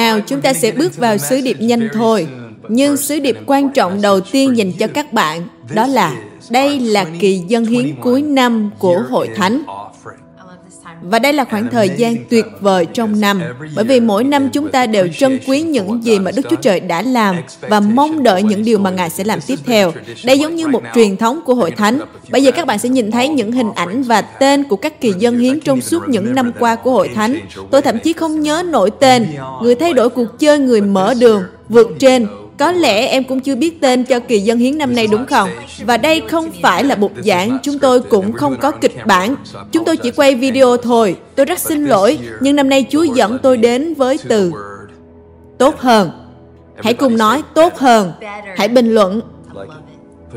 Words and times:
Nào 0.00 0.20
chúng 0.20 0.40
ta 0.40 0.52
sẽ 0.52 0.72
bước 0.72 0.96
vào 0.96 1.18
sứ 1.18 1.40
điệp 1.40 1.56
nhanh 1.60 1.88
thôi. 1.92 2.26
Nhưng 2.68 2.96
sứ 2.96 3.20
điệp 3.20 3.36
quan 3.46 3.70
trọng 3.70 4.02
đầu 4.02 4.20
tiên 4.20 4.56
dành 4.56 4.72
cho 4.72 4.86
các 4.86 5.12
bạn 5.12 5.42
đó 5.74 5.86
là 5.86 6.14
đây 6.50 6.80
là 6.80 7.06
kỳ 7.20 7.38
dân 7.48 7.64
hiến 7.64 7.94
cuối 8.00 8.22
năm 8.22 8.70
của 8.78 9.02
Hội 9.10 9.28
Thánh. 9.36 9.62
Và 11.02 11.18
đây 11.18 11.32
là 11.32 11.44
khoảng 11.44 11.68
thời 11.70 11.90
gian 11.96 12.16
tuyệt 12.30 12.44
vời 12.60 12.86
trong 12.86 13.20
năm, 13.20 13.42
bởi 13.76 13.84
vì 13.84 14.00
mỗi 14.00 14.24
năm 14.24 14.48
chúng 14.52 14.68
ta 14.68 14.86
đều 14.86 15.08
trân 15.08 15.38
quý 15.46 15.62
những 15.62 16.04
gì 16.04 16.18
mà 16.18 16.30
Đức 16.36 16.42
Chúa 16.50 16.56
Trời 16.56 16.80
đã 16.80 17.02
làm 17.02 17.36
và 17.60 17.80
mong 17.80 18.22
đợi 18.22 18.42
những 18.42 18.64
điều 18.64 18.78
mà 18.78 18.90
Ngài 18.90 19.10
sẽ 19.10 19.24
làm 19.24 19.38
tiếp 19.46 19.58
theo. 19.64 19.92
Đây 20.24 20.38
giống 20.38 20.56
như 20.56 20.68
một 20.68 20.82
truyền 20.94 21.16
thống 21.16 21.40
của 21.44 21.54
Hội 21.54 21.70
Thánh. 21.70 22.00
Bây 22.30 22.42
giờ 22.42 22.50
các 22.50 22.66
bạn 22.66 22.78
sẽ 22.78 22.88
nhìn 22.88 23.10
thấy 23.10 23.28
những 23.28 23.52
hình 23.52 23.70
ảnh 23.74 24.02
và 24.02 24.20
tên 24.22 24.64
của 24.64 24.76
các 24.76 25.00
kỳ 25.00 25.12
dân 25.18 25.38
hiến 25.38 25.60
trong 25.60 25.80
suốt 25.80 26.08
những 26.08 26.34
năm 26.34 26.52
qua 26.58 26.76
của 26.76 26.90
Hội 26.90 27.08
Thánh. 27.14 27.40
Tôi 27.70 27.82
thậm 27.82 27.98
chí 27.98 28.12
không 28.12 28.40
nhớ 28.40 28.62
nổi 28.66 28.90
tên. 29.00 29.26
Người 29.62 29.74
thay 29.74 29.92
đổi 29.92 30.08
cuộc 30.08 30.38
chơi, 30.38 30.58
người 30.58 30.80
mở 30.80 31.14
đường, 31.20 31.42
vượt 31.68 31.88
trên, 31.98 32.26
có 32.60 32.72
lẽ 32.72 33.06
em 33.06 33.24
cũng 33.24 33.40
chưa 33.40 33.54
biết 33.54 33.80
tên 33.80 34.04
cho 34.04 34.20
kỳ 34.20 34.38
dân 34.38 34.58
hiến 34.58 34.78
năm 34.78 34.94
nay 34.94 35.06
đúng 35.06 35.26
không? 35.26 35.50
Và 35.84 35.96
đây 35.96 36.22
không 36.30 36.50
phải 36.62 36.84
là 36.84 36.94
bục 36.94 37.12
giảng, 37.24 37.58
chúng 37.62 37.78
tôi 37.78 38.00
cũng 38.00 38.32
không 38.32 38.56
có 38.60 38.70
kịch 38.70 39.06
bản. 39.06 39.36
Chúng 39.72 39.84
tôi 39.84 39.96
chỉ 39.96 40.10
quay 40.10 40.34
video 40.34 40.76
thôi. 40.76 41.16
Tôi 41.34 41.46
rất 41.46 41.58
xin 41.58 41.84
lỗi, 41.84 42.18
nhưng 42.40 42.56
năm 42.56 42.68
nay 42.68 42.86
Chúa 42.90 43.02
dẫn 43.02 43.38
tôi 43.42 43.56
đến 43.56 43.94
với 43.94 44.18
từ 44.28 44.52
tốt 45.58 45.78
hơn. 45.78 46.10
Hãy 46.76 46.94
cùng 46.94 47.16
nói 47.16 47.42
tốt 47.54 47.76
hơn. 47.76 48.12
Hãy 48.56 48.68
bình 48.68 48.94
luận. 48.94 49.20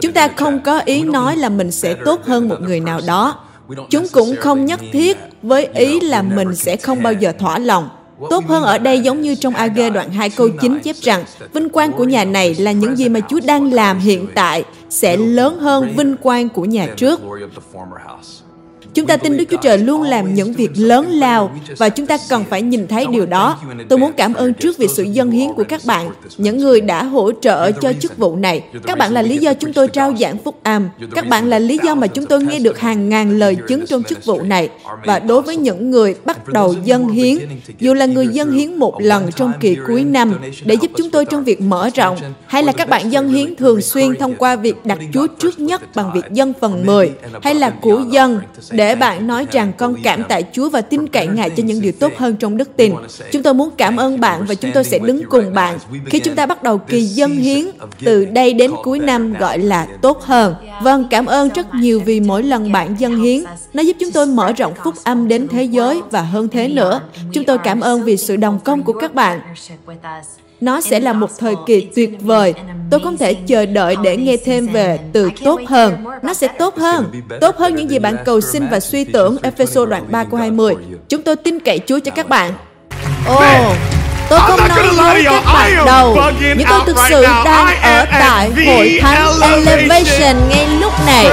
Chúng 0.02 0.12
ta 0.12 0.28
không 0.28 0.60
có 0.60 0.80
ý 0.80 1.02
nói 1.02 1.38
là 1.38 1.50
mình 1.50 1.72
sẽ 1.72 1.94
tốt 1.94 2.26
hơn 2.26 2.50
một 2.50 2.62
người 2.62 2.80
nào 2.80 3.00
đó. 3.08 3.40
Chúng 3.90 4.08
cũng 4.12 4.36
không 4.40 4.66
nhất 4.66 4.80
thiết 4.92 5.18
với 5.42 5.70
ý 5.74 6.00
là 6.00 6.22
mình 6.22 6.56
sẽ 6.56 6.76
không 6.76 7.04
bao 7.04 7.14
giờ 7.14 7.32
thỏa 7.40 7.60
lòng. 7.60 7.90
Tốt 8.30 8.44
hơn 8.48 8.64
ở 8.64 8.78
đây 8.78 9.00
giống 9.00 9.22
như 9.22 9.36
trong 9.36 9.56
AG 9.56 9.94
đoạn 9.94 10.12
2 10.12 10.30
câu 10.30 10.50
9 10.62 10.80
chép 10.80 10.96
rằng 10.96 11.24
vinh 11.54 11.70
quang 11.70 11.92
của 11.92 12.04
nhà 12.04 12.26
này 12.26 12.56
là 12.56 12.72
những 12.72 12.96
gì 12.96 13.10
mà 13.10 13.20
Chúa 13.20 13.40
đang 13.46 13.74
làm 13.74 14.00
hiện 14.00 14.28
tại 14.36 14.64
sẽ 14.90 15.18
lớn 15.18 15.60
hơn 15.60 15.94
vinh 15.98 16.18
quang 16.18 16.50
của 16.50 16.66
nhà 16.66 16.88
trước. 16.98 17.20
Chúng 18.94 19.08
ta 19.08 19.18
tin 19.18 19.38
Đức 19.38 19.46
Chúa 19.52 19.58
Trời 19.58 19.78
luôn 19.78 20.02
làm 20.02 20.34
những 20.34 20.54
việc 20.54 20.72
lớn 20.76 21.10
lao 21.10 21.52
và 21.78 21.90
chúng 21.90 22.06
ta 22.06 22.18
cần 22.30 22.44
phải 22.50 22.62
nhìn 22.62 22.88
thấy 22.88 23.06
điều 23.12 23.26
đó. 23.26 23.60
Tôi 23.90 24.00
muốn 24.00 24.12
cảm 24.18 24.34
ơn 24.34 24.54
trước 24.54 24.78
vì 24.78 24.88
sự 24.88 25.04
dân 25.04 25.32
hiến 25.32 25.54
của 25.56 25.64
các 25.64 25.82
bạn, 25.86 26.10
những 26.38 26.58
người 26.58 26.82
đã 26.82 27.04
hỗ 27.04 27.32
trợ 27.32 27.72
cho 27.72 27.94
chức 27.94 28.18
vụ 28.18 28.36
này. 28.36 28.64
Các 28.84 28.98
bạn 28.98 29.14
là 29.14 29.22
lý 29.22 29.38
do 29.38 29.54
chúng 29.54 29.74
tôi 29.74 29.88
trao 29.88 30.14
giảng 30.20 30.38
phúc 30.38 30.56
âm. 30.64 30.90
Các 31.16 31.28
bạn 31.28 31.50
là 31.50 31.60
lý 31.60 31.80
do 31.84 31.96
mà 31.96 32.08
chúng 32.08 32.26
tôi 32.26 32.44
nghe 32.44 32.60
được 32.60 32.80
hàng 32.80 33.10
ngàn 33.10 33.40
lời 33.40 33.58
chứng 33.68 33.86
trong 33.88 34.04
chức 34.04 34.26
vụ 34.26 34.42
này. 34.42 34.70
Và 35.06 35.20
đối 35.20 35.42
với 35.42 35.56
những 35.56 35.92
người 35.92 36.16
bắt 36.26 36.48
đầu 36.48 36.76
dân 36.84 37.08
hiến, 37.08 37.38
dù 37.80 37.94
là 37.94 38.06
người 38.06 38.28
dân 38.28 38.52
hiến 38.52 38.76
một 38.76 39.02
lần 39.02 39.32
trong 39.32 39.54
kỳ 39.60 39.78
cuối 39.88 40.04
năm 40.04 40.40
để 40.66 40.76
giúp 40.82 40.92
chúng 40.98 41.10
tôi 41.10 41.26
trong 41.26 41.44
việc 41.44 41.62
mở 41.62 41.90
rộng, 41.96 42.18
hay 42.48 42.64
là 42.64 42.72
các 42.72 42.90
bạn 42.90 43.12
dân 43.12 43.30
hiến 43.30 43.56
thường 43.56 43.82
xuyên 43.82 44.16
thông 44.16 44.36
qua 44.36 44.56
việc 44.56 44.86
đặt 44.86 45.00
Chúa 45.14 45.28
trước 45.28 45.60
nhất 45.60 45.96
bằng 45.96 46.12
việc 46.14 46.26
dân 46.32 46.54
phần 46.62 46.86
10, 46.86 47.12
hay 47.42 47.56
là 47.56 47.70
của 47.70 48.04
dân 48.12 48.40
để 48.72 48.83
để 48.84 48.96
bạn 48.96 49.28
nói 49.28 49.48
rằng 49.52 49.74
con 49.78 49.96
cảm 50.04 50.24
tạ 50.24 50.42
Chúa 50.54 50.70
và 50.70 50.82
tin 50.82 51.08
cậy 51.08 51.28
Ngài 51.28 51.50
cho 51.50 51.64
những 51.64 51.82
điều 51.82 51.92
tốt 51.92 52.12
hơn 52.18 52.36
trong 52.36 52.58
đức 52.58 52.70
tin. 52.78 52.94
Chúng 53.32 53.44
tôi 53.44 53.54
muốn 53.54 53.70
cảm 53.78 53.98
ơn 53.98 54.20
bạn 54.20 54.46
và 54.48 54.56
chúng 54.56 54.72
tôi 54.74 54.84
sẽ 54.84 55.00
đứng 55.00 55.22
cùng 55.30 55.54
bạn 55.54 55.78
khi 56.06 56.20
chúng 56.20 56.36
ta 56.36 56.46
bắt 56.46 56.64
đầu 56.64 56.78
kỳ 56.78 57.02
dân 57.02 57.32
hiến 57.32 57.66
từ 58.06 58.26
đây 58.26 58.54
đến 58.54 58.72
cuối 58.84 59.00
năm 59.00 59.34
gọi 59.34 59.60
là 59.60 59.88
tốt 60.02 60.22
hơn. 60.22 60.56
Vâng, 60.82 61.08
cảm 61.10 61.26
ơn 61.26 61.50
rất 61.50 61.74
nhiều 61.74 62.02
vì 62.06 62.20
mỗi 62.20 62.44
lần 62.44 62.72
bạn 62.72 62.96
dân 63.00 63.16
hiến, 63.16 63.44
nó 63.74 63.84
giúp 63.84 63.98
chúng 64.00 64.12
tôi 64.12 64.26
mở 64.26 64.54
rộng 64.54 64.74
phúc 64.84 64.96
âm 65.04 65.28
đến 65.28 65.48
thế 65.48 65.64
giới 65.64 66.02
và 66.12 66.22
hơn 66.22 66.48
thế 66.48 66.68
nữa. 66.68 67.02
Chúng 67.34 67.44
tôi 67.44 67.58
cảm 67.58 67.80
ơn 67.80 68.04
vì 68.04 68.18
sự 68.18 68.36
đồng 68.36 68.60
công 68.60 68.84
của 68.84 68.94
các 68.94 69.14
bạn. 69.14 69.40
Nó 70.64 70.82
sẽ 70.82 71.00
là 71.00 71.14
một 71.14 71.30
thời 71.40 71.56
kỳ 71.68 71.88
tuyệt 71.96 72.10
vời. 72.22 72.54
Tôi 72.92 73.00
không 73.04 73.18
thể 73.18 73.34
chờ 73.34 73.66
đợi 73.66 73.96
để 74.04 74.18
nghe 74.18 74.38
thêm 74.46 74.68
về 74.68 75.00
từ 75.14 75.30
tốt 75.44 75.60
hơn. 75.68 76.06
Nó 76.22 76.34
sẽ 76.34 76.48
tốt 76.48 76.78
hơn. 76.78 77.22
Tốt 77.42 77.58
hơn 77.58 77.76
những 77.76 77.90
gì 77.90 78.00
bạn 78.00 78.18
cầu 78.26 78.42
xin 78.42 78.68
và 78.72 78.80
suy 78.80 79.04
tưởng 79.04 79.38
Ephesos 79.42 79.90
đoạn 79.90 80.04
3 80.12 80.24
câu 80.24 80.40
20. 80.40 80.76
Chúng 81.10 81.22
tôi 81.22 81.36
tin 81.36 81.60
cậy 81.60 81.80
Chúa 81.88 82.00
cho 82.00 82.12
các 82.12 82.30
bạn. 82.30 82.52
Ồ, 83.28 83.36
oh, 83.36 83.76
tôi 84.30 84.40
không 84.40 84.60
nói 84.98 85.14
với 85.14 85.24
các 85.24 85.44
bạn 85.54 85.86
đâu, 85.86 86.18
nhưng 86.58 86.68
tôi 86.70 86.80
thực 86.86 86.98
sự 87.10 87.26
đang 87.46 87.82
ở 87.82 88.06
tại 88.12 88.52
Hội 88.68 89.00
Thánh 89.02 89.28
Elevation 89.42 90.50
ngay 90.50 90.68
lúc 90.82 90.94
này. 91.06 91.26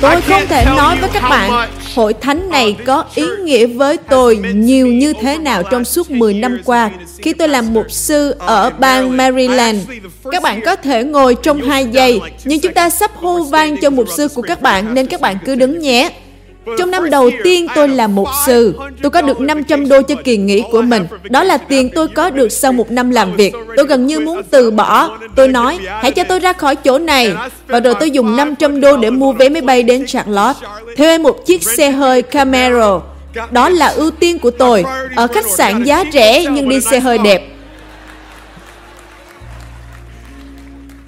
Tôi 0.00 0.20
không 0.20 0.46
thể 0.48 0.64
nói 0.64 0.96
với 1.00 1.10
các 1.12 1.22
bạn 1.30 1.68
hội 1.98 2.14
thánh 2.14 2.50
này 2.50 2.76
có 2.86 3.04
ý 3.14 3.24
nghĩa 3.44 3.66
với 3.66 3.96
tôi 3.96 4.36
nhiều 4.54 4.86
như 4.86 5.12
thế 5.20 5.38
nào 5.38 5.62
trong 5.62 5.84
suốt 5.84 6.10
10 6.10 6.34
năm 6.34 6.60
qua 6.64 6.90
khi 7.18 7.32
tôi 7.32 7.48
làm 7.48 7.74
mục 7.74 7.90
sư 7.90 8.34
ở 8.38 8.70
bang 8.70 9.16
Maryland. 9.16 9.78
Các 10.30 10.42
bạn 10.42 10.60
có 10.64 10.76
thể 10.76 11.04
ngồi 11.04 11.36
trong 11.42 11.60
hai 11.60 11.86
giây, 11.86 12.20
nhưng 12.44 12.60
chúng 12.60 12.74
ta 12.74 12.90
sắp 12.90 13.10
hô 13.16 13.42
vang 13.42 13.76
cho 13.76 13.90
mục 13.90 14.08
sư 14.16 14.28
của 14.34 14.42
các 14.42 14.62
bạn 14.62 14.94
nên 14.94 15.06
các 15.06 15.20
bạn 15.20 15.38
cứ 15.44 15.54
đứng 15.54 15.78
nhé. 15.78 16.10
Trong 16.78 16.90
năm 16.90 17.10
đầu 17.10 17.30
tiên 17.44 17.66
tôi 17.74 17.88
là 17.88 18.06
mục 18.06 18.28
sư, 18.46 18.74
tôi 19.02 19.10
có 19.10 19.22
được 19.22 19.40
500 19.40 19.88
đô 19.88 20.02
cho 20.02 20.14
kỳ 20.24 20.36
nghỉ 20.36 20.62
của 20.70 20.82
mình. 20.82 21.06
Đó 21.30 21.44
là 21.44 21.56
tiền 21.56 21.90
tôi 21.94 22.08
có 22.08 22.30
được 22.30 22.52
sau 22.52 22.72
một 22.72 22.90
năm 22.90 23.10
làm 23.10 23.36
việc. 23.36 23.54
Tôi 23.76 23.86
gần 23.86 24.06
như 24.06 24.20
muốn 24.20 24.42
từ 24.50 24.70
bỏ. 24.70 25.18
Tôi 25.36 25.48
nói, 25.48 25.78
hãy 25.88 26.10
cho 26.10 26.24
tôi 26.24 26.38
ra 26.38 26.52
khỏi 26.52 26.76
chỗ 26.76 26.98
này. 26.98 27.34
Và 27.66 27.80
rồi 27.80 27.94
tôi 28.00 28.10
dùng 28.10 28.36
500 28.36 28.80
đô 28.80 28.96
để 28.96 29.10
mua 29.10 29.32
vé 29.32 29.48
máy 29.48 29.62
bay 29.62 29.82
đến 29.82 30.06
Charlotte. 30.06 30.68
Thuê 30.96 31.18
một 31.18 31.46
chiếc 31.46 31.62
xe 31.62 31.90
hơi 31.90 32.22
Camaro. 32.22 33.00
Đó 33.50 33.68
là 33.68 33.86
ưu 33.86 34.10
tiên 34.10 34.38
của 34.38 34.50
tôi. 34.50 34.84
Ở 35.16 35.26
khách 35.26 35.46
sạn 35.46 35.84
giá 35.84 36.04
rẻ 36.12 36.44
nhưng 36.50 36.68
đi 36.68 36.80
xe 36.80 37.00
hơi 37.00 37.18
đẹp. 37.18 37.42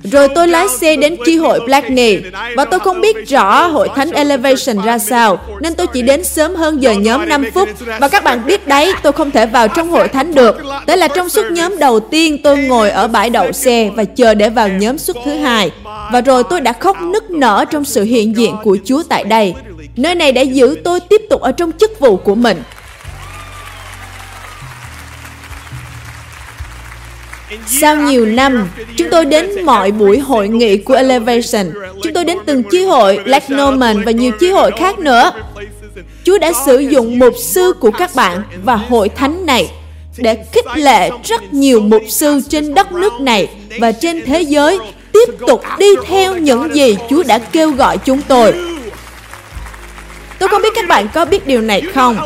Rồi 0.05 0.29
tôi 0.35 0.49
lái 0.49 0.69
xe 0.69 0.97
đến 0.97 1.17
tri 1.25 1.37
hội 1.37 1.61
Blackney 1.61 2.19
và 2.57 2.65
tôi 2.65 2.81
không 2.81 3.01
biết 3.01 3.29
rõ 3.29 3.67
hội 3.67 3.89
thánh 3.97 4.11
Elevation 4.11 4.85
ra 4.85 4.99
sao, 4.99 5.39
nên 5.61 5.75
tôi 5.75 5.87
chỉ 5.87 6.03
đến 6.03 6.25
sớm 6.25 6.55
hơn 6.55 6.83
giờ 6.83 6.93
nhóm 6.93 7.29
5 7.29 7.45
phút 7.55 7.69
và 8.01 8.09
các 8.09 8.25
bạn 8.25 8.47
biết 8.47 8.67
đấy, 8.67 8.93
tôi 9.03 9.13
không 9.13 9.31
thể 9.31 9.47
vào 9.47 9.69
trong 9.69 9.91
hội 9.91 10.09
thánh 10.09 10.35
được. 10.35 10.57
Thế 10.87 10.97
là 10.97 11.09
trong 11.09 11.29
suốt 11.29 11.45
nhóm 11.51 11.79
đầu 11.79 12.01
tiên, 12.01 12.43
tôi 12.43 12.59
ngồi 12.59 12.91
ở 12.91 13.09
bãi 13.09 13.31
đậu 13.31 13.53
xe 13.53 13.91
và 13.95 14.05
chờ 14.05 14.35
để 14.35 14.51
vào 14.51 14.69
nhóm 14.69 14.99
suốt 14.99 15.17
thứ 15.25 15.35
hai 15.35 15.71
và 16.13 16.21
rồi 16.21 16.43
tôi 16.51 16.61
đã 16.61 16.73
khóc 16.73 16.97
nức 17.03 17.31
nở 17.31 17.65
trong 17.71 17.85
sự 17.85 18.03
hiện 18.03 18.37
diện 18.37 18.57
của 18.65 18.79
Chúa 18.85 19.03
tại 19.09 19.25
đây. 19.25 19.55
Nơi 19.97 20.15
này 20.15 20.33
đã 20.33 20.43
giữ 20.43 20.77
tôi 20.85 21.01
tiếp 21.01 21.23
tục 21.31 21.41
ở 21.41 21.53
trong 21.53 21.73
chức 21.73 22.01
vụ 22.01 22.17
của 22.17 22.35
mình. 22.35 22.63
Sau 27.67 27.97
nhiều 27.97 28.27
năm, 28.27 28.69
chúng 28.97 29.09
tôi 29.11 29.25
đến 29.25 29.65
mọi 29.65 29.91
buổi 29.91 30.19
hội 30.19 30.49
nghị 30.49 30.77
của 30.77 30.95
Elevation. 30.95 31.73
Chúng 32.03 32.13
tôi 32.13 32.25
đến 32.25 32.39
từng 32.47 32.63
chi 32.63 32.85
hội, 32.85 33.19
Lake 33.25 33.55
Norman 33.55 34.05
và 34.05 34.13
nhiều 34.13 34.33
chi 34.41 34.51
hội 34.51 34.71
khác 34.77 34.99
nữa. 34.99 35.31
Chúa 36.25 36.39
đã 36.39 36.53
sử 36.67 36.79
dụng 36.79 37.19
mục 37.19 37.35
sư 37.39 37.73
của 37.81 37.91
các 37.91 38.11
bạn 38.15 38.43
và 38.65 38.77
hội 38.77 39.09
thánh 39.09 39.47
này 39.47 39.71
để 40.17 40.37
khích 40.53 40.67
lệ 40.77 41.11
rất 41.25 41.55
nhiều 41.55 41.81
mục 41.81 42.03
sư 42.09 42.41
trên 42.49 42.75
đất 42.75 42.93
nước 42.93 43.13
này 43.21 43.49
và 43.81 43.93
trên 43.93 44.25
thế 44.27 44.43
giới 44.43 44.79
tiếp 45.13 45.35
tục 45.47 45.63
đi 45.79 45.87
theo 46.07 46.37
những 46.37 46.75
gì 46.75 46.97
Chúa 47.11 47.23
đã 47.23 47.39
kêu 47.39 47.71
gọi 47.71 47.99
chúng 47.99 48.21
tôi. 48.29 48.55
Tôi 50.41 50.49
không 50.49 50.63
biết 50.63 50.75
các 50.75 50.89
bạn 50.89 51.09
có 51.15 51.25
biết 51.25 51.47
điều 51.47 51.61
này 51.61 51.83
không? 51.95 52.17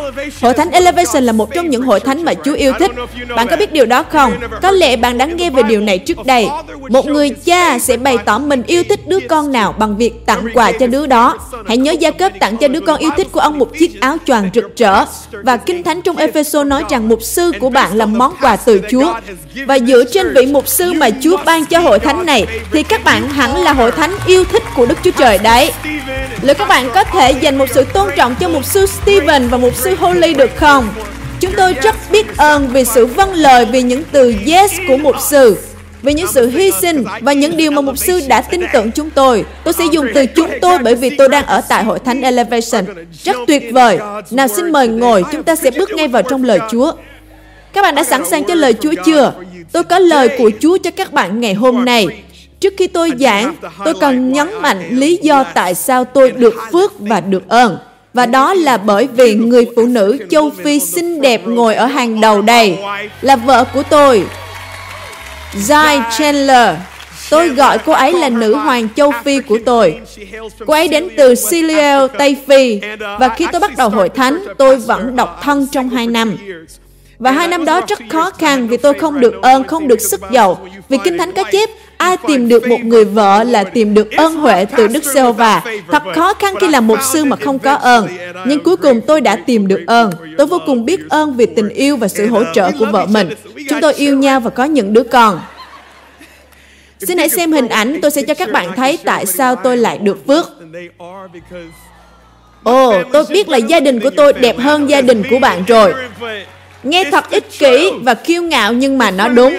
Hội 0.43 0.55
thánh 0.55 0.70
Elevation 0.70 1.25
là 1.25 1.32
một 1.32 1.55
trong 1.55 1.70
những 1.70 1.82
hội 1.82 2.00
thánh 2.00 2.25
mà 2.25 2.34
Chúa 2.44 2.55
yêu 2.55 2.72
thích. 2.78 2.90
Bạn 3.37 3.46
có 3.50 3.56
biết 3.56 3.72
điều 3.72 3.87
đó 3.87 4.02
không? 4.02 4.32
Có 4.62 4.70
lẽ 4.70 4.96
bạn 4.96 5.19
đã 5.19 5.26
nghe 5.26 5.50
về 5.50 5.62
điều 5.62 5.81
này 5.81 5.99
trước 5.99 6.26
đây. 6.26 6.49
Một 6.88 7.06
người 7.06 7.31
cha 7.31 7.78
sẽ 7.78 7.96
bày 7.96 8.19
tỏ 8.25 8.38
mình 8.38 8.62
yêu 8.66 8.82
thích 8.88 9.08
đứa 9.08 9.19
con 9.28 9.52
nào 9.52 9.75
bằng 9.78 9.96
việc 9.96 10.26
tặng 10.26 10.46
quà 10.55 10.72
cho 10.72 10.87
đứa 10.87 11.06
đó. 11.06 11.38
Hãy 11.66 11.76
nhớ 11.76 11.93
Gia 11.93 12.11
cấp 12.11 12.32
tặng 12.40 12.56
cho 12.56 12.69
đứa 12.69 12.81
con 12.81 12.99
yêu 12.99 13.11
thích 13.16 13.28
của 13.32 13.40
ông 13.40 13.58
một 13.58 13.69
chiếc 13.78 14.00
áo 14.00 14.17
choàng 14.26 14.50
rực 14.55 14.76
rỡ. 14.76 15.05
Và 15.31 15.56
Kinh 15.56 15.82
Thánh 15.82 16.02
trong 16.02 16.17
Epheso 16.17 16.64
nói 16.64 16.84
rằng 16.90 17.08
mục 17.08 17.22
sư 17.22 17.52
của 17.60 17.70
bạn 17.70 17.96
là 17.96 18.06
món 18.06 18.34
quà 18.40 18.56
từ 18.56 18.81
Chúa. 18.90 19.14
Và 19.67 19.78
dựa 19.78 20.05
trên 20.12 20.34
vị 20.34 20.46
mục 20.46 20.69
sư 20.69 20.93
mà 20.93 21.10
Chúa 21.22 21.37
ban 21.44 21.67
cho 21.67 21.78
hội 21.78 21.99
thánh 21.99 22.26
này, 22.26 22.46
thì 22.72 22.82
các 22.82 23.05
bạn 23.05 23.28
hẳn 23.28 23.56
là 23.56 23.72
hội 23.72 23.93
thánh 23.93 24.14
yêu 24.26 24.44
thích 24.44 24.62
của 24.75 24.87
Đức 24.87 24.99
Chúa 25.05 25.10
Trời 25.10 25.38
đấy. 25.38 25.72
Liệu 26.43 26.55
các 26.55 26.69
bạn 26.69 26.90
có 26.94 27.05
thể 27.05 27.32
dành 27.32 27.58
một 27.58 27.69
sự 27.75 27.84
tôn 27.84 28.04
trọng 28.17 28.35
cho 28.41 28.49
mục 28.49 28.65
sư 28.65 28.87
Stephen 28.87 29.49
và 29.49 29.59
mục 29.59 29.77
sư 29.77 29.95
Holly 29.95 30.35
được 30.35 30.51
không? 30.56 30.89
Chúng 31.41 31.53
tôi 31.56 31.75
rất 31.83 31.95
biết 32.11 32.37
ơn 32.37 32.69
vì 32.69 32.85
sự 32.85 33.06
vâng 33.06 33.33
lời 33.33 33.65
vì 33.65 33.83
những 33.83 34.03
từ 34.12 34.35
yes 34.47 34.73
của 34.89 34.97
mục 34.97 35.17
sư 35.21 35.56
vì 36.05 36.15
những 36.15 36.27
sự 36.27 36.51
hy 36.51 36.71
sinh 36.71 37.05
và 37.21 37.33
những 37.33 37.56
điều 37.56 37.71
mà 37.71 37.81
mục 37.81 37.99
sư 37.99 38.21
đã 38.29 38.41
tin 38.41 38.61
tưởng 38.73 38.91
chúng 38.91 39.11
tôi. 39.11 39.45
Tôi 39.65 39.75
sẽ 39.75 39.85
dùng 39.93 40.06
từ 40.15 40.27
chúng 40.27 40.51
tôi 40.61 40.79
bởi 40.79 40.95
vì 40.95 41.11
tôi 41.11 41.29
đang 41.29 41.47
ở 41.47 41.61
tại 41.69 41.85
hội 41.85 41.99
thánh 41.99 42.23
Elevation. 42.23 42.85
Rất 43.25 43.37
tuyệt 43.47 43.62
vời. 43.73 43.99
Nào 44.31 44.49
xin 44.49 44.73
mời 44.73 44.89
ngồi, 44.89 45.23
chúng 45.33 45.43
ta 45.43 45.56
sẽ 45.56 45.71
bước 45.71 45.91
ngay 45.93 46.09
vào 46.09 46.23
trong 46.23 46.45
lời 46.45 46.59
Chúa. 46.71 46.93
Các 47.73 47.83
bạn 47.83 47.95
đã 47.95 48.05
sẵn 48.05 48.25
sàng 48.25 48.45
cho 48.45 48.55
lời 48.55 48.75
Chúa 48.75 48.93
chưa? 49.05 49.33
Tôi 49.73 49.85
có 49.85 49.99
lời 49.99 50.29
của 50.39 50.51
Chúa 50.61 50.79
cho 50.79 50.91
các 50.91 51.12
bạn 51.12 51.41
ngày 51.41 51.55
hôm 51.55 51.85
nay. 51.85 52.06
Trước 52.61 52.75
khi 52.79 52.87
tôi 52.87 53.12
giảng, 53.21 53.55
tôi 53.85 53.95
cần 54.01 54.33
nhấn 54.33 54.49
mạnh 54.62 54.89
lý 54.91 55.19
do 55.23 55.45
tại 55.55 55.75
sao 55.75 56.05
tôi 56.05 56.31
được 56.31 56.55
phước 56.73 56.93
và 56.99 57.21
được 57.21 57.49
ơn. 57.49 57.79
Và 58.14 58.26
đó 58.26 58.55
là 58.55 58.76
bởi 58.76 59.08
vì 59.16 59.34
người 59.34 59.66
phụ 59.76 59.87
nữ 59.87 60.19
châu 60.31 60.50
Phi 60.50 60.81
xinh 60.81 61.20
đẹp 61.20 61.40
ngồi 61.46 61.75
ở 61.75 61.87
hàng 61.87 62.20
đầu 62.20 62.43
đây 62.43 62.78
là 63.20 63.37
vợ 63.37 63.64
của 63.75 63.82
tôi, 63.82 64.25
Zai 65.55 66.02
Chandler. 66.19 66.76
Tôi 67.31 67.49
gọi 67.49 67.78
cô 67.78 67.93
ấy 67.93 68.12
là 68.12 68.28
nữ 68.28 68.55
hoàng 68.55 68.88
châu 68.96 69.12
Phi 69.25 69.40
của 69.40 69.58
tôi. 69.66 70.00
Cô 70.66 70.75
ấy 70.75 70.88
đến 70.88 71.08
từ 71.16 71.34
Siliel, 71.34 72.06
Tây 72.19 72.37
Phi. 72.46 72.81
Và 72.99 73.28
khi 73.37 73.46
tôi 73.52 73.61
bắt 73.61 73.76
đầu 73.76 73.88
hội 73.88 74.08
thánh, 74.08 74.44
tôi 74.58 74.76
vẫn 74.76 75.17
độc 75.17 75.40
thân 75.43 75.67
trong 75.72 75.88
hai 75.88 76.06
năm. 76.06 76.37
Và 77.19 77.31
hai 77.31 77.49
năm 77.49 77.64
đó 77.64 77.81
rất 77.88 77.99
khó 78.11 78.31
khăn 78.31 78.69
vì 78.69 78.76
tôi 78.76 78.94
không 78.94 79.20
được 79.20 79.43
ơn, 79.43 79.64
không 79.64 79.88
được 79.88 80.00
sức 80.00 80.20
giàu. 80.32 80.69
Vì 80.88 80.99
Kinh 81.05 81.19
Thánh 81.19 81.32
có 81.32 81.44
chép, 81.52 81.70
ai 81.96 82.16
tìm 82.26 82.49
được 82.49 82.69
một 82.69 82.81
người 82.81 83.05
vợ 83.05 83.44
là 83.44 83.64
tìm 83.64 83.94
được 83.94 84.12
ơn 84.12 84.34
huệ 84.34 84.64
từ 84.64 84.87
Đức 84.87 85.05
giê 85.05 85.32
và 85.32 85.62
Thật 85.93 86.02
khó 86.14 86.34
khăn 86.34 86.55
khi 86.61 86.69
làm 86.69 86.87
một 86.87 86.99
sư 87.12 87.25
mà 87.25 87.37
không 87.37 87.58
có 87.58 87.75
ơn. 87.75 88.08
Nhưng 88.46 88.64
cuối 88.64 88.76
cùng 88.76 89.00
tôi 89.00 89.20
đã 89.20 89.37
tìm 89.37 89.69
được 89.69 89.84
ơn. 89.87 90.11
Tôi 90.38 90.46
vô 90.46 90.58
cùng 90.66 90.84
biết 90.84 91.00
ơn 91.08 91.37
vì 91.37 91.46
tình 91.46 91.69
yêu 91.69 91.96
và 91.96 92.08
sự 92.08 92.26
hỗ 92.26 92.43
trợ 92.55 92.70
của 92.78 92.87
vợ 92.93 93.06
mình. 93.06 93.31
Chúng 93.70 93.81
tôi 93.81 93.94
yêu 93.94 94.19
nhau 94.19 94.40
và 94.40 94.50
có 94.50 94.64
những 94.64 94.93
đứa 94.93 95.02
con. 95.02 95.40
Xin 97.00 97.19
hãy 97.19 97.28
xem 97.28 97.52
hình 97.52 97.69
ảnh, 97.69 97.99
tôi 98.02 98.10
sẽ 98.10 98.22
cho 98.22 98.34
các 98.34 98.52
bạn 98.52 98.72
thấy 98.76 98.99
tại 99.05 99.26
sao 99.26 99.56
tôi 99.56 99.76
lại 99.76 99.99
được 99.99 100.26
phước. 100.26 100.46
Ồ, 102.62 103.00
oh, 103.00 103.06
tôi 103.12 103.25
biết 103.31 103.49
là 103.49 103.56
gia 103.56 103.81
đình 103.81 104.00
của 104.00 104.10
tôi 104.10 104.32
đẹp 104.32 104.58
hơn 104.58 104.90
gia 104.90 105.00
đình 105.00 105.22
của 105.31 105.38
bạn 105.38 105.64
rồi. 105.67 105.94
Nghe 106.84 107.04
thật 107.10 107.31
ích 107.31 107.58
kỷ 107.58 107.90
và 108.02 108.14
kiêu 108.14 108.42
ngạo 108.42 108.72
nhưng 108.72 108.98
mà 108.98 109.10
nó 109.10 109.28
đúng. 109.28 109.54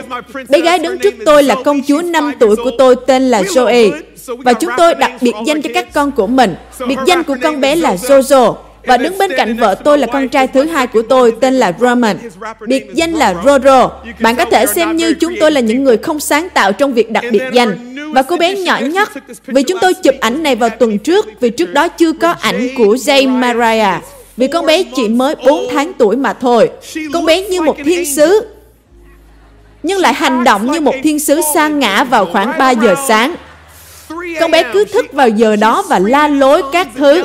Bé 0.50 0.60
gái 0.60 0.80
đứng 0.80 0.98
trước 0.98 1.14
tôi 1.26 1.44
là 1.44 1.56
công 1.66 1.82
chúa 1.88 2.02
5 2.02 2.32
tuổi 2.40 2.56
của 2.56 2.72
tôi 2.78 2.96
tên 3.08 3.30
là 3.30 3.42
Zoe. 3.42 3.92
Và 4.28 4.54
chúng 4.54 4.72
tôi 4.78 4.96
đặt 4.96 5.12
biệt 5.22 5.36
danh 5.46 5.62
cho 5.62 5.70
các 5.74 5.94
con 5.94 6.12
của 6.12 6.28
mình. 6.28 6.56
Biệt 6.88 7.00
danh 7.08 7.24
của 7.24 7.36
con 7.44 7.62
bé 7.62 7.76
là 7.76 7.96
Jojo. 7.96 8.56
Và 8.86 8.98
đứng 8.98 9.18
bên 9.18 9.32
cạnh 9.38 9.58
vợ 9.58 9.76
tôi 9.76 9.98
là 9.98 10.08
con 10.08 10.30
trai 10.30 10.48
thứ 10.48 10.64
hai 10.64 10.88
của 10.88 11.02
tôi 11.02 11.34
tên 11.42 11.54
là 11.54 11.74
Roman. 11.80 12.18
Biệt 12.68 12.88
danh 12.94 13.14
là 13.14 13.36
Roro. 13.46 13.92
Bạn 14.20 14.36
có 14.36 14.46
thể 14.46 14.66
xem 14.66 14.98
như 14.98 15.14
chúng 15.14 15.36
tôi 15.40 15.52
là 15.52 15.62
những 15.62 15.84
người 15.84 15.98
không 15.98 16.20
sáng 16.20 16.50
tạo 16.50 16.74
trong 16.74 16.94
việc 16.94 17.12
đặt 17.12 17.24
biệt 17.32 17.44
danh. 17.54 17.96
Và 18.14 18.22
cô 18.22 18.38
bé 18.38 18.56
nhỏ 18.56 18.80
nhất, 18.80 19.10
vì 19.46 19.64
chúng 19.64 19.80
tôi 19.82 19.94
chụp 19.94 20.16
ảnh 20.20 20.44
này 20.44 20.56
vào 20.56 20.70
tuần 20.70 21.00
trước, 21.00 21.26
vì 21.40 21.50
trước 21.50 21.74
đó 21.74 21.88
chưa 21.88 22.14
có 22.14 22.36
ảnh 22.42 22.70
của 22.78 22.96
Jay 22.96 23.30
Mariah. 23.30 24.02
Vì 24.38 24.48
con 24.48 24.66
bé 24.66 24.84
chỉ 24.96 25.08
mới 25.08 25.36
4 25.46 25.68
tháng 25.72 25.94
tuổi 25.94 26.16
mà 26.16 26.34
thôi. 26.34 26.70
Con 27.14 27.26
bé 27.26 27.42
như 27.42 27.62
một 27.62 27.78
thiên 27.86 28.16
sứ, 28.16 28.48
nhưng 29.84 30.00
lại 30.00 30.14
hành 30.14 30.44
động 30.44 30.72
như 30.72 30.82
một 30.82 30.96
thiên 31.04 31.20
sứ 31.20 31.42
sang 31.54 31.80
ngã 31.80 32.04
vào 32.04 32.26
khoảng 32.26 32.54
3 32.60 32.72
giờ 32.72 32.96
sáng. 33.08 33.36
Con 34.40 34.52
bé 34.52 34.64
cứ 34.74 34.86
thức 34.86 35.14
vào 35.14 35.30
giờ 35.30 35.56
đó 35.56 35.84
và 35.90 36.00
la 36.00 36.28
lối 36.28 36.64
các 36.72 36.88
thứ. 36.96 37.24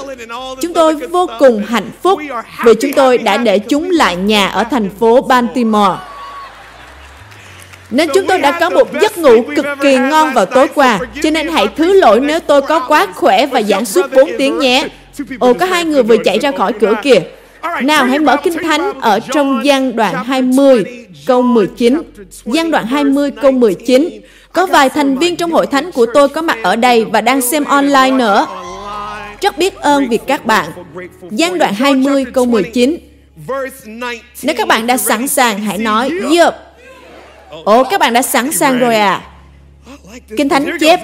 Chúng 0.61 0.75
tôi 0.75 0.95
vô 0.95 1.27
cùng 1.39 1.65
hạnh 1.69 1.91
phúc 2.03 2.21
vì 2.65 2.73
chúng 2.81 2.93
tôi 2.93 3.19
đã 3.19 3.37
để 3.37 3.59
chúng 3.59 3.91
lại 3.91 4.17
nhà 4.17 4.49
ở 4.49 4.65
thành 4.65 4.91
phố 5.01 5.21
Baltimore. 5.21 5.97
Nên 7.91 8.09
chúng 8.15 8.27
tôi 8.27 8.39
đã 8.39 8.51
có 8.61 8.71
một 8.71 8.89
giấc 9.01 9.19
ngủ 9.19 9.45
cực 9.57 9.67
kỳ 9.83 9.97
ngon 9.97 10.33
vào 10.35 10.47
tối 10.47 10.69
qua, 10.75 10.99
cho 11.23 11.31
nên 11.31 11.49
hãy 11.49 11.69
thứ 11.77 11.93
lỗi 11.93 12.21
nếu 12.21 12.41
tôi 12.41 12.63
có 12.63 12.81
quá 12.81 13.07
khỏe 13.15 13.47
và 13.47 13.63
giảng 13.63 13.85
suốt 13.85 14.07
4 14.15 14.31
tiếng 14.39 14.59
nhé. 14.59 14.89
Ồ, 15.39 15.53
có 15.53 15.67
hai 15.67 15.85
người 15.85 16.03
vừa 16.03 16.17
chạy 16.25 16.39
ra 16.39 16.51
khỏi 16.53 16.73
cửa 16.73 16.95
kìa. 17.03 17.21
Nào, 17.83 18.05
hãy 18.05 18.19
mở 18.19 18.37
Kinh 18.37 18.59
Thánh 18.63 19.01
ở 19.01 19.21
trong 19.21 19.65
gian 19.65 19.97
đoạn 19.97 20.25
20, 20.25 20.85
câu 21.27 21.43
19. 21.43 22.03
Gian 22.45 22.71
đoạn 22.71 22.87
20, 22.87 23.31
câu 23.31 23.53
19. 23.53 24.09
Có 24.53 24.67
vài 24.67 24.89
thành 24.89 25.19
viên 25.19 25.37
trong 25.37 25.53
hội 25.53 25.67
thánh 25.67 25.93
của 25.93 26.07
tôi 26.15 26.29
có 26.29 26.43
mặt 26.43 26.59
ở 26.63 26.77
đây 26.77 27.05
và 27.05 27.21
đang 27.21 27.41
xem 27.41 27.65
online 27.65 28.11
nữa. 28.11 28.47
Rất 29.41 29.59
biết 29.59 29.75
ơn 29.75 30.09
vì 30.09 30.17
các 30.17 30.47
bạn. 30.47 30.71
Giang 31.31 31.59
đoạn 31.59 31.75
20 31.75 32.25
câu 32.25 32.47
19. 32.47 32.97
Nếu 34.43 34.55
các 34.59 34.69
bạn 34.69 34.87
đã 34.87 34.97
sẵn 34.97 35.29
sàng, 35.29 35.61
hãy 35.61 35.79
nói 35.79 36.11
Yup. 36.11 36.55
Ồ, 37.65 37.85
các 37.85 38.01
bạn 38.01 38.13
đã 38.13 38.23
sẵn 38.23 38.53
sàng 38.53 38.79
rồi 38.79 38.95
à? 38.97 39.23
Kinh 40.37 40.49
Thánh 40.49 40.79
chép 40.81 41.01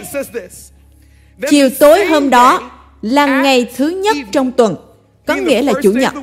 Chiều 1.51 1.71
tối 1.79 2.05
hôm 2.05 2.31
đó 2.31 2.71
là 3.06 3.43
ngày 3.43 3.70
thứ 3.76 3.88
nhất 3.88 4.17
trong 4.32 4.53
tuần, 4.53 4.76
có 5.26 5.35
nghĩa 5.35 5.62
là 5.62 5.73
Chủ 5.82 5.93
nhật. 5.93 6.14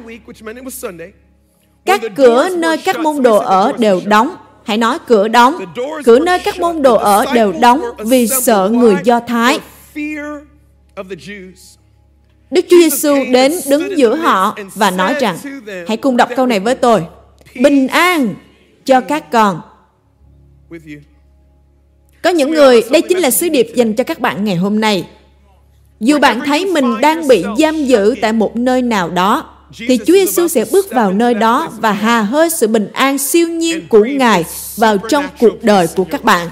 Các 1.85 2.01
cửa 2.15 2.49
nơi 2.57 2.77
các 2.77 2.99
môn 2.99 3.23
đồ 3.23 3.37
ở 3.37 3.73
đều 3.77 4.01
đóng 4.05 4.35
Hãy 4.63 4.77
nói 4.77 4.97
cửa 5.07 5.27
đóng. 5.27 5.55
Cửa 6.05 6.19
nơi 6.19 6.39
các 6.39 6.59
môn 6.59 6.81
đồ 6.81 6.95
ở 6.95 7.25
đều 7.33 7.53
đóng 7.61 7.83
vì 7.99 8.27
sợ 8.27 8.69
người 8.73 8.95
Do 9.03 9.19
Thái. 9.19 9.59
Đức 12.51 12.65
Chúa 12.69 12.77
Giêsu 12.77 13.15
đến 13.31 13.51
đứng 13.69 13.97
giữa 13.97 14.15
họ 14.15 14.57
và 14.75 14.91
nói 14.91 15.15
rằng, 15.19 15.37
hãy 15.87 15.97
cùng 15.97 16.17
đọc 16.17 16.29
câu 16.35 16.45
này 16.45 16.59
với 16.59 16.75
tôi. 16.75 17.03
Bình 17.61 17.87
an 17.87 18.35
cho 18.85 19.01
các 19.01 19.31
con. 19.31 19.61
Có 22.21 22.29
những 22.29 22.51
người, 22.51 22.83
đây 22.91 23.01
chính 23.01 23.17
là 23.17 23.31
sứ 23.31 23.49
điệp 23.49 23.67
dành 23.75 23.93
cho 23.93 24.03
các 24.03 24.19
bạn 24.19 24.45
ngày 24.45 24.55
hôm 24.55 24.79
nay. 24.79 25.07
Dù 25.99 26.19
bạn 26.19 26.41
thấy 26.45 26.65
mình 26.65 27.01
đang 27.01 27.27
bị 27.27 27.43
giam 27.59 27.85
giữ 27.85 28.15
tại 28.21 28.33
một 28.33 28.55
nơi 28.55 28.81
nào 28.81 29.09
đó, 29.09 29.45
thì 29.87 29.97
Chúa 29.97 30.13
Giêsu 30.13 30.47
sẽ 30.47 30.65
bước 30.71 30.91
vào 30.91 31.11
nơi 31.11 31.33
đó 31.33 31.69
và 31.77 31.91
hà 31.91 32.21
hơi 32.21 32.49
sự 32.49 32.67
bình 32.67 32.91
an 32.93 33.17
siêu 33.17 33.47
nhiên 33.47 33.87
của 33.87 34.03
Ngài 34.03 34.45
vào 34.77 34.97
trong 34.97 35.25
cuộc 35.39 35.63
đời 35.63 35.87
của 35.95 36.03
các 36.03 36.23
bạn. 36.23 36.49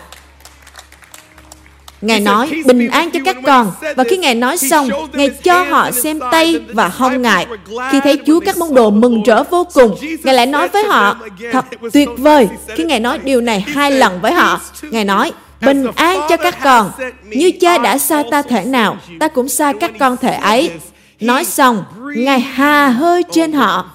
Ngài 2.02 2.20
nói 2.20 2.64
bình 2.66 2.88
an 2.88 3.12
cho 3.12 3.20
các 3.26 3.38
con 3.46 3.72
và 3.96 4.04
khi 4.04 4.18
Ngài 4.18 4.36
nói 4.36 4.58
xong, 4.58 4.90
Ngài 5.14 5.30
cho 5.30 5.64
họ 5.64 5.92
xem 5.92 6.20
tay 6.32 6.62
và 6.74 6.88
hông 6.88 7.22
Ngài. 7.22 7.48
Khi 7.92 8.00
thấy 8.04 8.20
Chúa 8.28 8.40
các 8.40 8.58
môn 8.58 8.74
đồ 8.74 8.90
mừng 8.90 9.24
rỡ 9.24 9.44
vô 9.44 9.68
cùng, 9.74 9.96
Ngài 10.24 10.36
lại 10.36 10.46
nói 10.46 10.68
với 10.68 10.84
họ, 10.84 11.18
thật 11.52 11.66
tuyệt 11.94 12.10
vời. 12.18 12.48
Khi 12.76 12.84
Ngài 12.84 13.00
nói 13.00 13.20
điều 13.20 13.42
này 13.42 13.60
hai 13.60 13.92
lần 13.92 14.22
với 14.22 14.34
họ, 14.34 14.62
Ngài 14.82 15.06
nói, 15.06 15.32
bình 15.62 15.88
an 15.96 16.20
cho 16.30 16.38
các 16.38 16.58
con. 16.64 16.92
Như 17.24 17.52
cha 17.62 17.78
đã 17.78 17.98
xa 17.98 18.24
ta 18.32 18.42
thể 18.42 18.66
nào, 18.66 18.98
ta 19.20 19.28
cũng 19.28 19.50
xa 19.50 19.74
các 19.80 19.92
con 20.00 20.18
thể 20.18 20.34
ấy. 20.34 20.72
Nói 21.20 21.46
xong, 21.46 21.84
Ngài 22.16 22.40
hà 22.40 22.88
hơi 22.88 23.24
trên 23.32 23.54
họ. 23.54 23.92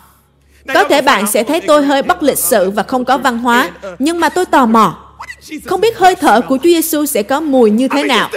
Có 0.75 0.85
thể 0.85 1.02
bạn 1.02 1.26
sẽ 1.26 1.42
thấy 1.42 1.61
tôi 1.61 1.85
hơi 1.85 2.02
bất 2.02 2.23
lịch 2.23 2.38
sự 2.38 2.70
và 2.70 2.82
không 2.82 3.04
có 3.04 3.18
văn 3.18 3.38
hóa, 3.38 3.70
nhưng 3.99 4.20
mà 4.20 4.28
tôi 4.28 4.44
tò 4.44 4.66
mò. 4.66 4.99
Không 5.64 5.80
biết 5.80 5.99
hơi 5.99 6.14
thở 6.14 6.40
của 6.40 6.56
Chúa 6.56 6.68
Giêsu 6.68 7.06
sẽ 7.06 7.23
có 7.23 7.40
mùi 7.40 7.70
như 7.70 7.88
thế 7.88 8.04
nào. 8.04 8.30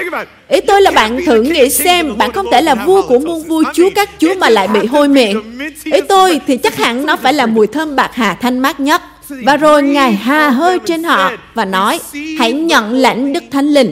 Ý 0.47 0.61
tôi 0.61 0.81
là 0.81 0.91
bạn 0.91 1.25
thử 1.25 1.41
nghĩ 1.41 1.69
xem, 1.69 2.17
bạn 2.17 2.31
không 2.31 2.45
thể 2.51 2.61
là 2.61 2.75
vua 2.75 3.01
của 3.01 3.19
muôn 3.19 3.43
vua 3.43 3.63
chúa 3.73 3.89
các 3.95 4.09
chúa 4.17 4.35
mà 4.35 4.49
lại 4.49 4.67
bị 4.67 4.85
hôi 4.85 5.07
miệng. 5.07 5.59
Ý 5.85 6.01
tôi 6.01 6.41
thì 6.47 6.57
chắc 6.57 6.77
hẳn 6.77 7.05
nó 7.05 7.15
phải 7.15 7.33
là 7.33 7.45
mùi 7.45 7.67
thơm 7.67 7.95
bạc 7.95 8.11
hà 8.13 8.33
thanh 8.33 8.59
mát 8.59 8.79
nhất. 8.79 9.01
Và 9.29 9.57
rồi 9.57 9.83
Ngài 9.83 10.13
hà 10.13 10.49
hơi 10.49 10.79
trên 10.85 11.03
họ 11.03 11.31
và 11.53 11.65
nói, 11.65 11.99
hãy 12.39 12.53
nhận 12.53 12.93
lãnh 12.93 13.33
Đức 13.33 13.43
Thánh 13.51 13.67
Linh. 13.67 13.91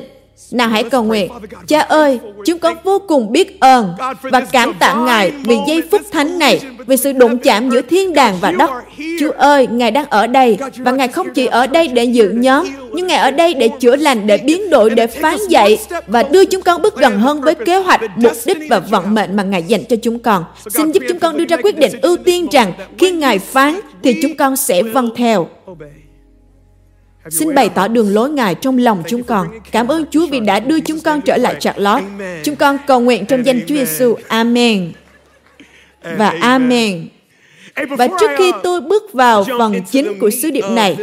Nào 0.52 0.70
hãy 0.70 0.84
cầu 0.84 1.04
nguyện, 1.04 1.32
Cha 1.68 1.80
ơi, 1.80 2.20
chúng 2.46 2.60
con 2.60 2.78
vô 2.84 3.00
cùng 3.08 3.32
biết 3.32 3.60
ơn 3.60 3.94
và 4.22 4.40
cảm 4.40 4.74
tạ 4.80 4.94
Ngài 4.94 5.32
vì 5.32 5.58
giây 5.68 5.82
phút 5.92 6.02
thánh 6.12 6.40
này, 6.40 6.62
vì 6.88 6.98
sự 6.98 7.12
đụng 7.12 7.38
chạm 7.38 7.70
giữa 7.70 7.82
thiên 7.82 8.14
đàng 8.14 8.38
và 8.42 8.52
đất. 8.52 8.70
Chúa 9.20 9.32
ơi, 9.32 9.68
Ngài 9.72 9.92
đang 9.92 10.06
ở 10.06 10.28
đây 10.28 10.58
và 10.78 10.92
Ngài 10.92 11.08
không 11.08 11.28
chỉ 11.34 11.46
ở 11.46 11.68
đây 11.68 11.88
để 11.88 12.04
dự 12.04 12.30
nhóm, 12.30 12.68
nhưng 12.94 13.08
Ngài 13.08 13.18
ở 13.18 13.32
đây 13.32 13.54
để 13.54 13.70
chữa 13.80 13.96
lành, 13.96 14.28
để 14.28 14.38
biến 14.38 14.70
đổi, 14.70 14.90
để 14.90 15.08
phán 15.08 15.38
dạy 15.50 15.78
và 16.08 16.24
đưa 16.24 16.46
chúng 16.46 16.62
con 16.62 16.82
bước 16.82 16.96
gần 16.96 17.20
hơn 17.20 17.42
với 17.42 17.56
kế 17.56 17.78
hoạch, 17.78 18.02
mục 18.16 18.34
đích 18.46 18.58
và 18.70 18.80
vận 18.80 19.16
mệnh 19.16 19.36
mà 19.36 19.44
Ngài 19.44 19.64
dành 19.64 19.84
cho 19.90 19.96
chúng 20.02 20.20
con. 20.20 20.44
Xin 20.70 20.92
giúp 20.92 21.04
chúng 21.08 21.20
con 21.20 21.38
đưa 21.38 21.46
ra 21.46 21.58
quyết 21.64 21.78
định 21.78 21.92
ưu 22.02 22.18
tiên 22.18 22.48
rằng 22.52 22.74
khi 22.98 23.12
Ngài 23.12 23.40
phán 23.40 23.80
thì 24.04 24.16
chúng 24.22 24.38
con 24.38 24.56
sẽ 24.56 24.84
vâng 24.84 25.10
theo. 25.16 25.48
Xin 27.32 27.56
bày 27.56 27.70
tỏ 27.70 27.88
đường 27.88 28.14
lối 28.14 28.30
Ngài 28.30 28.56
trong 28.56 28.78
lòng 28.78 29.04
chúng 29.08 29.24
con. 29.24 29.48
Cảm 29.72 29.88
ơn 29.88 30.06
Chúa 30.12 30.28
vì 30.28 30.40
đã 30.40 30.60
đưa 30.60 30.80
chúng 30.80 31.00
con 31.00 31.22
trở 31.22 31.38
lại 31.38 31.56
lót. 31.76 32.02
Chúng 32.44 32.56
con 32.56 32.78
cầu 32.88 33.00
nguyện 33.00 33.26
trong 33.26 33.46
danh 33.46 33.62
Chúa 33.68 33.76
Giêsu. 33.76 34.16
Amen. 34.28 34.92
Và 36.18 36.34
Amen. 36.42 37.08
Và 37.90 38.08
trước 38.20 38.32
khi 38.38 38.52
tôi 38.64 38.82
bước 38.82 39.14
vào 39.14 39.46
phần 39.60 39.82
chính 39.92 40.20
của 40.20 40.30
sứ 40.30 40.52
điệp 40.52 40.66
này, 40.70 40.98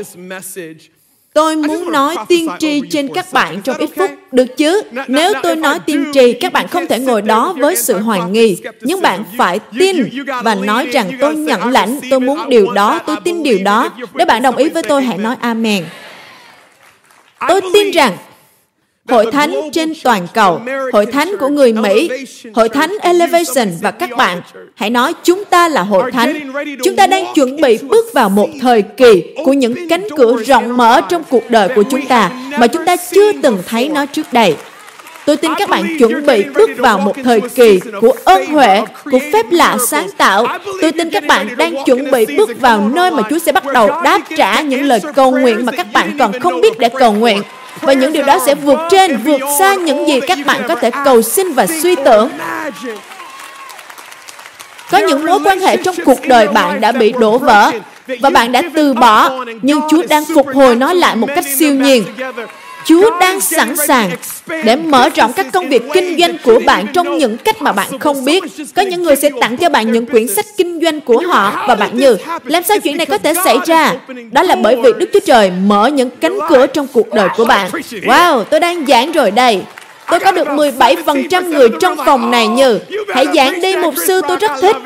Tôi 1.34 1.56
muốn 1.56 1.92
nói 1.92 2.16
tiên 2.28 2.48
tri 2.58 2.80
trên 2.90 3.08
các 3.14 3.26
bạn 3.32 3.62
trong 3.62 3.76
ít 3.76 3.90
phút, 3.96 4.10
được 4.32 4.56
chứ? 4.56 4.82
Nếu 5.08 5.32
tôi 5.42 5.56
nói 5.56 5.78
tiên 5.86 6.04
tri, 6.12 6.32
các 6.32 6.52
bạn 6.52 6.68
không 6.68 6.86
thể 6.86 6.98
ngồi 6.98 7.22
đó 7.22 7.54
với 7.58 7.76
sự 7.76 7.98
hoài 7.98 8.20
nghi. 8.30 8.56
Nhưng 8.80 9.02
bạn 9.02 9.24
phải 9.38 9.58
tin 9.78 9.96
và 10.44 10.54
nói 10.54 10.86
rằng 10.86 11.10
tôi 11.20 11.34
nhận 11.34 11.70
lãnh, 11.70 12.00
tôi 12.10 12.20
muốn 12.20 12.48
điều 12.48 12.72
đó, 12.72 13.00
tôi 13.06 13.16
tin 13.24 13.42
điều 13.42 13.58
đó. 13.64 13.90
Nếu 14.14 14.26
bạn 14.26 14.42
đồng 14.42 14.56
ý 14.56 14.68
với 14.68 14.82
tôi, 14.82 15.02
hãy 15.02 15.18
nói 15.18 15.36
Amen. 15.40 15.84
Tôi 17.48 17.60
tin 17.74 17.90
rằng 17.90 18.16
Hội 19.08 19.26
thánh 19.32 19.70
trên 19.72 19.92
toàn 20.04 20.26
cầu, 20.34 20.60
hội 20.92 21.06
thánh 21.06 21.36
của 21.40 21.48
người 21.48 21.72
Mỹ, 21.72 22.10
hội 22.54 22.68
thánh 22.68 22.92
Elevation 23.00 23.68
và 23.80 23.90
các 23.90 24.10
bạn, 24.16 24.40
hãy 24.74 24.90
nói 24.90 25.14
chúng 25.24 25.44
ta 25.44 25.68
là 25.68 25.82
hội 25.82 26.12
thánh. 26.12 26.52
Chúng 26.84 26.96
ta 26.96 27.06
đang 27.06 27.24
chuẩn 27.34 27.56
bị 27.60 27.78
bước 27.78 28.06
vào 28.14 28.28
một 28.28 28.48
thời 28.60 28.82
kỳ 28.82 29.22
của 29.44 29.52
những 29.52 29.88
cánh 29.88 30.06
cửa 30.16 30.42
rộng 30.42 30.76
mở 30.76 31.00
trong 31.08 31.22
cuộc 31.30 31.50
đời 31.50 31.68
của 31.74 31.82
chúng 31.82 32.06
ta 32.06 32.30
mà 32.58 32.66
chúng 32.66 32.84
ta 32.84 32.96
chưa 32.96 33.32
từng 33.42 33.58
thấy 33.66 33.88
nó 33.88 34.06
trước 34.06 34.32
đây. 34.32 34.56
Tôi 35.26 35.36
tin 35.36 35.54
các 35.58 35.68
bạn 35.68 35.98
chuẩn 35.98 36.26
bị 36.26 36.44
bước 36.54 36.70
vào 36.78 36.98
một 36.98 37.16
thời 37.24 37.40
kỳ 37.40 37.80
của 38.00 38.12
ơn 38.24 38.46
huệ, 38.46 38.82
của 39.10 39.18
phép 39.32 39.46
lạ 39.50 39.76
sáng 39.88 40.10
tạo. 40.16 40.46
Tôi 40.80 40.92
tin 40.92 41.10
các 41.10 41.26
bạn 41.26 41.48
đang 41.56 41.84
chuẩn 41.84 42.10
bị 42.10 42.26
bước 42.36 42.50
vào 42.60 42.90
nơi 42.94 43.10
mà 43.10 43.22
Chúa 43.30 43.38
sẽ 43.38 43.52
bắt 43.52 43.64
đầu 43.72 43.90
đáp 44.04 44.20
trả 44.36 44.60
những 44.60 44.82
lời 44.82 45.00
cầu 45.14 45.30
nguyện 45.30 45.66
mà 45.66 45.72
các 45.72 45.86
bạn 45.92 46.16
còn 46.18 46.40
không 46.40 46.60
biết 46.60 46.78
để 46.78 46.88
cầu 46.88 47.12
nguyện. 47.12 47.42
Và 47.80 47.92
những 47.92 48.12
điều 48.12 48.22
đó 48.22 48.38
sẽ 48.46 48.54
vượt 48.54 48.78
trên, 48.90 49.16
vượt 49.16 49.40
xa 49.58 49.74
những 49.74 50.08
gì 50.08 50.20
các 50.20 50.38
bạn 50.46 50.62
có 50.68 50.74
thể 50.74 50.90
cầu 51.04 51.22
xin 51.22 51.52
và 51.52 51.66
suy 51.82 51.94
tưởng. 52.04 52.30
Có 54.90 54.98
những 54.98 55.26
mối 55.26 55.38
quan 55.44 55.60
hệ 55.60 55.76
trong 55.76 55.96
cuộc 56.04 56.18
đời 56.28 56.48
bạn 56.48 56.80
đã 56.80 56.92
bị 56.92 57.12
đổ 57.12 57.38
vỡ 57.38 57.70
và 58.20 58.30
bạn 58.30 58.52
đã 58.52 58.62
từ 58.74 58.94
bỏ, 58.94 59.30
nhưng 59.62 59.80
Chúa 59.90 60.02
đang 60.08 60.24
phục 60.34 60.46
hồi 60.54 60.74
nó 60.74 60.92
lại 60.92 61.16
một 61.16 61.28
cách 61.34 61.44
siêu 61.58 61.74
nhiên. 61.74 62.04
Chúa 62.84 63.18
đang 63.20 63.40
sẵn 63.40 63.76
sàng 63.76 64.10
để 64.64 64.76
mở 64.76 65.08
rộng 65.14 65.32
các 65.32 65.46
công 65.52 65.68
việc 65.68 65.82
kinh 65.94 66.18
doanh 66.18 66.36
của 66.44 66.60
bạn 66.66 66.86
trong 66.92 67.18
những 67.18 67.36
cách 67.36 67.62
mà 67.62 67.72
bạn 67.72 67.98
không 67.98 68.24
biết. 68.24 68.44
Có 68.74 68.82
những 68.82 69.02
người 69.02 69.16
sẽ 69.16 69.30
tặng 69.40 69.56
cho 69.56 69.68
bạn 69.68 69.92
những 69.92 70.06
quyển 70.06 70.28
sách 70.28 70.46
kinh 70.56 70.80
doanh 70.80 71.00
của 71.00 71.22
họ 71.26 71.64
và 71.68 71.74
bạn 71.74 71.96
như, 71.96 72.16
làm 72.44 72.62
sao 72.62 72.78
chuyện 72.78 72.96
này 72.96 73.06
có 73.06 73.18
thể 73.18 73.34
xảy 73.44 73.58
ra? 73.66 73.94
Đó 74.32 74.42
là 74.42 74.56
bởi 74.56 74.76
vì 74.76 74.92
Đức 74.98 75.10
Chúa 75.12 75.20
Trời 75.26 75.50
mở 75.50 75.86
những 75.86 76.10
cánh 76.20 76.38
cửa 76.48 76.66
trong 76.66 76.86
cuộc 76.92 77.08
đời 77.14 77.28
của 77.36 77.44
bạn. 77.44 77.70
Wow, 77.90 78.44
tôi 78.44 78.60
đang 78.60 78.86
giảng 78.86 79.12
rồi 79.12 79.30
đây. 79.30 79.62
Tôi 80.10 80.20
có 80.20 80.32
được 80.32 80.48
17% 80.48 81.48
người 81.48 81.68
trong 81.80 81.96
phòng 82.06 82.30
này 82.30 82.48
như, 82.48 82.80
hãy 83.14 83.26
giảng 83.34 83.60
đi 83.60 83.76
mục 83.76 83.94
sư 84.06 84.20
tôi 84.28 84.36
rất 84.36 84.50
thích. 84.60 84.76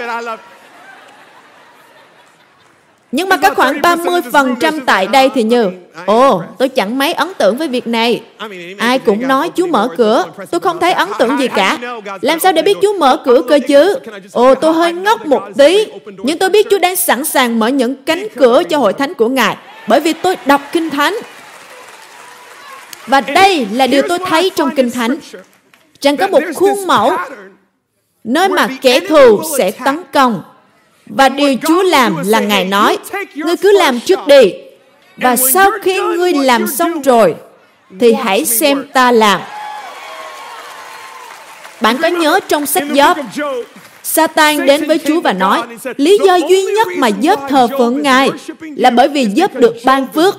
Nhưng 3.12 3.28
mà 3.28 3.36
có 3.36 3.54
khoảng 3.54 3.80
30% 3.80 4.80
tại 4.86 5.06
đây 5.06 5.30
thì 5.34 5.42
như, 5.42 5.70
ồ, 6.06 6.42
tôi 6.58 6.68
chẳng 6.68 6.98
mấy 6.98 7.12
ấn 7.12 7.28
tượng 7.38 7.56
với 7.56 7.68
việc 7.68 7.86
này. 7.86 8.22
Ai 8.78 8.98
cũng 8.98 9.28
nói 9.28 9.50
Chúa 9.56 9.66
mở 9.66 9.88
cửa, 9.96 10.24
tôi 10.50 10.60
không 10.60 10.78
thấy 10.80 10.92
ấn 10.92 11.08
tượng 11.18 11.38
gì 11.38 11.48
cả. 11.48 11.78
Làm 12.20 12.40
sao 12.40 12.52
để 12.52 12.62
biết 12.62 12.76
Chúa 12.82 12.98
mở 12.98 13.22
cửa 13.24 13.42
cơ 13.48 13.58
chứ? 13.68 13.98
Ồ, 14.32 14.54
tôi 14.54 14.72
hơi 14.72 14.92
ngốc 14.92 15.26
một 15.26 15.42
tí, 15.58 15.86
nhưng 16.06 16.38
tôi 16.38 16.50
biết 16.50 16.66
Chúa 16.70 16.78
đang 16.78 16.96
sẵn 16.96 17.24
sàng 17.24 17.58
mở 17.58 17.68
những 17.68 17.94
cánh 18.04 18.28
cửa 18.36 18.62
cho 18.68 18.78
hội 18.78 18.92
thánh 18.92 19.14
của 19.14 19.28
Ngài, 19.28 19.56
bởi 19.86 20.00
vì 20.00 20.12
tôi 20.12 20.36
đọc 20.46 20.60
Kinh 20.72 20.90
Thánh. 20.90 21.14
Và 23.06 23.20
đây 23.20 23.66
là 23.72 23.86
điều 23.86 24.02
tôi 24.08 24.18
thấy 24.18 24.50
trong 24.56 24.74
Kinh 24.74 24.90
Thánh, 24.90 25.16
rằng 26.00 26.16
có 26.16 26.26
một 26.26 26.42
khuôn 26.54 26.86
mẫu 26.86 27.12
nơi 28.24 28.48
mà 28.48 28.68
kẻ 28.82 29.00
thù 29.00 29.42
sẽ 29.58 29.70
tấn 29.70 30.02
công 30.12 30.42
và 31.08 31.28
điều 31.28 31.54
Chúa 31.68 31.82
làm 31.82 32.16
là 32.26 32.40
Ngài 32.40 32.64
nói, 32.64 32.98
ngươi 33.34 33.56
cứ 33.56 33.72
làm 33.72 34.00
trước 34.00 34.18
đi. 34.26 34.52
Và 35.16 35.36
sau 35.36 35.70
khi 35.82 36.00
ngươi 36.00 36.32
làm 36.32 36.66
xong 36.66 37.02
rồi, 37.02 37.34
thì 38.00 38.12
hãy 38.12 38.44
xem 38.44 38.86
ta 38.92 39.12
làm. 39.12 39.40
Bạn 41.80 41.96
có 42.02 42.08
nhớ 42.08 42.40
trong 42.48 42.66
sách 42.66 42.84
Gióp, 42.94 43.16
Satan 44.08 44.66
đến 44.66 44.86
với 44.86 44.98
Chúa 44.98 45.20
và 45.20 45.32
nói, 45.32 45.62
lý 45.96 46.18
do 46.26 46.36
duy 46.36 46.62
nhất 46.62 46.88
mà 46.96 47.10
Gióp 47.22 47.40
thờ 47.48 47.68
phượng 47.78 48.02
Ngài 48.02 48.30
là 48.60 48.90
bởi 48.90 49.08
vì 49.08 49.26
Gióp 49.36 49.54
được 49.54 49.74
ban 49.84 50.06
phước. 50.14 50.36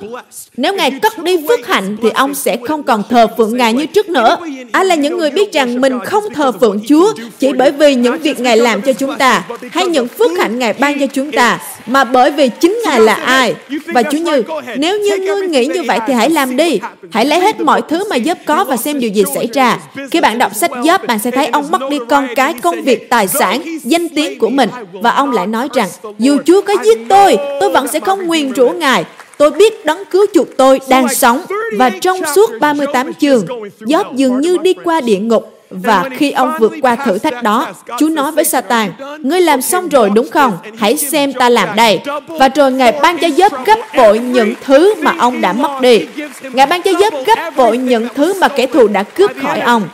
Nếu 0.57 0.73
Ngài 0.73 0.91
cất 0.91 1.23
đi 1.23 1.38
phước 1.47 1.67
hạnh 1.67 1.97
thì 2.01 2.09
ông 2.09 2.33
sẽ 2.33 2.57
không 2.67 2.83
còn 2.83 3.03
thờ 3.09 3.27
phượng 3.38 3.57
Ngài 3.57 3.73
như 3.73 3.85
trước 3.85 4.09
nữa. 4.09 4.38
Ai 4.71 4.85
là 4.85 4.95
những 4.95 5.17
người 5.17 5.31
biết 5.31 5.53
rằng 5.53 5.81
mình 5.81 5.99
không 6.05 6.23
thờ 6.33 6.51
phượng 6.51 6.79
Chúa 6.88 7.13
chỉ 7.39 7.53
bởi 7.53 7.71
vì 7.71 7.95
những 7.95 8.17
việc 8.17 8.39
Ngài 8.39 8.57
làm 8.57 8.81
cho 8.81 8.93
chúng 8.93 9.17
ta 9.17 9.43
hay 9.71 9.85
những 9.85 10.07
phước 10.07 10.31
hạnh 10.38 10.59
Ngài 10.59 10.73
ban 10.73 10.99
cho 10.99 11.05
chúng 11.13 11.31
ta 11.31 11.59
mà 11.86 12.03
bởi 12.03 12.31
vì 12.31 12.50
chính 12.50 12.79
Ngài 12.86 13.00
là 13.00 13.13
ai. 13.13 13.55
Và 13.86 14.03
Chúa 14.03 14.17
Như, 14.17 14.43
nếu 14.77 15.00
như 15.00 15.17
ngươi 15.17 15.48
nghĩ 15.48 15.65
như 15.65 15.83
vậy 15.88 16.00
thì 16.07 16.13
hãy 16.13 16.29
làm 16.29 16.57
đi. 16.57 16.79
Hãy 17.12 17.25
lấy 17.25 17.39
hết 17.39 17.59
mọi 17.59 17.81
thứ 17.89 18.09
mà 18.09 18.19
Gióp 18.25 18.38
có 18.45 18.63
và 18.63 18.77
xem 18.77 19.00
điều 19.00 19.09
gì 19.09 19.24
xảy 19.36 19.48
ra. 19.53 19.77
Khi 20.12 20.21
bạn 20.21 20.38
đọc 20.38 20.55
sách 20.55 20.71
Gióp, 20.86 21.07
bạn 21.07 21.19
sẽ 21.19 21.31
thấy 21.31 21.48
ông 21.48 21.71
mất 21.71 21.81
đi 21.89 21.98
con 22.09 22.27
cái, 22.36 22.53
công 22.62 22.81
việc, 22.81 23.09
tài 23.09 23.27
sản, 23.27 23.62
danh 23.83 24.09
tiếng 24.09 24.39
của 24.39 24.50
mình. 24.50 24.69
Và 24.93 25.12
ông 25.12 25.31
lại 25.31 25.48
nói 25.48 25.67
rằng, 25.74 25.89
dù 26.19 26.38
Chúa 26.45 26.62
có 26.62 26.74
giết 26.83 26.98
tôi, 27.09 27.38
tôi 27.59 27.69
vẫn 27.69 27.88
sẽ 27.88 28.00
không 28.00 28.27
nguyền 28.27 28.55
rủa 28.55 28.69
Ngài. 28.69 29.05
Tôi 29.38 29.51
biết 29.51 29.86
đấng 29.86 30.05
cứu 30.05 30.25
chuộc 30.33 30.48
tôi 30.57 30.79
đang 30.89 31.15
sống. 31.15 31.41
Và 31.77 31.89
trong 31.89 32.19
suốt 32.36 32.50
38 32.59 33.13
chương, 33.13 33.45
Gióp 33.79 34.15
dường 34.15 34.41
như 34.41 34.57
đi 34.57 34.74
qua 34.83 35.01
địa 35.01 35.17
ngục 35.17 35.58
và 35.69 36.09
khi 36.11 36.31
ông 36.31 36.53
vượt 36.59 36.73
qua 36.81 36.95
thử 36.95 37.17
thách 37.17 37.43
đó, 37.43 37.67
Chúa 37.99 38.09
nói 38.09 38.31
với 38.31 38.43
Satan, 38.43 38.91
Ngươi 39.19 39.41
làm 39.41 39.61
xong 39.61 39.89
rồi 39.89 40.09
đúng 40.09 40.29
không? 40.31 40.57
Hãy 40.77 40.97
xem 40.97 41.33
ta 41.33 41.49
làm 41.49 41.75
đây. 41.75 41.99
Và 42.27 42.47
rồi 42.47 42.71
Ngài 42.71 42.99
ban 43.01 43.17
cho 43.17 43.29
Giớp 43.29 43.65
gấp 43.65 43.79
bội 43.97 44.19
những 44.19 44.53
thứ 44.63 44.95
mà 45.01 45.13
ông 45.19 45.41
đã 45.41 45.53
mất 45.53 45.81
đi. 45.81 46.05
Ngài 46.53 46.65
ban 46.65 46.81
cho 46.81 46.91
Giớp 46.99 47.13
gấp 47.25 47.55
bội 47.55 47.77
những 47.77 48.07
thứ 48.15 48.33
mà 48.41 48.47
kẻ 48.47 48.67
thù 48.67 48.88
đã 48.88 49.03
cướp 49.03 49.31
khỏi 49.41 49.59
ông. 49.59 49.88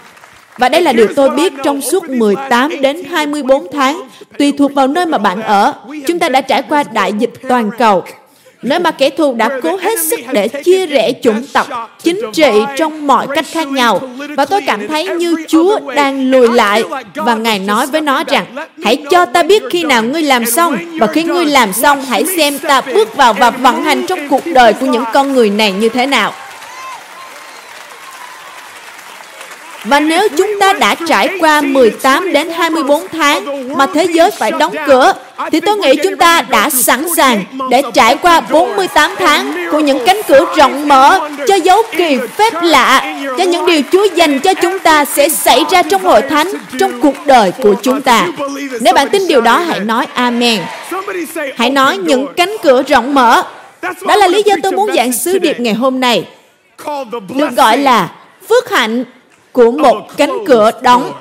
Và 0.58 0.70
đây 0.70 0.82
là 0.82 0.94
điều 0.94 1.08
tôi 1.15 1.29
biết 1.29 1.53
trong 1.63 1.82
suốt 1.82 2.10
18 2.10 2.82
đến 2.82 3.03
24 3.03 3.67
tháng, 3.74 4.01
tùy 4.38 4.53
thuộc 4.58 4.74
vào 4.74 4.88
nơi 4.88 5.05
mà 5.05 5.17
bạn 5.17 5.41
ở. 5.41 5.74
Chúng 6.08 6.20
ta 6.20 6.29
đã 6.29 6.41
trải 6.41 6.62
qua 6.62 6.84
đại 6.94 7.13
dịch 7.13 7.34
toàn 7.50 7.70
cầu 7.77 8.03
nơi 8.65 8.79
mà 8.79 8.91
kẻ 8.91 9.10
thù 9.10 9.34
đã 9.34 9.50
cố 9.63 9.77
hết 9.77 10.00
sức 10.00 10.19
để 10.31 10.48
chia 10.48 10.86
rẽ 10.86 11.12
chủng 11.24 11.43
tộc, 11.53 11.67
chính 12.03 12.19
trị 12.34 12.51
trong 12.77 13.07
mọi 13.07 13.27
cách 13.36 13.45
khác 13.51 13.67
nhau. 13.67 14.01
Và 14.38 14.45
tôi 14.45 14.62
cảm 14.67 14.88
thấy 14.88 15.07
như 15.07 15.36
Chúa 15.48 15.79
đang 15.95 16.31
lùi 16.31 16.48
lại. 16.48 16.84
và 17.15 17.36
Ngài 17.36 17.60
nói 17.60 17.88
với 17.88 18.01
nó 18.01 18.24
rằng, 18.27 18.45
hãy 18.84 19.03
cho 19.12 19.25
ta 19.25 19.43
biết 19.43 19.63
khi 19.72 19.84
nào 19.84 20.03
ngươi 20.03 20.22
làm 20.22 20.45
xong. 20.45 20.77
và 21.00 21.07
khi 21.07 21.24
ngươi 21.24 21.45
làm 21.45 21.74
xong 21.74 22.05
hãy 22.05 22.25
xem 22.38 22.60
ta 22.60 22.81
bước 22.81 23.15
vào 23.15 23.34
và 23.34 23.50
vận 23.50 23.84
hành 23.84 24.05
trong 24.07 24.19
cuộc 24.29 24.45
đời 24.45 24.74
của 24.74 24.86
những 24.86 25.03
con 25.13 25.34
người 25.34 25.50
này 25.50 25.72
như 25.72 25.89
thế 25.89 26.05
nào. 26.05 26.34
Và 29.86 30.00
nếu 30.00 30.27
chúng 30.38 30.60
ta 30.60 30.74
đã 30.74 30.96
trải 31.08 31.30
qua 31.39 31.62
18 31.62 32.34
đến 32.34 32.50
24 32.50 33.08
tháng 33.12 33.46
mà 33.77 33.86
thế 33.94 34.04
giới 34.04 34.32
phải 34.32 34.51
đóng 34.51 34.75
cửa, 34.88 35.13
thì 35.51 35.60
tôi 35.60 35.77
nghĩ 35.77 35.96
chúng 36.04 36.18
ta 36.18 36.42
đã 36.50 36.70
sẵn 36.70 37.06
sàng 37.18 37.44
để 37.70 37.82
trải 37.94 38.15
qua 38.15 38.42
48 38.42 39.12
tháng 39.20 39.68
của 39.72 39.80
những 39.80 40.06
cánh 40.06 40.22
cửa 40.27 40.46
rộng 40.58 40.88
mở 40.88 41.30
cho 41.48 41.56
dấu 41.56 41.82
kỳ 41.98 42.18
phép 42.38 42.54
lạ, 42.62 43.15
cho 43.38 43.44
những 43.44 43.65
điều 43.65 43.82
Chúa 43.92 44.08
dành 44.15 44.39
cho 44.39 44.54
chúng 44.54 44.80
ta 44.80 45.06
sẽ 45.06 45.30
xảy 45.30 45.63
ra 45.72 45.84
trong 45.84 46.04
hội 46.04 46.22
thánh, 46.22 46.48
trong 46.80 47.01
cuộc 47.01 47.15
đời 47.25 47.51
của 47.62 47.75
chúng 47.82 48.01
ta. 48.01 48.27
Nếu 48.82 48.94
bạn 48.94 49.10
tin 49.10 49.27
điều 49.27 49.42
đó, 49.42 49.58
hãy 49.58 49.80
nói 49.80 50.08
Amen. 50.13 50.62
Hãy 51.56 51.70
nói 51.70 51.98
những 51.98 52.27
cánh 52.38 52.56
cửa 52.63 52.84
rộng 52.84 53.13
mở. 53.13 53.44
Đó 53.82 54.15
là 54.15 54.27
lý 54.27 54.44
do 54.46 54.56
tôi 54.63 54.72
muốn 54.72 54.94
giảng 54.96 55.13
sứ 55.13 55.39
điệp 55.39 55.60
ngày 55.60 55.74
hôm 55.74 56.00
nay. 56.00 56.27
Được 57.36 57.50
gọi 57.58 57.77
là 57.77 58.10
phước 58.50 58.70
hạnh 58.70 59.04
của 59.56 59.72
một 59.72 60.18
cánh 60.18 60.46
cửa 60.46 60.72
đóng. 60.82 61.14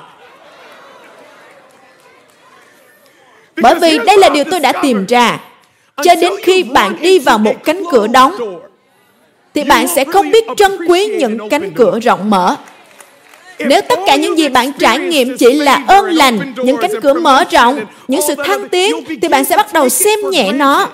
Bởi 3.55 3.75
vì 3.75 3.97
đây 4.05 4.17
là 4.17 4.29
điều 4.29 4.43
tôi 4.43 4.59
đã 4.59 4.71
tìm 4.71 5.05
ra. 5.05 5.39
Cho 6.03 6.15
đến 6.15 6.33
khi 6.43 6.63
bạn 6.63 6.95
đi 7.01 7.19
vào 7.19 7.37
một 7.37 7.55
cánh 7.63 7.83
cửa 7.91 8.07
đóng, 8.07 8.59
thì 9.53 9.63
bạn 9.63 9.87
sẽ 9.87 10.05
không 10.05 10.31
biết 10.31 10.45
trân 10.57 10.85
quý 10.87 11.05
những 11.05 11.49
cánh 11.49 11.71
cửa 11.71 11.99
rộng 11.99 12.29
mở. 12.29 12.55
Nếu 13.59 13.81
tất 13.81 13.99
cả 14.07 14.15
những 14.15 14.37
gì 14.37 14.49
bạn 14.49 14.71
trải 14.79 14.99
nghiệm 14.99 15.37
chỉ 15.37 15.53
là 15.53 15.83
ơn 15.87 16.05
lành, 16.05 16.53
những 16.57 16.77
cánh 16.77 17.01
cửa 17.01 17.13
mở 17.13 17.43
rộng, 17.51 17.85
những 18.07 18.21
sự 18.27 18.35
thăng 18.45 18.69
tiến, 18.69 18.95
thì 19.21 19.27
bạn 19.27 19.45
sẽ 19.45 19.57
bắt 19.57 19.73
đầu 19.73 19.89
xem 19.89 20.19
nhẹ 20.31 20.51
nó 20.51 20.87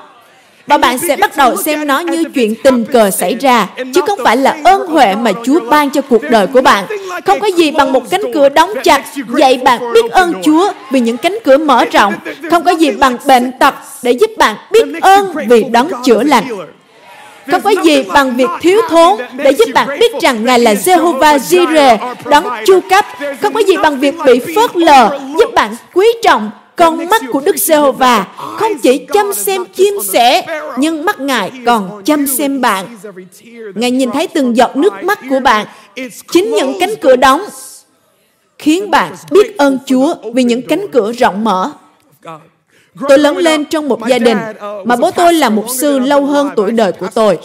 và 0.68 0.78
bạn 0.78 0.98
sẽ 0.98 1.16
bắt 1.16 1.38
đầu 1.38 1.56
xem 1.56 1.88
nó 1.88 2.00
như 2.00 2.24
chuyện 2.24 2.56
tình 2.64 2.86
cờ 2.86 3.12
xảy 3.12 3.36
ra, 3.36 3.68
chứ 3.94 4.02
không 4.08 4.20
phải 4.24 4.38
là 4.38 4.58
ơn 4.64 4.88
huệ 4.88 5.16
mà 5.16 5.32
Chúa 5.46 5.60
ban 5.60 5.90
cho 5.90 6.02
cuộc 6.02 6.24
đời 6.24 6.48
của 6.48 6.62
bạn. 6.62 6.86
Không 7.26 7.40
có 7.40 7.48
gì 7.48 7.72
bằng 7.72 7.94
một 7.94 8.10
cánh 8.10 8.22
cửa 8.34 8.50
đóng 8.50 8.74
chặt, 8.84 9.04
dạy 9.38 9.60
bạn 9.64 9.94
biết 9.94 10.12
ơn 10.12 10.34
Chúa 10.44 10.72
vì 10.92 11.00
những 11.00 11.18
cánh 11.18 11.38
cửa 11.44 11.58
mở 11.58 11.86
rộng. 11.86 12.14
Không 12.52 12.64
có 12.64 12.72
gì 12.72 12.92
bằng 12.92 13.18
bệnh 13.26 13.52
tật 13.60 13.74
để 14.04 14.12
giúp 14.12 14.30
bạn 14.38 14.56
biết 14.72 14.86
ơn 15.02 15.34
vì 15.48 15.64
đấng 15.64 15.90
chữa 16.06 16.24
lành. 16.24 16.44
Không 17.52 17.62
có 17.62 17.74
gì 17.84 18.04
bằng 18.04 18.36
việc 18.36 18.50
thiếu 18.62 18.82
thốn 18.90 19.18
để 19.34 19.52
giúp 19.52 19.70
bạn 19.74 20.00
biết 20.00 20.12
rằng 20.22 20.46
Ngài 20.46 20.60
là 20.60 20.74
Jehovah 20.74 21.38
Jireh, 21.38 21.98
đấng 22.26 22.46
chu 22.66 22.80
cấp. 22.90 23.06
Không 23.42 23.54
có 23.54 23.60
gì 23.60 23.78
bằng 23.78 24.00
việc 24.00 24.16
bị 24.26 24.40
phớt 24.56 24.76
lờ, 24.76 25.20
giúp 25.40 25.54
bạn 25.54 25.76
quý 25.94 26.08
trọng 26.24 26.52
con 26.82 27.10
mắt 27.10 27.22
của 27.32 27.42
Đức 27.46 27.58
Giê-hô-va 27.58 28.28
không 28.38 28.78
chỉ 28.84 29.06
chăm 29.14 29.34
xem 29.34 29.66
chim 29.76 29.94
sẻ, 30.04 30.46
nhưng 30.78 31.06
mắt 31.06 31.20
Ngài 31.20 31.52
còn 31.66 32.02
chăm 32.06 32.28
xem 32.28 32.62
bạn. 32.62 32.98
Ngài 33.76 33.92
nhìn 33.92 34.12
thấy 34.12 34.28
từng 34.28 34.58
giọt 34.58 34.76
nước 34.76 34.94
mắt 35.04 35.20
của 35.30 35.40
bạn. 35.40 35.68
Chính 36.32 36.52
những 36.52 36.80
cánh 36.80 36.96
cửa 37.02 37.16
đóng 37.16 37.42
khiến 38.58 38.92
bạn 38.92 39.16
biết 39.32 39.58
ơn 39.58 39.80
Chúa 39.86 40.16
vì 40.34 40.44
những 40.44 40.62
cánh 40.68 40.86
cửa 40.92 41.12
rộng 41.12 41.44
mở. 41.44 41.72
Tôi 43.10 43.20
lớn 43.20 43.38
lên 43.38 43.66
trong 43.66 43.90
một 43.90 44.00
gia 44.10 44.20
đình 44.20 44.38
mà 44.86 44.96
bố 44.96 45.12
tôi 45.12 45.34
là 45.34 45.50
mục 45.50 45.66
sư 45.70 46.00
lâu 46.00 46.26
hơn 46.26 46.50
tuổi 46.56 46.72
đời 46.72 46.92
của 46.92 47.08
tôi. 47.14 47.38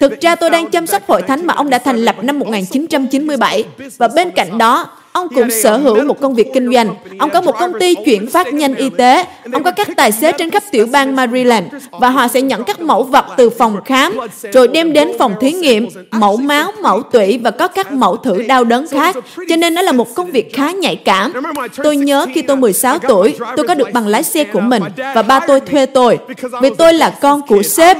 Thực 0.00 0.20
ra 0.20 0.34
tôi 0.34 0.50
đang 0.50 0.70
chăm 0.70 0.86
sóc 0.86 1.02
hội 1.06 1.22
thánh 1.22 1.46
mà 1.46 1.54
ông 1.54 1.70
đã 1.70 1.78
thành 1.78 1.96
lập 1.96 2.16
năm 2.22 2.38
1997 2.38 3.64
và 3.98 4.08
bên 4.08 4.30
cạnh 4.30 4.58
đó, 4.58 4.86
Ông 5.18 5.28
cũng 5.34 5.50
sở 5.50 5.76
hữu 5.76 6.04
một 6.04 6.20
công 6.20 6.34
việc 6.34 6.48
kinh 6.54 6.72
doanh. 6.72 6.94
Ông 7.18 7.30
có 7.30 7.40
một 7.40 7.58
công 7.60 7.72
ty 7.80 7.94
chuyển 7.94 8.30
phát 8.30 8.54
nhanh 8.54 8.74
y 8.74 8.90
tế. 8.90 9.24
Ông 9.52 9.62
có 9.62 9.70
các 9.70 9.88
tài 9.96 10.12
xế 10.12 10.32
trên 10.32 10.50
khắp 10.50 10.62
tiểu 10.70 10.86
bang 10.86 11.16
Maryland 11.16 11.66
và 11.90 12.10
họ 12.10 12.28
sẽ 12.28 12.42
nhận 12.42 12.64
các 12.64 12.80
mẫu 12.80 13.02
vật 13.02 13.24
từ 13.36 13.50
phòng 13.50 13.76
khám 13.84 14.18
rồi 14.52 14.68
đem 14.68 14.92
đến 14.92 15.08
phòng 15.18 15.34
thí 15.40 15.52
nghiệm, 15.52 15.88
mẫu 16.10 16.36
máu, 16.36 16.72
mẫu 16.82 17.02
tủy 17.02 17.38
và 17.38 17.50
có 17.50 17.68
các 17.68 17.92
mẫu 17.92 18.16
thử 18.16 18.42
đau 18.42 18.64
đớn 18.64 18.86
khác. 18.86 19.16
Cho 19.48 19.56
nên 19.56 19.74
nó 19.74 19.82
là 19.82 19.92
một 19.92 20.14
công 20.14 20.30
việc 20.30 20.54
khá 20.54 20.72
nhạy 20.72 20.96
cảm. 20.96 21.32
Tôi 21.76 21.96
nhớ 21.96 22.26
khi 22.34 22.42
tôi 22.42 22.56
16 22.56 22.98
tuổi, 22.98 23.34
tôi 23.56 23.66
có 23.68 23.74
được 23.74 23.88
bằng 23.92 24.06
lái 24.06 24.22
xe 24.22 24.44
của 24.44 24.60
mình 24.60 24.82
và 25.14 25.22
ba 25.22 25.40
tôi 25.40 25.60
thuê 25.60 25.86
tôi. 25.86 26.18
Vì 26.62 26.70
tôi 26.78 26.92
là 26.92 27.10
con 27.20 27.42
của 27.46 27.62
sếp. 27.62 27.96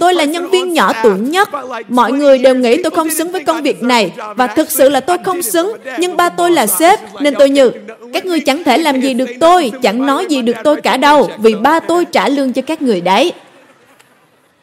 Tôi 0.00 0.14
là 0.14 0.24
nhân 0.24 0.50
viên 0.50 0.72
nhỏ 0.72 0.92
tuổi 1.02 1.18
nhất. 1.18 1.48
Mọi 1.88 2.12
người 2.12 2.38
đều 2.38 2.54
nghĩ 2.54 2.82
tôi 2.82 2.90
không 2.90 3.10
xứng 3.10 3.32
với 3.32 3.44
công 3.44 3.62
việc 3.62 3.82
này 3.82 4.12
và 4.36 4.46
thực 4.46 4.70
sự 4.70 4.88
là 4.88 5.00
tôi 5.00 5.16
không 5.24 5.42
xứng. 5.42 5.72
Nhưng 5.98 6.16
ba 6.16 6.28
tôi 6.28 6.50
là 6.50 6.57
là 6.58 6.66
sếp 6.66 7.00
nên 7.20 7.34
tôi 7.38 7.50
như 7.50 7.70
các 8.12 8.26
ngươi 8.26 8.40
chẳng 8.40 8.64
thể 8.64 8.78
làm 8.78 9.00
gì 9.00 9.14
được 9.14 9.28
tôi, 9.40 9.72
chẳng 9.82 10.06
nói 10.06 10.26
gì 10.28 10.42
được 10.42 10.56
tôi 10.64 10.80
cả 10.80 10.96
đâu 10.96 11.30
vì 11.38 11.54
ba 11.54 11.80
tôi 11.80 12.04
trả 12.04 12.28
lương 12.28 12.52
cho 12.52 12.62
các 12.62 12.82
người 12.82 13.00
đấy. 13.00 13.32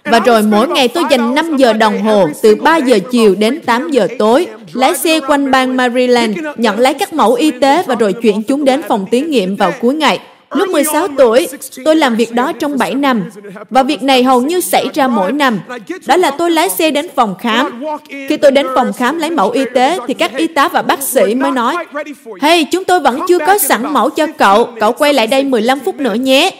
Và 0.03 0.19
rồi 0.19 0.41
mỗi 0.41 0.67
ngày 0.67 0.87
tôi 0.87 1.03
dành 1.11 1.35
5 1.35 1.57
giờ 1.57 1.73
đồng 1.73 2.01
hồ 2.01 2.27
từ 2.41 2.55
3 2.55 2.77
giờ 2.77 2.99
chiều 3.11 3.35
đến 3.35 3.61
8 3.65 3.91
giờ 3.91 4.07
tối, 4.19 4.47
lái 4.73 4.95
xe 4.95 5.19
quanh 5.27 5.51
bang 5.51 5.77
Maryland, 5.77 6.37
nhận 6.57 6.79
lấy 6.79 6.93
các 6.93 7.13
mẫu 7.13 7.33
y 7.33 7.51
tế 7.51 7.83
và 7.87 7.95
rồi 7.95 8.13
chuyển 8.13 8.43
chúng 8.43 8.65
đến 8.65 8.81
phòng 8.87 9.05
thí 9.11 9.21
nghiệm 9.21 9.55
vào 9.55 9.73
cuối 9.81 9.95
ngày. 9.95 10.19
Lúc 10.53 10.69
16 10.69 11.07
tuổi, 11.17 11.47
tôi 11.85 11.95
làm 11.95 12.15
việc 12.15 12.31
đó 12.31 12.51
trong 12.59 12.77
7 12.77 12.95
năm. 12.95 13.23
Và 13.69 13.83
việc 13.83 14.03
này 14.03 14.23
hầu 14.23 14.41
như 14.41 14.61
xảy 14.61 14.85
ra 14.93 15.07
mỗi 15.07 15.31
năm. 15.31 15.59
Đó 16.07 16.17
là 16.17 16.31
tôi 16.31 16.51
lái 16.51 16.69
xe 16.69 16.91
đến 16.91 17.07
phòng 17.15 17.35
khám. 17.39 17.83
Khi 18.29 18.37
tôi 18.37 18.51
đến 18.51 18.67
phòng 18.75 18.93
khám 18.93 19.17
lấy 19.17 19.31
mẫu 19.31 19.49
y 19.51 19.61
tế, 19.73 19.97
thì 20.07 20.13
các 20.13 20.35
y 20.35 20.47
tá 20.47 20.67
và 20.67 20.81
bác 20.81 21.01
sĩ 21.01 21.35
mới 21.35 21.51
nói, 21.51 21.75
Hey, 22.41 22.65
chúng 22.71 22.83
tôi 22.83 22.99
vẫn 22.99 23.19
chưa 23.27 23.39
có 23.39 23.57
sẵn 23.57 23.93
mẫu 23.93 24.09
cho 24.09 24.27
cậu. 24.37 24.69
Cậu 24.79 24.91
quay 24.91 25.13
lại 25.13 25.27
đây 25.27 25.43
15 25.43 25.79
phút 25.79 25.95
nữa 25.99 26.13
nhé. 26.13 26.51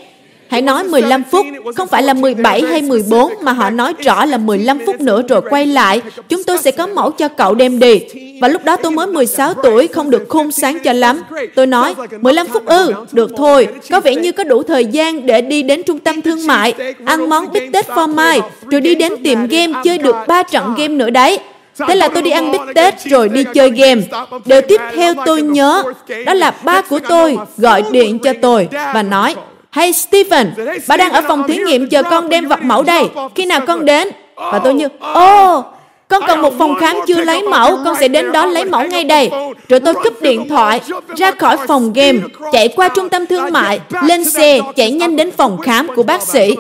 Hãy 0.49 0.61
nói 0.61 0.83
15 0.83 1.23
phút, 1.31 1.45
không 1.75 1.87
phải 1.87 2.03
là 2.03 2.13
17 2.13 2.61
hay 2.61 2.81
14 2.81 3.33
mà 3.41 3.53
họ 3.53 3.69
nói 3.69 3.93
rõ 4.03 4.25
là 4.25 4.37
15 4.37 4.79
phút 4.85 5.01
nữa 5.01 5.21
rồi 5.29 5.41
quay 5.49 5.65
lại. 5.65 6.01
Chúng 6.29 6.43
tôi 6.43 6.57
sẽ 6.57 6.71
có 6.71 6.87
mẫu 6.87 7.11
cho 7.11 7.27
cậu 7.27 7.55
đem 7.55 7.79
đi. 7.79 8.01
Và 8.41 8.47
lúc 8.47 8.63
đó 8.63 8.75
tôi 8.75 8.91
mới 8.91 9.07
16 9.07 9.53
tuổi, 9.53 9.87
không 9.87 10.09
được 10.09 10.25
khôn 10.29 10.51
sáng 10.51 10.79
cho 10.79 10.93
lắm. 10.93 11.21
Tôi 11.55 11.67
nói, 11.67 11.95
15 12.21 12.47
phút 12.47 12.65
ư, 12.65 12.93
được 13.11 13.31
thôi, 13.37 13.67
có 13.91 13.99
vẻ 13.99 14.15
như 14.15 14.31
có 14.31 14.43
đủ 14.43 14.63
thời 14.63 14.85
gian 14.85 15.25
để 15.25 15.41
đi 15.41 15.63
đến 15.63 15.83
trung 15.83 15.99
tâm 15.99 16.21
thương 16.21 16.47
mại, 16.47 16.73
ăn 17.05 17.29
món 17.29 17.53
bít 17.53 17.63
tết 17.73 17.87
phô 17.87 18.07
mai, 18.07 18.41
rồi 18.71 18.81
đi 18.81 18.95
đến 18.95 19.23
tiệm 19.23 19.47
game 19.47 19.73
chơi 19.83 19.97
được 19.97 20.15
3 20.27 20.43
trận 20.43 20.73
game 20.77 20.93
nữa 20.93 21.09
đấy. 21.09 21.39
Thế 21.87 21.95
là 21.95 22.07
tôi 22.07 22.23
đi 22.23 22.31
ăn 22.31 22.51
bít 22.51 22.61
tết 22.75 22.93
rồi 23.05 23.29
đi 23.29 23.43
chơi 23.53 23.69
game. 23.69 24.01
Điều 24.45 24.61
tiếp 24.61 24.81
theo 24.95 25.13
tôi 25.25 25.41
nhớ, 25.41 25.83
đó 26.25 26.33
là 26.33 26.53
ba 26.63 26.81
của 26.81 26.99
tôi 26.99 27.37
gọi 27.57 27.83
điện 27.91 28.19
cho 28.19 28.33
tôi 28.41 28.67
và 28.71 29.03
nói, 29.03 29.35
Hey 29.75 29.93
Stephen, 29.93 30.53
bà 30.87 30.97
đang 30.97 31.11
ở 31.11 31.21
phòng 31.27 31.47
thí 31.47 31.57
nghiệm 31.57 31.89
chờ 31.89 32.03
con 32.03 32.29
đem 32.29 32.47
vật 32.47 32.61
mẫu 32.61 32.83
đây. 32.83 33.03
Khi 33.35 33.45
nào 33.45 33.61
con 33.67 33.85
đến? 33.85 34.07
Và 34.35 34.59
tôi 34.63 34.73
như, 34.73 34.87
ô, 34.99 35.57
oh, 35.57 35.65
con 36.07 36.23
cần 36.27 36.41
một 36.41 36.53
phòng 36.59 36.75
khám 36.79 36.95
chưa 37.07 37.23
lấy 37.23 37.41
mẫu, 37.41 37.79
con 37.85 37.95
sẽ 37.99 38.07
đến 38.07 38.31
đó 38.31 38.45
lấy 38.45 38.65
mẫu 38.65 38.87
ngay 38.87 39.03
đây. 39.03 39.29
Rồi 39.69 39.79
tôi 39.79 39.93
cúp 39.93 40.21
điện 40.21 40.49
thoại, 40.49 40.81
ra 41.15 41.31
khỏi 41.31 41.57
phòng 41.67 41.93
game, 41.93 42.19
chạy 42.51 42.67
qua 42.67 42.89
trung 42.89 43.09
tâm 43.09 43.25
thương 43.25 43.51
mại, 43.51 43.79
lên 44.03 44.25
xe, 44.25 44.59
chạy 44.75 44.91
nhanh 44.91 45.15
đến 45.15 45.31
phòng 45.31 45.57
khám 45.57 45.87
của 45.95 46.03
bác 46.03 46.21
sĩ. 46.21 46.55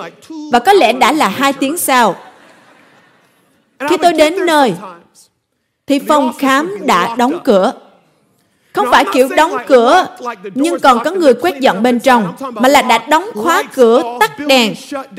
Và 0.51 0.59
có 0.59 0.73
lẽ 0.73 0.93
đã 0.93 1.11
là 1.11 1.27
hai 1.27 1.53
tiếng 1.53 1.77
sau. 1.77 2.15
Khi 3.89 3.97
tôi 3.97 4.13
đến 4.13 4.45
nơi, 4.45 4.73
thì 5.87 5.99
phòng 6.07 6.33
khám 6.39 6.77
đã 6.85 7.15
đóng 7.17 7.39
cửa. 7.43 7.73
Không 8.75 8.87
phải 8.91 9.05
kiểu 9.13 9.29
đóng 9.37 9.57
cửa, 9.67 10.07
nhưng 10.55 10.79
còn 10.79 11.03
có 11.03 11.11
người 11.11 11.33
quét 11.33 11.59
dọn 11.59 11.83
bên 11.83 11.99
trong, 11.99 12.33
mà 12.53 12.69
là 12.69 12.81
đã 12.81 12.97
đóng 12.97 13.25
khóa 13.35 13.63
cửa, 13.73 14.03
tắt 14.19 14.39
đèn. 14.39 14.73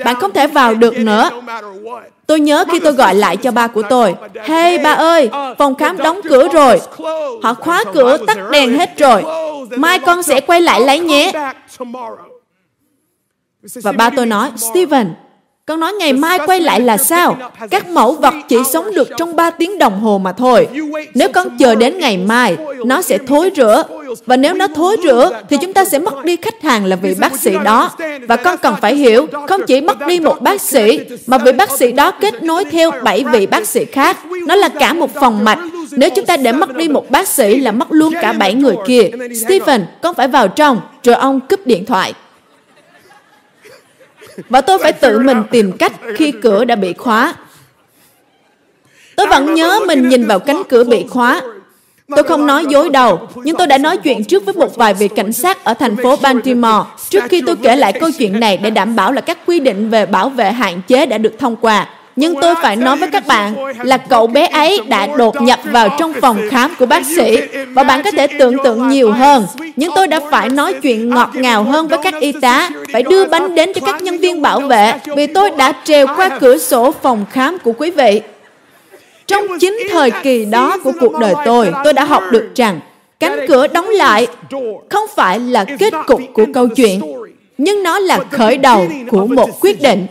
Bạn 0.05 0.17
không 0.21 0.33
thể 0.33 0.47
vào 0.47 0.75
được 0.75 0.97
nữa. 0.99 1.31
Tôi 2.27 2.41
nhớ 2.41 2.65
khi 2.73 2.81
tôi 2.81 2.93
gọi 2.93 3.15
lại 3.15 3.37
cho 3.37 3.51
ba 3.51 3.67
của 3.67 3.83
tôi, 3.83 4.15
Hey 4.43 4.79
ba 4.79 4.93
ơi, 4.93 5.31
phòng 5.59 5.75
khám 5.75 5.97
đóng 5.97 6.21
cửa 6.29 6.49
rồi. 6.49 6.81
Họ 7.43 7.55
khóa 7.55 7.85
cửa, 7.95 8.17
tắt 8.27 8.39
đèn 8.51 8.79
hết 8.79 8.99
rồi. 8.99 9.25
Mai 9.77 9.99
con 9.99 10.23
sẽ 10.23 10.41
quay 10.41 10.61
lại 10.61 10.81
lấy 10.81 11.01
nhé. 11.01 11.33
Và 13.83 13.93
ba 13.93 14.11
tôi 14.11 14.27
nói, 14.27 14.51
Steven, 14.57 15.15
con 15.67 15.81
nói 15.81 15.93
ngày 15.93 16.13
mai 16.13 16.39
quay 16.47 16.61
lại 16.61 16.81
là 16.81 16.97
sao? 16.97 17.37
Các 17.71 17.89
mẫu 17.89 18.13
vật 18.13 18.35
chỉ 18.49 18.57
sống 18.73 18.95
được 18.95 19.09
trong 19.19 19.37
3 19.37 19.51
tiếng 19.51 19.79
đồng 19.79 20.01
hồ 20.01 20.19
mà 20.19 20.33
thôi. 20.33 20.69
Nếu 21.15 21.29
con 21.29 21.59
chờ 21.59 21.75
đến 21.75 21.99
ngày 21.99 22.17
mai, 22.17 22.57
nó 22.85 23.03
sẽ 23.03 23.19
thối 23.19 23.51
rữa. 23.57 23.83
Và 24.27 24.37
nếu 24.37 24.55
nó 24.55 24.69
thối 24.69 24.97
rữa, 25.05 25.31
thì 25.51 25.57
chúng 25.61 25.73
ta 25.73 25.85
sẽ 25.85 25.99
mất 25.99 26.25
đi 26.25 26.37
khách 26.37 26.63
hàng 26.63 26.85
là 26.85 26.97
vị 26.97 27.15
bác 27.21 27.41
sĩ 27.41 27.51
đó. 27.65 27.91
Và 28.29 28.37
con 28.37 28.57
cần 28.59 28.75
phải 28.81 28.95
hiểu, 28.95 29.27
không 29.49 29.61
chỉ 29.67 29.81
mất 29.81 30.07
đi 30.07 30.21
một 30.21 30.41
bác 30.41 30.61
sĩ, 30.61 31.01
mà 31.27 31.39
vị 31.39 31.53
bác 31.53 31.71
sĩ 31.71 31.93
đó 31.93 32.11
kết 32.11 32.43
nối 32.43 32.65
theo 32.65 32.91
7 33.05 33.25
vị 33.33 33.47
bác 33.47 33.69
sĩ 33.69 33.85
khác. 33.85 34.19
Nó 34.47 34.55
là 34.55 34.69
cả 34.69 34.93
một 34.93 35.15
phòng 35.15 35.45
mạch. 35.45 35.59
Nếu 35.91 36.11
chúng 36.11 36.27
ta 36.27 36.37
để 36.37 36.53
mất 36.53 36.75
đi 36.75 36.89
một 36.89 37.11
bác 37.11 37.29
sĩ 37.29 37.61
là 37.61 37.73
mất 37.73 37.89
luôn 37.91 38.15
cả 38.23 38.33
7 38.33 38.55
người 38.55 38.77
kia. 38.87 39.11
Stephen, 39.47 39.87
con 40.03 40.15
phải 40.15 40.29
vào 40.29 40.49
trong. 40.49 40.81
Rồi 41.03 41.17
ông 41.17 41.41
cúp 41.41 41.67
điện 41.67 41.87
thoại. 41.87 42.15
Và 44.49 44.61
tôi 44.61 44.79
phải 44.79 44.93
tự 44.93 45.19
mình 45.19 45.43
tìm 45.51 45.73
cách 45.73 45.93
khi 46.17 46.33
cửa 46.33 46.65
đã 46.65 46.77
bị 46.77 46.93
khóa. 46.93 47.35
Tôi 49.17 49.27
vẫn 49.27 49.55
nhớ 49.55 49.81
mình 49.87 50.09
nhìn 50.09 50.27
vào 50.27 50.39
cánh 50.39 50.63
cửa 50.69 50.85
bị 50.85 51.07
khóa. 51.11 51.43
Tôi 52.09 52.25
không 52.25 52.47
nói 52.47 52.67
dối 52.69 52.89
đâu, 52.89 53.29
nhưng 53.35 53.57
tôi 53.57 53.67
đã 53.67 53.79
nói 53.79 53.97
chuyện 53.97 54.25
trước 54.25 54.45
với 54.45 54.55
một 54.55 54.77
vài 54.77 54.95
vị 54.95 55.09
cảnh 55.09 55.33
sát 55.33 55.65
ở 55.65 55.75
thành 55.75 55.97
phố 55.97 56.17
Baltimore 56.17 56.85
trước 57.09 57.25
khi 57.29 57.43
tôi 57.47 57.57
kể 57.57 57.77
lại 57.77 57.93
câu 57.93 58.11
chuyện 58.19 58.41
này 58.41 58.57
để 58.57 58.71
đảm 58.71 58.97
bảo 58.97 59.13
là 59.13 59.21
các 59.21 59.39
quy 59.47 59.61
định 59.61 59.91
về 59.91 60.07
bảo 60.07 60.29
vệ 60.29 60.53
hạn 60.53 60.81
chế 60.89 61.07
đã 61.07 61.19
được 61.19 61.39
thông 61.39 61.57
qua. 61.57 61.89
Nhưng 62.17 62.35
tôi 62.41 62.55
phải 62.63 62.77
nói 62.77 62.97
với 62.97 63.11
các 63.11 63.27
bạn 63.27 63.55
là 63.83 63.97
cậu 63.97 64.27
bé 64.27 64.47
ấy 64.47 64.81
đã 64.89 65.07
đột 65.07 65.43
nhập 65.43 65.61
vào 65.65 65.89
trong 65.99 66.13
phòng 66.21 66.41
khám 66.51 66.75
của 66.79 66.87
bác 66.87 67.07
sĩ 67.17 67.41
và 67.73 67.83
bạn 67.83 68.03
có 68.05 68.11
thể 68.11 68.27
tưởng 68.27 68.57
tượng 68.65 68.89
nhiều 68.89 69.13
hơn. 69.13 69.47
Nhưng 69.77 69.93
tôi 69.95 70.09
đã 70.09 70.21
phải 70.31 70.49
nói 70.49 70.75
chuyện 70.83 71.09
ngọt 71.09 71.31
ngào 71.35 71.63
hơn 71.65 71.89
với 71.89 71.99
các 72.03 72.15
y 72.21 72.33
tá, 72.33 72.71
phải 72.93 73.03
đưa 73.03 73.25
bánh 73.25 73.55
đến 73.55 73.73
cho 73.75 73.81
các 73.87 74.03
nhân 74.03 74.19
viên 74.19 74.43
bảo 74.43 74.61
vệ 74.61 74.93
vì 75.17 75.27
tôi 75.27 75.51
đã 75.51 75.73
trèo 75.85 76.07
qua 76.17 76.29
cửa 76.41 76.59
sổ 76.59 76.93
phòng 77.03 77.25
khám 77.31 77.59
của 77.59 77.73
quý 77.73 77.91
vị. 77.91 78.21
Trong 79.27 79.47
chính 79.61 79.79
thời 79.91 80.11
kỳ 80.11 80.45
đó 80.45 80.79
của 80.85 80.93
cuộc 81.01 81.19
đời 81.21 81.35
tôi, 81.45 81.73
tôi 81.85 81.93
đã 81.93 82.05
học 82.05 82.23
được 82.31 82.49
rằng 82.55 82.81
cánh 83.21 83.47
cửa 83.49 83.67
đóng 83.67 83.89
lại 83.89 84.27
không 84.91 85.05
phải 85.17 85.39
là 85.39 85.65
kết 85.79 85.93
cục 86.07 86.21
của 86.33 86.47
câu 86.55 86.69
chuyện, 86.69 87.01
nhưng 87.59 87.83
nó 87.83 87.99
là 87.99 88.19
khởi 88.31 88.59
đầu 88.59 88.89
của 89.11 89.27
một 89.27 89.61
quyết 89.61 89.83
định 89.83 90.07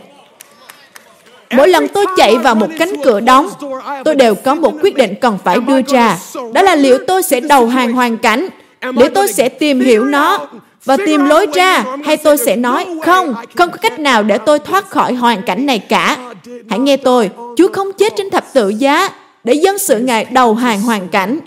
Mỗi 1.50 1.68
lần 1.68 1.88
tôi 1.88 2.06
chạy 2.16 2.38
vào 2.38 2.54
một 2.54 2.68
cánh 2.78 2.92
cửa 3.04 3.20
đóng, 3.20 3.48
tôi 4.04 4.14
đều 4.14 4.34
có 4.34 4.54
một 4.54 4.72
quyết 4.82 4.96
định 4.96 5.14
cần 5.20 5.38
phải 5.44 5.58
đưa 5.66 5.82
ra. 5.82 6.18
Đó 6.52 6.62
là 6.62 6.74
liệu 6.74 6.98
tôi 7.06 7.22
sẽ 7.22 7.40
đầu 7.40 7.66
hàng 7.66 7.92
hoàn 7.92 8.18
cảnh, 8.18 8.48
liệu 8.82 9.08
tôi 9.08 9.28
sẽ 9.28 9.48
tìm 9.48 9.80
hiểu 9.80 10.04
nó 10.04 10.48
và 10.84 10.96
tìm 10.96 11.24
lối 11.24 11.46
ra, 11.54 11.84
hay 12.04 12.16
tôi 12.16 12.38
sẽ 12.38 12.56
nói, 12.56 12.86
không, 13.04 13.34
không 13.56 13.70
có 13.70 13.76
cách 13.76 13.98
nào 13.98 14.22
để 14.22 14.38
tôi 14.38 14.58
thoát 14.58 14.90
khỏi 14.90 15.12
hoàn 15.14 15.42
cảnh 15.42 15.66
này 15.66 15.78
cả. 15.78 16.16
Hãy 16.70 16.78
nghe 16.78 16.96
tôi, 16.96 17.30
Chúa 17.56 17.68
không 17.72 17.92
chết 17.92 18.12
trên 18.16 18.30
thập 18.30 18.52
tự 18.52 18.68
giá 18.68 19.08
để 19.44 19.54
dân 19.54 19.78
sự 19.78 19.98
Ngài 19.98 20.24
đầu 20.24 20.54
hàng 20.54 20.82
hoàn 20.82 21.08
cảnh. 21.08 21.38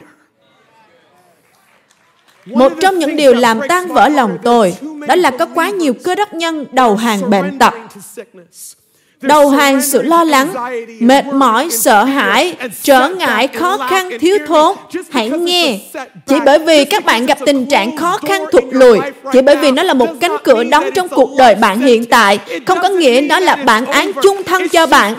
Một 2.45 2.71
trong 2.81 2.99
những 2.99 3.15
điều 3.15 3.33
làm 3.33 3.59
tan 3.69 3.87
vỡ 3.87 4.09
lòng 4.09 4.37
tôi, 4.43 4.75
đó 5.07 5.15
là 5.15 5.31
có 5.31 5.45
quá 5.45 5.69
nhiều 5.69 5.93
cơ 6.03 6.15
đốc 6.15 6.33
nhân 6.33 6.65
đầu 6.71 6.95
hàng 6.95 7.29
bệnh 7.29 7.59
tật 7.59 7.73
đầu 9.21 9.49
hàng 9.49 9.81
sự 9.81 10.01
lo 10.01 10.23
lắng, 10.23 10.53
mệt 10.99 11.25
mỏi, 11.25 11.67
sợ 11.71 12.03
hãi, 12.03 12.55
trở 12.83 13.09
ngại, 13.09 13.47
khó 13.47 13.77
khăn, 13.89 14.09
thiếu 14.19 14.37
thốn. 14.47 14.75
Hãy 15.09 15.29
nghe, 15.29 15.79
chỉ 16.27 16.35
bởi 16.45 16.59
vì 16.59 16.85
các 16.85 17.05
bạn 17.05 17.25
gặp 17.25 17.37
tình 17.45 17.65
trạng 17.65 17.97
khó 17.97 18.17
khăn 18.17 18.45
thụt 18.51 18.63
lùi, 18.71 18.99
chỉ 19.33 19.41
bởi 19.41 19.55
vì 19.55 19.71
nó 19.71 19.83
là 19.83 19.93
một 19.93 20.09
cánh 20.21 20.35
cửa 20.43 20.63
đóng 20.63 20.89
trong 20.95 21.07
cuộc 21.07 21.29
đời 21.37 21.55
bạn 21.55 21.79
hiện 21.79 22.05
tại, 22.05 22.39
không 22.65 22.79
có 22.81 22.89
nghĩa 22.89 23.21
nó 23.29 23.39
là 23.39 23.55
bản 23.55 23.85
án 23.85 24.11
chung 24.23 24.43
thân 24.43 24.69
cho 24.69 24.85
bạn, 24.85 25.15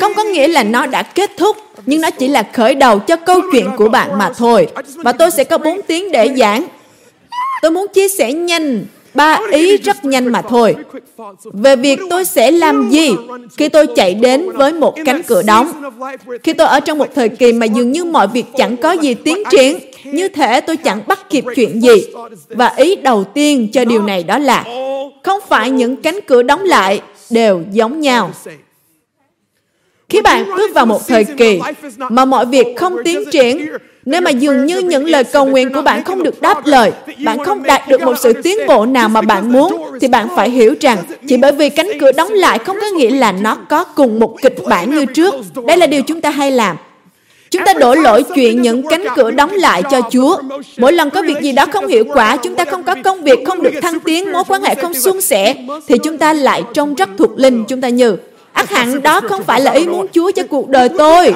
không 0.00 0.14
có 0.14 0.22
nghĩa 0.22 0.48
là 0.48 0.62
nó 0.62 0.86
đã 0.86 1.02
kết 1.02 1.30
thúc, 1.36 1.56
nhưng 1.86 2.00
nó 2.00 2.10
chỉ 2.10 2.28
là 2.28 2.42
khởi 2.52 2.74
đầu 2.74 2.98
cho 2.98 3.16
câu 3.16 3.40
chuyện 3.52 3.70
của 3.76 3.88
bạn 3.88 4.18
mà 4.18 4.30
thôi. 4.36 4.68
Và 4.96 5.12
tôi 5.12 5.30
sẽ 5.30 5.44
có 5.44 5.58
4 5.58 5.82
tiếng 5.82 6.12
để 6.12 6.28
giảng. 6.36 6.64
Tôi 7.62 7.70
muốn 7.70 7.86
chia 7.94 8.08
sẻ 8.08 8.32
nhanh 8.32 8.84
ba 9.14 9.40
ý 9.52 9.76
rất 9.76 10.04
nhanh 10.04 10.32
mà 10.32 10.42
thôi. 10.42 10.76
về 11.44 11.76
việc 11.76 12.00
tôi 12.10 12.24
sẽ 12.24 12.50
làm 12.50 12.90
gì 12.90 13.10
khi 13.56 13.68
tôi 13.68 13.86
chạy 13.96 14.14
đến 14.14 14.50
với 14.52 14.72
một 14.72 14.94
cánh 15.04 15.22
cửa 15.22 15.42
đóng? 15.42 15.72
khi 16.42 16.52
tôi 16.52 16.66
ở 16.66 16.80
trong 16.80 16.98
một 16.98 17.08
thời 17.14 17.28
kỳ 17.28 17.52
mà 17.52 17.66
dường 17.66 17.92
như 17.92 18.04
mọi 18.04 18.26
việc 18.26 18.44
chẳng 18.56 18.76
có 18.76 18.92
gì 18.92 19.14
tiến 19.14 19.42
triển 19.50 19.78
như 20.04 20.28
thể 20.28 20.60
tôi 20.60 20.76
chẳng 20.76 21.00
bắt 21.06 21.30
kịp 21.30 21.44
chuyện 21.56 21.82
gì. 21.82 22.06
và 22.48 22.72
ý 22.76 22.96
đầu 22.96 23.24
tiên 23.24 23.68
cho 23.72 23.84
điều 23.84 24.02
này 24.02 24.22
đó 24.22 24.38
là 24.38 24.64
không 25.22 25.40
phải 25.48 25.70
những 25.70 25.96
cánh 25.96 26.18
cửa 26.26 26.42
đóng 26.42 26.64
lại 26.64 27.00
đều 27.30 27.62
giống 27.72 28.00
nhau 28.00 28.30
Khi 30.10 30.22
bạn 30.22 30.46
bước 30.56 30.74
vào 30.74 30.86
một 30.86 31.08
thời 31.08 31.24
kỳ 31.24 31.60
mà 31.98 32.24
mọi 32.24 32.46
việc 32.46 32.66
không 32.76 32.96
tiến 33.04 33.30
triển, 33.30 33.66
nếu 34.04 34.20
mà 34.20 34.30
dường 34.30 34.66
như 34.66 34.78
những 34.78 35.04
lời 35.04 35.24
cầu 35.24 35.46
nguyện 35.46 35.72
của 35.74 35.82
bạn 35.82 36.04
không 36.04 36.22
được 36.22 36.42
đáp 36.42 36.66
lời, 36.66 36.92
bạn 37.24 37.44
không 37.44 37.62
đạt 37.62 37.88
được 37.88 38.00
một 38.00 38.14
sự 38.18 38.32
tiến 38.32 38.58
bộ 38.66 38.86
nào 38.86 39.08
mà 39.08 39.20
bạn 39.20 39.52
muốn, 39.52 39.82
thì 40.00 40.08
bạn 40.08 40.28
phải 40.36 40.50
hiểu 40.50 40.74
rằng 40.80 40.98
chỉ 41.28 41.36
bởi 41.36 41.52
vì 41.52 41.68
cánh 41.68 41.88
cửa 42.00 42.12
đóng 42.12 42.32
lại 42.32 42.58
không 42.58 42.76
có 42.80 42.86
nghĩa 42.96 43.10
là 43.10 43.32
nó 43.32 43.54
có 43.54 43.84
cùng 43.84 44.20
một 44.20 44.36
kịch 44.42 44.56
bản 44.68 44.90
như 44.90 45.06
trước. 45.06 45.34
Đây 45.66 45.76
là 45.76 45.86
điều 45.86 46.02
chúng 46.02 46.20
ta 46.20 46.30
hay 46.30 46.50
làm. 46.50 46.76
Chúng 47.50 47.62
ta 47.66 47.74
đổ 47.74 47.94
lỗi 47.94 48.24
chuyện 48.34 48.62
những 48.62 48.88
cánh 48.88 49.04
cửa 49.16 49.30
đóng 49.30 49.52
lại 49.52 49.82
cho 49.90 50.00
Chúa. 50.10 50.36
Mỗi 50.76 50.92
lần 50.92 51.10
có 51.10 51.22
việc 51.22 51.40
gì 51.42 51.52
đó 51.52 51.66
không 51.72 51.86
hiệu 51.86 52.04
quả, 52.14 52.36
chúng 52.36 52.54
ta 52.54 52.64
không 52.64 52.82
có 52.82 52.94
công 53.04 53.22
việc, 53.22 53.38
không 53.46 53.62
được 53.62 53.74
thăng 53.82 54.00
tiến, 54.00 54.32
mối 54.32 54.42
quan 54.48 54.62
hệ 54.62 54.74
không 54.74 54.94
suôn 54.94 55.20
sẻ, 55.20 55.54
thì 55.88 55.98
chúng 55.98 56.18
ta 56.18 56.32
lại 56.32 56.62
trông 56.74 56.94
rất 56.94 57.08
thuộc 57.18 57.38
linh. 57.38 57.64
Chúng 57.64 57.80
ta 57.80 57.88
như, 57.88 58.16
ác 58.60 58.70
hẳn 58.70 59.02
đó 59.02 59.20
không 59.20 59.44
phải 59.44 59.60
là 59.60 59.72
ý 59.72 59.86
muốn 59.86 60.06
Chúa 60.12 60.30
cho 60.30 60.42
cuộc 60.50 60.68
đời 60.68 60.88
tôi. 60.98 61.34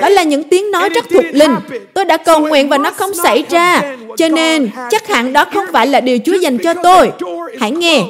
Đó 0.00 0.08
là 0.08 0.22
những 0.22 0.42
tiếng 0.42 0.70
nói 0.70 0.88
rất 0.88 1.04
thuộc 1.10 1.24
linh. 1.32 1.54
Tôi 1.94 2.04
đã 2.04 2.16
cầu 2.16 2.40
nguyện 2.40 2.68
và 2.68 2.78
nó 2.78 2.90
không 2.90 3.14
xảy 3.14 3.44
ra. 3.50 3.82
Cho 4.16 4.28
nên, 4.28 4.70
chắc 4.90 5.08
hẳn 5.08 5.32
đó 5.32 5.44
không 5.54 5.64
phải 5.72 5.86
là 5.86 6.00
điều 6.00 6.18
Chúa 6.24 6.34
dành 6.34 6.58
cho 6.58 6.74
tôi. 6.74 7.12
Hãy 7.60 7.70
nghe, 7.70 8.04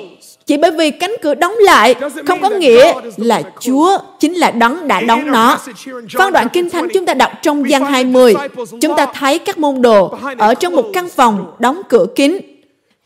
chỉ 0.46 0.56
bởi 0.56 0.70
vì 0.70 0.90
cánh 0.90 1.14
cửa 1.22 1.34
đóng 1.34 1.54
lại 1.58 1.94
không 2.26 2.40
có 2.40 2.50
nghĩa 2.50 2.92
là 3.16 3.42
Chúa 3.60 3.98
chính 4.20 4.34
là 4.34 4.50
đấng 4.50 4.88
đã 4.88 5.00
đóng 5.00 5.30
nó. 5.30 5.58
Phân 6.18 6.32
đoạn 6.32 6.48
Kinh 6.52 6.70
Thánh 6.70 6.88
chúng 6.94 7.06
ta 7.06 7.14
đọc 7.14 7.32
trong 7.42 7.70
gian 7.70 7.84
20, 7.84 8.34
chúng 8.80 8.96
ta 8.96 9.06
thấy 9.06 9.38
các 9.38 9.58
môn 9.58 9.82
đồ 9.82 10.18
ở 10.38 10.54
trong 10.54 10.76
một 10.76 10.84
căn 10.92 11.08
phòng 11.08 11.52
đóng 11.58 11.82
cửa 11.88 12.06
kín. 12.16 12.38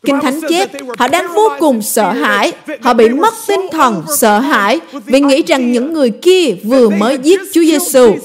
Kinh 0.05 0.19
Thánh 0.21 0.39
chép, 0.49 0.69
họ 0.97 1.07
đang 1.07 1.33
vô 1.35 1.49
cùng 1.59 1.81
sợ 1.81 2.11
hãi, 2.11 2.51
họ 2.81 2.93
bị 2.93 3.09
mất 3.09 3.33
tinh 3.47 3.61
thần, 3.71 4.03
sợ 4.17 4.39
hãi 4.39 4.79
vì 5.05 5.19
nghĩ 5.19 5.43
rằng 5.47 5.71
những 5.71 5.93
người 5.93 6.09
kia 6.09 6.55
vừa 6.63 6.89
mới 6.89 7.17
giết 7.23 7.41
Chúa 7.53 7.61
Giêsu. 7.61 8.15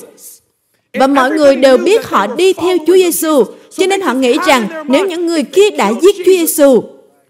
Và 0.98 1.06
mọi 1.06 1.30
người 1.30 1.56
đều 1.56 1.76
biết 1.76 2.06
họ 2.06 2.26
đi 2.26 2.52
theo 2.52 2.76
Chúa 2.87 2.94
Giêsu, 2.94 3.44
cho 3.76 3.87
nên 3.87 4.00
họ 4.00 4.14
nghĩ 4.14 4.37
rằng 4.46 4.68
nếu 4.88 5.06
những 5.06 5.26
người 5.26 5.42
kia 5.42 5.70
đã 5.70 5.92
giết 6.02 6.16
Chúa 6.16 6.32
Giêsu, 6.32 6.82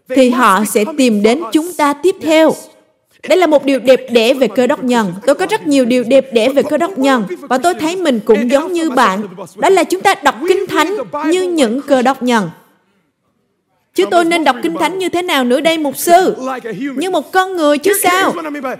thì 0.08 0.30
họ 0.30 0.64
sẽ 0.64 0.84
tìm 0.98 1.22
đến 1.22 1.42
chúng 1.52 1.72
ta 1.72 1.92
tiếp 1.92 2.16
theo. 2.22 2.54
Đây 3.28 3.38
là 3.38 3.46
một 3.46 3.64
điều 3.64 3.78
đẹp 3.78 4.00
đẽ 4.10 4.34
về 4.34 4.48
cơ 4.48 4.66
đốc 4.66 4.84
nhân. 4.84 5.12
Tôi 5.26 5.34
có 5.34 5.46
rất 5.46 5.66
nhiều 5.66 5.84
điều 5.84 6.04
đẹp 6.04 6.32
đẽ 6.32 6.48
về 6.48 6.62
cơ 6.62 6.76
đốc 6.78 6.98
nhân. 6.98 7.24
Và 7.40 7.58
tôi 7.58 7.74
thấy 7.74 7.96
mình 7.96 8.20
cũng 8.24 8.50
giống 8.50 8.72
như 8.72 8.90
bạn. 8.90 9.20
Đó 9.56 9.68
là 9.68 9.84
chúng 9.84 10.00
ta 10.00 10.14
đọc 10.14 10.34
kinh 10.48 10.66
thánh 10.66 10.96
như 11.26 11.42
những 11.42 11.80
cơ 11.82 12.02
đốc 12.02 12.22
nhân. 12.22 12.50
Chứ 13.94 14.04
tôi 14.10 14.24
nên 14.24 14.44
đọc 14.44 14.56
Kinh 14.62 14.74
Thánh 14.80 14.98
như 14.98 15.08
thế 15.08 15.22
nào 15.22 15.44
nữa 15.44 15.60
đây 15.60 15.78
mục 15.78 15.96
sư? 15.96 16.36
Như 16.96 17.10
một 17.10 17.32
con 17.32 17.56
người 17.56 17.78
chứ 17.78 17.92
sao? 18.02 18.34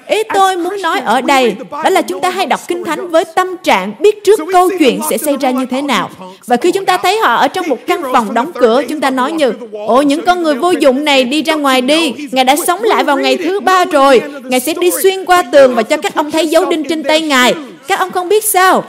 Ý 0.07 0.23
tôi 0.35 0.57
muốn 0.57 0.83
nói 0.83 1.01
ở 1.01 1.21
đây, 1.21 1.57
đó 1.71 1.91
là 1.91 2.03
chúng 2.03 2.21
ta 2.21 2.31
hay 2.31 2.47
đọc 2.47 2.61
Kinh 2.69 2.85
Thánh 2.85 3.09
với 3.09 3.25
tâm 3.25 3.57
trạng 3.63 3.93
biết 4.01 4.25
trước 4.25 4.41
câu 4.53 4.71
chuyện 4.79 5.01
sẽ 5.11 5.19
xảy 5.19 5.37
ra 5.41 5.51
như 5.51 5.67
thế 5.71 5.83
nào. 5.83 6.11
Và 6.47 6.57
khi 6.57 6.73
chúng 6.73 6.85
ta 6.85 6.97
thấy 6.97 7.19
họ 7.19 7.35
ở 7.35 7.49
trong 7.49 7.69
một 7.69 7.79
căn 7.87 8.03
phòng 8.13 8.35
đóng 8.35 8.53
cửa, 8.53 8.83
chúng 8.89 9.01
ta 9.01 9.11
nói 9.11 9.33
như, 9.33 9.53
Ồ, 9.87 10.03
những 10.03 10.25
con 10.27 10.43
người 10.43 10.55
vô 10.55 10.71
dụng 10.71 11.05
này 11.05 11.25
đi 11.25 11.43
ra 11.43 11.55
ngoài 11.55 11.81
đi. 11.81 12.15
Ngài 12.33 12.45
đã 12.45 12.57
sống 12.57 12.83
lại 12.83 13.05
vào 13.05 13.17
ngày 13.17 13.37
thứ 13.37 13.61
ba 13.61 13.85
rồi. 13.85 14.23
Ngài 14.45 14.61
sẽ 14.61 14.75
đi 14.75 14.91
xuyên 15.03 15.25
qua 15.25 15.43
tường 15.53 15.75
và 15.75 15.83
cho 15.83 15.97
các 15.97 16.15
ông 16.15 16.31
thấy 16.31 16.47
dấu 16.47 16.71
đinh 16.71 16.85
trên 16.85 17.03
tay 17.03 17.21
Ngài. 17.21 17.55
Các 17.89 17.99
ông 17.99 18.11
không 18.11 18.29
biết 18.29 18.45
sao? 18.45 18.85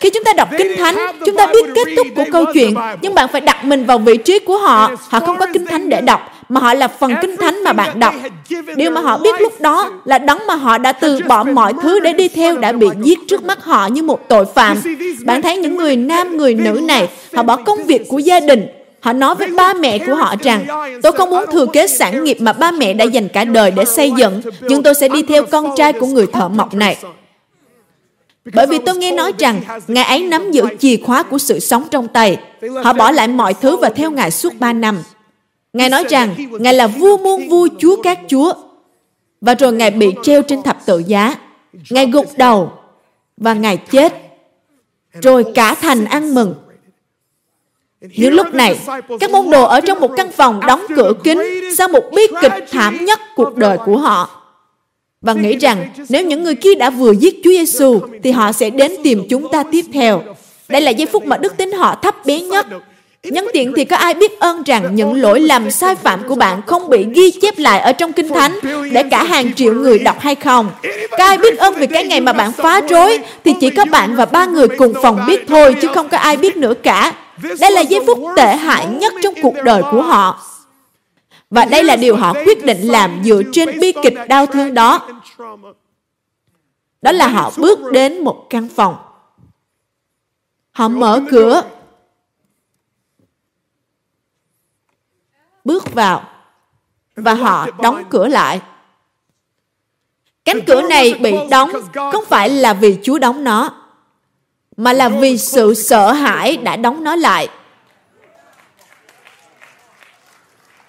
Khi 0.00 0.10
chúng 0.10 0.24
ta 0.24 0.32
đọc 0.32 0.48
Kinh 0.58 0.76
Thánh, 0.76 0.96
chúng 1.26 1.36
ta 1.36 1.46
biết 1.46 1.64
kết 1.74 1.92
thúc 1.96 2.06
của 2.16 2.24
câu 2.32 2.44
chuyện, 2.54 2.74
nhưng 3.02 3.14
bạn 3.14 3.28
phải 3.32 3.40
đặt 3.40 3.64
mình 3.64 3.86
vào 3.86 3.98
vị 3.98 4.16
trí 4.16 4.38
của 4.38 4.58
họ. 4.58 4.90
Họ 5.08 5.20
không 5.20 5.38
có 5.38 5.46
Kinh 5.52 5.66
Thánh 5.66 5.88
để 5.88 6.00
đọc, 6.00 6.20
mà 6.48 6.60
họ 6.60 6.74
là 6.74 6.88
phần 6.88 7.14
Kinh 7.22 7.36
Thánh 7.36 7.64
mà 7.64 7.72
bạn 7.72 8.00
đọc. 8.00 8.14
Điều 8.76 8.90
mà 8.90 9.00
họ 9.00 9.18
biết 9.18 9.40
lúc 9.40 9.60
đó 9.60 9.90
là 10.04 10.18
đấng 10.18 10.46
mà 10.46 10.54
họ 10.54 10.78
đã 10.78 10.92
từ 10.92 11.20
bỏ 11.28 11.44
mọi 11.44 11.72
thứ 11.82 12.00
để 12.00 12.12
đi 12.12 12.28
theo 12.28 12.56
đã 12.56 12.72
bị 12.72 12.86
giết 13.02 13.18
trước 13.28 13.44
mắt 13.44 13.64
họ 13.64 13.86
như 13.86 14.02
một 14.02 14.28
tội 14.28 14.44
phạm. 14.54 14.80
Bạn 15.24 15.42
thấy 15.42 15.56
những 15.56 15.76
người 15.76 15.96
nam, 15.96 16.36
người 16.36 16.54
nữ 16.54 16.80
này, 16.82 17.08
họ 17.34 17.42
bỏ 17.42 17.56
công 17.56 17.84
việc 17.84 18.08
của 18.08 18.18
gia 18.18 18.40
đình, 18.40 18.66
Họ 19.00 19.12
nói 19.12 19.34
với 19.34 19.48
ba 19.48 19.74
mẹ 19.74 19.98
của 19.98 20.14
họ 20.14 20.34
rằng, 20.42 20.66
tôi 21.02 21.12
không 21.12 21.30
muốn 21.30 21.44
thừa 21.52 21.66
kế 21.66 21.86
sản 21.86 22.24
nghiệp 22.24 22.36
mà 22.40 22.52
ba 22.52 22.70
mẹ 22.70 22.92
đã 22.92 23.04
dành 23.04 23.28
cả 23.28 23.44
đời 23.44 23.70
để 23.70 23.84
xây 23.84 24.12
dựng, 24.18 24.40
nhưng 24.60 24.82
tôi 24.82 24.94
sẽ 24.94 25.08
đi 25.08 25.22
theo 25.22 25.46
con 25.46 25.76
trai 25.76 25.92
của 25.92 26.06
người 26.06 26.26
thợ 26.26 26.48
mộc 26.48 26.74
này. 26.74 26.96
Bởi 28.54 28.66
vì 28.66 28.78
tôi 28.78 28.96
nghe 28.96 29.12
nói 29.12 29.32
rằng 29.38 29.60
Ngài 29.88 30.04
ấy 30.04 30.22
nắm 30.22 30.50
giữ 30.50 30.64
chìa 30.78 30.96
khóa 30.96 31.22
của 31.22 31.38
sự 31.38 31.58
sống 31.58 31.84
trong 31.90 32.08
tay. 32.08 32.38
Họ 32.84 32.92
bỏ 32.92 33.10
lại 33.10 33.28
mọi 33.28 33.54
thứ 33.54 33.76
và 33.76 33.88
theo 33.88 34.10
Ngài 34.10 34.30
suốt 34.30 34.52
ba 34.58 34.72
năm. 34.72 35.02
Ngài 35.72 35.88
nói 35.88 36.04
rằng 36.08 36.34
Ngài 36.60 36.74
là 36.74 36.86
vua 36.86 37.16
muôn 37.16 37.48
vua 37.48 37.68
chúa 37.78 38.02
các 38.02 38.18
chúa. 38.28 38.52
Và 39.40 39.54
rồi 39.54 39.72
Ngài 39.72 39.90
bị 39.90 40.12
treo 40.22 40.42
trên 40.42 40.62
thập 40.62 40.86
tự 40.86 40.98
giá. 40.98 41.34
Ngài 41.90 42.06
gục 42.06 42.26
đầu 42.36 42.72
và 43.36 43.54
Ngài 43.54 43.76
chết. 43.76 44.12
Rồi 45.22 45.44
cả 45.54 45.74
thành 45.74 46.04
ăn 46.04 46.34
mừng. 46.34 46.54
Những 48.00 48.34
lúc 48.34 48.54
này, 48.54 48.78
các 49.20 49.30
môn 49.30 49.50
đồ 49.50 49.64
ở 49.64 49.80
trong 49.80 50.00
một 50.00 50.10
căn 50.16 50.32
phòng 50.32 50.60
đóng 50.66 50.86
cửa 50.96 51.12
kín 51.24 51.38
sau 51.76 51.88
một 51.88 52.04
bi 52.14 52.22
kịch 52.42 52.52
thảm 52.70 53.04
nhất 53.04 53.20
cuộc 53.36 53.56
đời 53.56 53.78
của 53.84 53.98
họ 53.98 54.37
và 55.22 55.32
nghĩ 55.32 55.56
rằng 55.56 55.88
nếu 56.08 56.24
những 56.24 56.44
người 56.44 56.54
kia 56.54 56.74
đã 56.74 56.90
vừa 56.90 57.12
giết 57.12 57.40
Chúa 57.44 57.50
Giêsu 57.50 58.00
thì 58.22 58.30
họ 58.30 58.52
sẽ 58.52 58.70
đến 58.70 58.92
tìm 59.04 59.22
chúng 59.30 59.48
ta 59.52 59.62
tiếp 59.72 59.84
theo. 59.92 60.22
Đây 60.68 60.80
là 60.80 60.90
giây 60.90 61.06
phút 61.06 61.26
mà 61.26 61.36
đức 61.36 61.56
tin 61.56 61.72
họ 61.72 61.94
thấp 62.02 62.26
bé 62.26 62.40
nhất. 62.40 62.66
Nhân 63.22 63.46
tiện 63.52 63.72
thì 63.76 63.84
có 63.84 63.96
ai 63.96 64.14
biết 64.14 64.40
ơn 64.40 64.62
rằng 64.62 64.94
những 64.94 65.22
lỗi 65.22 65.40
lầm 65.40 65.70
sai 65.70 65.94
phạm 65.94 66.28
của 66.28 66.34
bạn 66.34 66.62
không 66.66 66.90
bị 66.90 67.06
ghi 67.14 67.30
chép 67.30 67.58
lại 67.58 67.80
ở 67.80 67.92
trong 67.92 68.12
Kinh 68.12 68.28
Thánh 68.28 68.58
để 68.92 69.02
cả 69.10 69.24
hàng 69.24 69.54
triệu 69.54 69.74
người 69.74 69.98
đọc 69.98 70.20
hay 70.20 70.34
không? 70.34 70.70
Có 71.18 71.24
ai 71.24 71.38
biết 71.38 71.58
ơn 71.58 71.74
vì 71.74 71.86
cái 71.86 72.04
ngày 72.04 72.20
mà 72.20 72.32
bạn 72.32 72.52
phá 72.52 72.80
rối 72.80 73.18
thì 73.44 73.54
chỉ 73.60 73.70
có 73.70 73.84
bạn 73.84 74.16
và 74.16 74.26
ba 74.26 74.46
người 74.46 74.68
cùng 74.68 74.94
phòng 75.02 75.20
biết 75.26 75.44
thôi 75.48 75.76
chứ 75.82 75.88
không 75.94 76.08
có 76.08 76.18
ai 76.18 76.36
biết 76.36 76.56
nữa 76.56 76.74
cả. 76.82 77.12
Đây 77.60 77.70
là 77.70 77.80
giây 77.80 78.00
phút 78.06 78.18
tệ 78.36 78.56
hại 78.56 78.86
nhất 78.86 79.12
trong 79.22 79.34
cuộc 79.42 79.54
đời 79.64 79.82
của 79.92 80.02
họ. 80.02 80.44
Và 81.50 81.64
đây 81.64 81.84
là 81.84 81.96
điều 81.96 82.16
họ 82.16 82.34
quyết 82.34 82.64
định 82.64 82.80
làm 82.80 83.20
dựa 83.24 83.42
trên 83.52 83.80
bi 83.80 83.92
kịch 84.02 84.14
đau 84.28 84.46
thương 84.46 84.74
đó. 84.74 85.08
Đó 87.02 87.12
là 87.12 87.28
họ 87.28 87.52
bước 87.56 87.78
đến 87.92 88.24
một 88.24 88.46
căn 88.50 88.68
phòng. 88.68 88.96
Họ 90.70 90.88
mở 90.88 91.20
cửa. 91.30 91.62
Bước 95.64 95.94
vào. 95.94 96.28
Và 97.16 97.34
họ 97.34 97.66
đóng 97.82 98.04
cửa 98.10 98.28
lại. 98.28 98.60
Cánh 100.44 100.60
cửa 100.66 100.82
này 100.82 101.14
bị 101.14 101.34
đóng 101.50 101.70
không 102.12 102.24
phải 102.28 102.48
là 102.50 102.74
vì 102.74 102.98
Chúa 103.02 103.18
đóng 103.18 103.44
nó, 103.44 103.70
mà 104.76 104.92
là 104.92 105.08
vì 105.08 105.38
sự 105.38 105.74
sợ 105.74 106.12
hãi 106.12 106.56
đã 106.56 106.76
đóng 106.76 107.04
nó 107.04 107.16
lại. 107.16 107.48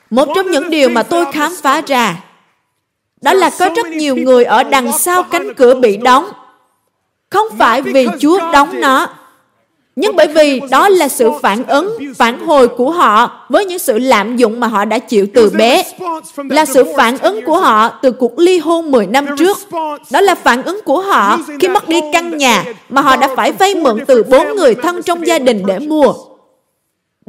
Một 0.09 0.27
trong 0.35 0.51
những 0.51 0.69
điều 0.69 0.89
mà 0.89 1.03
tôi 1.03 1.25
khám 1.31 1.51
phá 1.61 1.81
ra 1.87 2.15
đó 3.21 3.33
là 3.33 3.51
có 3.59 3.69
rất 3.75 3.87
nhiều 3.87 4.15
người 4.15 4.43
ở 4.43 4.63
đằng 4.63 4.91
sau 4.99 5.23
cánh 5.23 5.53
cửa 5.53 5.75
bị 5.75 5.97
đóng. 5.97 6.25
Không 7.29 7.47
phải 7.57 7.81
vì 7.81 8.07
Chúa 8.19 8.51
đóng 8.51 8.81
nó, 8.81 9.07
nhưng 9.95 10.15
bởi 10.15 10.27
vì 10.27 10.61
đó 10.71 10.89
là 10.89 11.07
sự 11.07 11.31
phản 11.41 11.63
ứng, 11.67 11.97
phản 12.17 12.45
hồi 12.45 12.67
của 12.67 12.91
họ 12.91 13.45
với 13.49 13.65
những 13.65 13.79
sự 13.79 13.99
lạm 13.99 14.37
dụng 14.37 14.59
mà 14.59 14.67
họ 14.67 14.85
đã 14.85 14.99
chịu 14.99 15.27
từ 15.33 15.49
bé. 15.49 15.83
Là 16.49 16.65
sự 16.65 16.83
phản 16.97 17.17
ứng 17.17 17.45
của 17.45 17.57
họ 17.57 17.89
từ 17.89 18.11
cuộc 18.11 18.39
ly 18.39 18.59
hôn 18.59 18.91
10 18.91 19.07
năm 19.07 19.25
trước. 19.37 19.57
Đó 20.11 20.21
là 20.21 20.35
phản 20.35 20.63
ứng 20.63 20.79
của 20.85 21.01
họ 21.01 21.39
khi 21.59 21.67
mất 21.67 21.87
đi 21.87 21.99
căn 22.13 22.37
nhà 22.37 22.65
mà 22.89 23.01
họ 23.01 23.15
đã 23.15 23.29
phải 23.35 23.51
vay 23.51 23.75
mượn 23.75 24.05
từ 24.07 24.23
bốn 24.23 24.55
người 24.55 24.75
thân 24.75 25.01
trong 25.03 25.27
gia 25.27 25.39
đình 25.39 25.63
để 25.65 25.79
mua. 25.79 26.13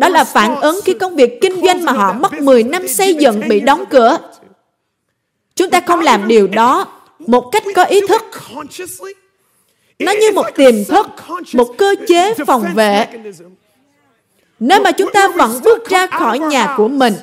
Đó 0.00 0.08
là 0.08 0.24
phản 0.24 0.60
ứng 0.60 0.80
khi 0.84 0.94
công 0.94 1.16
việc 1.16 1.40
kinh 1.40 1.60
doanh 1.64 1.84
mà 1.84 1.92
họ 1.92 2.12
mất 2.12 2.32
10 2.32 2.62
năm 2.62 2.88
xây 2.88 3.14
dựng 3.14 3.48
bị 3.48 3.60
đóng 3.60 3.84
cửa. 3.90 4.18
Chúng 5.56 5.70
ta 5.70 5.80
không 5.86 6.00
làm 6.00 6.28
điều 6.28 6.46
đó 6.46 6.86
một 7.18 7.40
cách 7.52 7.62
có 7.74 7.84
ý 7.84 8.00
thức. 8.08 8.22
Nó 9.98 10.12
như 10.12 10.32
một 10.32 10.46
tiềm 10.56 10.84
thức, 10.84 11.06
một 11.52 11.74
cơ 11.78 11.94
chế 12.08 12.34
phòng 12.46 12.64
vệ. 12.74 13.06
Nếu 14.60 14.80
mà 14.80 14.92
chúng 14.92 15.12
ta 15.12 15.28
vẫn 15.28 15.60
bước 15.64 15.88
ra 15.88 16.06
khỏi 16.06 16.38
nhà 16.38 16.74
của 16.76 16.88
mình, 16.88 17.14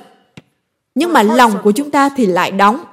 nhưng 0.95 1.13
mà 1.13 1.23
lòng 1.23 1.51
của 1.63 1.71
chúng 1.71 1.91
ta 1.91 2.09
thì 2.17 2.25
lại 2.25 2.51
đóng. 2.51 2.83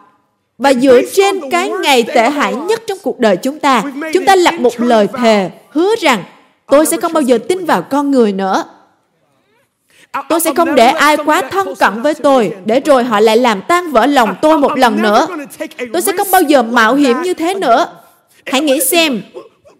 Và 0.58 0.74
dựa 0.74 1.00
trên 1.12 1.50
cái 1.50 1.70
ngày 1.70 2.02
tệ 2.02 2.30
hại 2.30 2.54
nhất 2.54 2.82
trong 2.86 2.98
cuộc 3.02 3.18
đời 3.18 3.36
chúng 3.36 3.58
ta, 3.58 3.82
chúng 4.12 4.24
ta 4.24 4.36
lập 4.36 4.54
một 4.58 4.80
lời 4.80 5.08
thề 5.18 5.50
hứa 5.70 5.94
rằng 6.00 6.24
tôi 6.66 6.86
sẽ 6.86 6.96
không 6.96 7.12
bao 7.12 7.22
giờ 7.22 7.38
tin 7.48 7.64
vào 7.64 7.82
con 7.82 8.10
người 8.10 8.32
nữa. 8.32 8.64
Tôi 10.28 10.40
sẽ 10.40 10.54
không 10.56 10.74
để 10.74 10.86
ai 10.86 11.16
quá 11.16 11.42
thân 11.50 11.74
cận 11.74 12.02
với 12.02 12.14
tôi, 12.14 12.52
để 12.64 12.80
rồi 12.80 13.04
họ 13.04 13.20
lại 13.20 13.36
làm 13.36 13.62
tan 13.68 13.90
vỡ 13.90 14.06
lòng 14.06 14.34
tôi 14.42 14.58
một 14.58 14.78
lần 14.78 15.02
nữa. 15.02 15.26
Tôi 15.92 16.02
sẽ 16.02 16.12
không 16.16 16.30
bao 16.30 16.42
giờ 16.42 16.62
mạo 16.62 16.94
hiểm 16.94 17.22
như 17.22 17.34
thế 17.34 17.54
nữa. 17.54 17.86
Hãy 18.46 18.60
nghĩ 18.60 18.80
xem, 18.80 19.22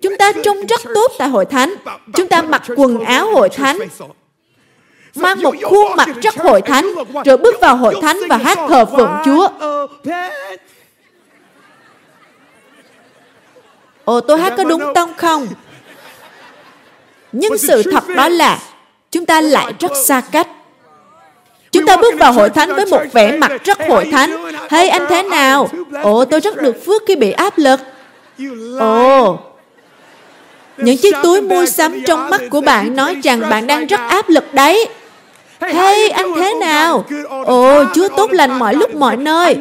chúng 0.02 0.16
ta 0.16 0.32
trông 0.44 0.66
rất 0.66 0.80
tốt 0.94 1.12
tại 1.18 1.28
hội 1.28 1.44
thánh. 1.44 1.74
Chúng 2.14 2.28
ta 2.28 2.42
mặc 2.42 2.62
quần 2.76 3.00
áo 3.00 3.30
hội 3.30 3.48
thánh, 3.48 3.78
mang 5.14 5.42
một 5.42 5.54
khuôn 5.62 5.96
mặt 5.96 6.08
rất 6.22 6.36
hội 6.36 6.62
thánh, 6.62 6.94
rồi 7.24 7.36
bước 7.36 7.54
vào 7.60 7.76
hội 7.76 7.94
thánh 8.02 8.18
và 8.28 8.36
hát 8.36 8.58
thờ 8.68 8.84
phượng 8.84 9.10
Chúa. 9.24 9.48
Ồ, 14.04 14.20
tôi 14.20 14.38
hát 14.38 14.54
có 14.56 14.64
đúng 14.64 14.94
tông 14.94 15.14
không? 15.16 15.46
Nhưng 17.32 17.58
sự 17.58 17.82
thật 17.92 18.04
đó 18.16 18.28
là 18.28 18.58
chúng 19.14 19.26
ta 19.26 19.40
lại 19.40 19.72
rất 19.80 19.92
xa 19.96 20.22
cách. 20.32 20.48
Chúng 21.72 21.86
ta 21.86 21.96
bước 21.96 22.14
vào 22.18 22.32
hội 22.32 22.50
thánh 22.50 22.74
với 22.74 22.86
một 22.86 23.02
vẻ 23.12 23.36
mặt 23.36 23.52
rất 23.64 23.78
hội 23.88 24.08
thánh. 24.12 24.52
Hey, 24.70 24.88
anh 24.88 25.06
thế 25.08 25.22
nào? 25.22 25.68
Ồ, 26.02 26.24
tôi 26.24 26.40
rất 26.40 26.62
được 26.62 26.86
phước 26.86 27.02
khi 27.08 27.16
bị 27.16 27.32
áp 27.32 27.58
lực. 27.58 27.80
Ồ, 28.78 29.38
những 30.76 30.96
chiếc 30.96 31.14
túi 31.22 31.40
mua 31.40 31.66
sắm 31.66 32.02
trong 32.06 32.30
mắt 32.30 32.40
của 32.50 32.60
bạn 32.60 32.96
nói 32.96 33.16
rằng 33.24 33.40
bạn 33.50 33.66
đang 33.66 33.86
rất 33.86 34.00
áp 34.08 34.28
lực 34.28 34.54
đấy. 34.54 34.88
Hey, 35.60 36.08
anh 36.08 36.32
thế 36.36 36.54
nào? 36.54 37.04
Ồ, 37.44 37.84
Chúa 37.94 38.08
tốt 38.16 38.32
lành 38.32 38.58
mọi 38.58 38.74
lúc 38.74 38.94
mọi 38.94 39.16
nơi. 39.16 39.56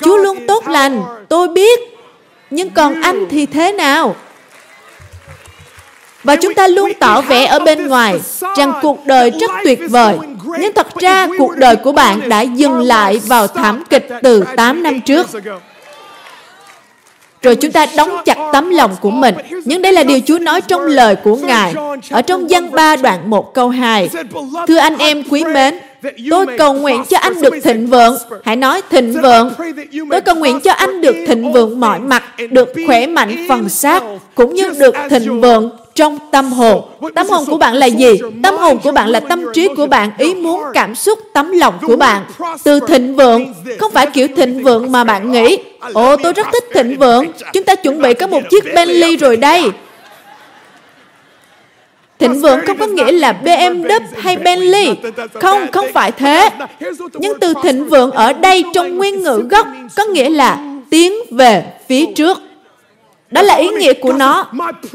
Chúa 0.00 0.16
luôn 0.16 0.46
tốt 0.46 0.68
lành, 0.68 1.02
tôi 1.28 1.48
biết. 1.48 1.80
Nhưng 2.50 2.70
còn 2.70 3.02
anh 3.02 3.26
thì 3.30 3.46
thế 3.46 3.72
nào? 3.72 4.16
Và 6.24 6.36
chúng 6.36 6.54
ta 6.54 6.68
luôn 6.68 6.92
tỏ 6.98 7.20
vẻ 7.20 7.44
ở 7.46 7.58
bên 7.58 7.86
ngoài 7.86 8.20
rằng 8.56 8.72
cuộc 8.82 9.06
đời 9.06 9.30
rất 9.30 9.50
tuyệt 9.64 9.80
vời. 9.90 10.18
Nhưng 10.60 10.72
thật 10.72 10.86
ra 10.96 11.26
cuộc 11.38 11.56
đời 11.56 11.76
của 11.76 11.92
bạn 11.92 12.28
đã 12.28 12.40
dừng 12.40 12.78
lại 12.78 13.20
vào 13.26 13.46
thảm 13.46 13.84
kịch 13.90 14.08
từ 14.22 14.44
8 14.56 14.82
năm 14.82 15.00
trước. 15.00 15.26
Rồi 17.42 17.56
chúng 17.56 17.72
ta 17.72 17.86
đóng 17.96 18.10
chặt 18.24 18.38
tấm 18.52 18.70
lòng 18.70 18.96
của 19.00 19.10
mình. 19.10 19.34
Nhưng 19.64 19.82
đây 19.82 19.92
là 19.92 20.02
điều 20.02 20.20
Chúa 20.26 20.38
nói 20.38 20.60
trong 20.60 20.82
lời 20.82 21.16
của 21.16 21.36
Ngài. 21.36 21.74
Ở 22.10 22.22
trong 22.22 22.46
văn 22.50 22.70
3 22.70 22.96
đoạn 22.96 23.30
1 23.30 23.54
câu 23.54 23.68
2. 23.68 24.10
Thưa 24.68 24.78
anh 24.78 24.98
em 24.98 25.22
quý 25.30 25.44
mến, 25.44 25.74
Tôi 26.30 26.46
cầu 26.58 26.74
nguyện 26.74 27.04
cho 27.08 27.18
anh 27.18 27.42
được 27.42 27.54
thịnh 27.64 27.86
vượng. 27.86 28.16
Hãy 28.44 28.56
nói 28.56 28.82
thịnh 28.90 29.12
vượng. 29.22 29.50
Tôi 30.10 30.20
cầu 30.20 30.34
nguyện 30.34 30.60
cho 30.60 30.72
anh 30.72 31.00
được 31.00 31.16
thịnh 31.28 31.52
vượng 31.52 31.80
mọi 31.80 32.00
mặt, 32.00 32.22
được 32.50 32.68
khỏe 32.86 33.06
mạnh 33.06 33.46
phần 33.48 33.68
xác, 33.68 34.02
cũng 34.34 34.54
như 34.54 34.70
được 34.78 34.94
thịnh 35.10 35.40
vượng 35.40 35.70
trong 35.98 36.18
tâm 36.30 36.52
hồn. 36.52 36.82
Tâm 37.14 37.28
hồn 37.28 37.44
của 37.46 37.56
bạn 37.56 37.74
là 37.74 37.86
gì? 37.86 38.20
Tâm 38.42 38.56
hồn 38.56 38.78
của 38.84 38.92
bạn 38.92 39.08
là 39.08 39.20
tâm 39.20 39.44
trí 39.54 39.68
của 39.76 39.86
bạn, 39.86 40.10
ý 40.18 40.34
muốn, 40.34 40.62
cảm 40.74 40.94
xúc, 40.94 41.18
tấm 41.32 41.52
lòng 41.52 41.74
của 41.82 41.96
bạn. 41.96 42.24
Từ 42.64 42.80
thịnh 42.88 43.16
vượng, 43.16 43.54
không 43.78 43.92
phải 43.92 44.06
kiểu 44.06 44.28
thịnh 44.36 44.62
vượng 44.62 44.92
mà 44.92 45.04
bạn 45.04 45.32
nghĩ. 45.32 45.58
Ồ, 45.92 46.16
tôi 46.16 46.32
rất 46.32 46.46
thích 46.52 46.64
thịnh 46.74 46.98
vượng. 46.98 47.26
Chúng 47.52 47.64
ta 47.64 47.74
chuẩn 47.74 48.02
bị 48.02 48.14
có 48.14 48.26
một 48.26 48.40
chiếc 48.50 48.64
Bentley 48.74 49.16
rồi 49.16 49.36
đây. 49.36 49.70
Thịnh 52.18 52.40
vượng 52.40 52.58
không 52.66 52.78
có 52.78 52.86
nghĩa 52.86 53.12
là 53.12 53.36
BMW 53.44 54.00
hay 54.16 54.36
Bentley. 54.36 54.96
Không, 55.34 55.66
không 55.72 55.86
phải 55.94 56.12
thế. 56.12 56.50
Nhưng 57.14 57.38
từ 57.40 57.54
thịnh 57.62 57.88
vượng 57.88 58.10
ở 58.10 58.32
đây 58.32 58.64
trong 58.74 58.96
nguyên 58.96 59.22
ngữ 59.22 59.46
gốc 59.50 59.66
có 59.96 60.04
nghĩa 60.04 60.30
là 60.30 60.58
tiến 60.90 61.12
về 61.30 61.64
phía 61.88 62.04
trước. 62.14 62.42
Đó 63.30 63.42
là 63.42 63.54
ý 63.54 63.68
nghĩa 63.68 63.92
của 63.92 64.12
nó. 64.12 64.46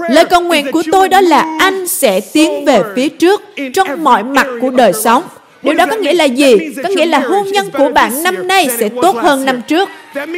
Lời 0.10 0.26
cầu 0.26 0.42
nguyện 0.42 0.72
của 0.72 0.84
tôi 0.92 1.10
đó 1.10 1.22
là 1.22 1.58
anh 1.60 1.88
sẽ 1.88 2.20
tiến 2.34 2.66
về 2.66 2.82
phía 2.96 3.10
trước 3.10 3.42
trong 3.74 4.04
mọi 4.04 4.24
mặt 4.24 4.48
của 4.62 4.70
đời 4.70 4.94
sống. 4.94 5.24
Điều 5.64 5.74
đó 5.74 5.86
có 5.86 5.96
nghĩa 5.96 6.14
là 6.14 6.26
gì? 6.26 6.56
Có 6.84 6.90
nghĩa 6.90 7.06
là 7.06 7.20
hôn 7.20 7.48
nhân 7.48 7.70
của 7.78 7.90
bạn 7.90 8.24
năm 8.24 8.48
nay 8.48 8.70
sẽ 8.80 8.90
tốt 9.02 9.16
hơn 9.16 9.46
năm 9.46 9.62
trước. 9.68 9.90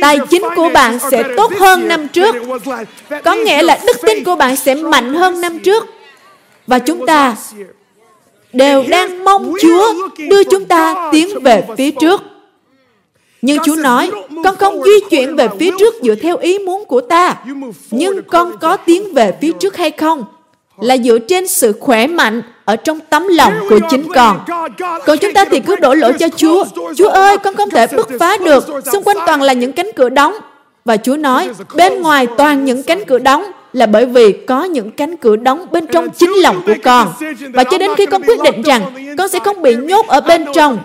Tài 0.01 0.19
chính 0.29 0.43
của 0.55 0.69
bạn 0.69 0.99
sẽ 1.11 1.23
tốt 1.37 1.51
hơn 1.59 1.87
năm 1.87 2.07
trước. 2.07 2.35
Có 3.23 3.33
nghĩa 3.33 3.61
là 3.61 3.79
đức 3.87 3.97
tin 4.05 4.23
của 4.23 4.35
bạn 4.35 4.55
sẽ 4.55 4.75
mạnh 4.75 5.13
hơn 5.13 5.41
năm 5.41 5.59
trước. 5.59 5.85
Và 6.67 6.79
chúng 6.79 7.05
ta 7.05 7.35
đều 8.53 8.83
đang 8.89 9.23
mong 9.23 9.53
Chúa 9.61 9.93
đưa 10.29 10.43
chúng 10.43 10.65
ta 10.65 11.09
tiến 11.11 11.39
về 11.39 11.63
phía 11.77 11.91
trước. 11.91 12.23
Nhưng 13.41 13.57
Chúa 13.63 13.75
nói, 13.75 14.11
con 14.43 14.55
không 14.55 14.83
di 14.83 14.99
chuyển 15.09 15.35
về 15.35 15.47
phía 15.59 15.71
trước 15.79 15.95
dựa 16.03 16.15
theo 16.15 16.37
ý 16.37 16.59
muốn 16.59 16.85
của 16.85 17.01
ta. 17.01 17.35
Nhưng 17.91 18.23
con 18.23 18.57
có 18.61 18.77
tiến 18.77 19.13
về 19.13 19.33
phía 19.41 19.51
trước 19.51 19.77
hay 19.77 19.91
không? 19.91 20.23
Là 20.79 20.97
dựa 20.97 21.19
trên 21.19 21.47
sự 21.47 21.73
khỏe 21.79 22.07
mạnh 22.07 22.41
ở 22.65 22.75
trong 22.75 22.99
tấm 23.09 23.27
lòng 23.27 23.53
của 23.69 23.79
chính 23.89 24.03
con. 24.13 24.39
Còn 25.05 25.17
chúng 25.17 25.33
ta 25.33 25.45
thì 25.45 25.59
cứ 25.59 25.75
đổ 25.75 25.93
lỗi 25.93 26.13
cho 26.19 26.27
Chúa. 26.35 26.65
Chúa 26.97 27.09
ơi, 27.09 27.37
con 27.37 27.55
không 27.55 27.69
thể 27.69 27.87
bứt 27.87 28.09
phá 28.19 28.37
được. 28.37 28.65
Xung 28.91 29.03
quanh 29.03 29.17
toàn 29.27 29.41
là 29.41 29.53
những 29.53 29.71
cánh 29.71 29.89
cửa 29.95 30.09
đóng. 30.09 30.35
Và 30.85 30.97
Chúa 30.97 31.17
nói, 31.17 31.49
bên 31.75 32.01
ngoài 32.01 32.27
toàn 32.37 32.65
những 32.65 32.83
cánh 32.83 33.05
cửa 33.05 33.19
đóng 33.19 33.45
là 33.75 33.85
bởi 33.85 34.05
vì 34.05 34.31
có 34.31 34.63
những 34.63 34.91
cánh 34.91 35.17
cửa 35.17 35.35
đóng 35.35 35.65
bên 35.71 35.87
trong 35.87 36.09
chính 36.09 36.31
lòng 36.35 36.61
của 36.65 36.73
con. 36.83 37.07
Và 37.53 37.63
cho 37.63 37.77
đến 37.77 37.91
khi 37.97 38.05
con 38.05 38.21
quyết 38.23 38.41
định 38.43 38.61
rằng 38.61 38.81
con 39.17 39.27
sẽ 39.27 39.39
không 39.39 39.61
bị 39.61 39.75
nhốt 39.75 40.07
ở 40.07 40.21
bên 40.21 40.45
trong. 40.53 40.77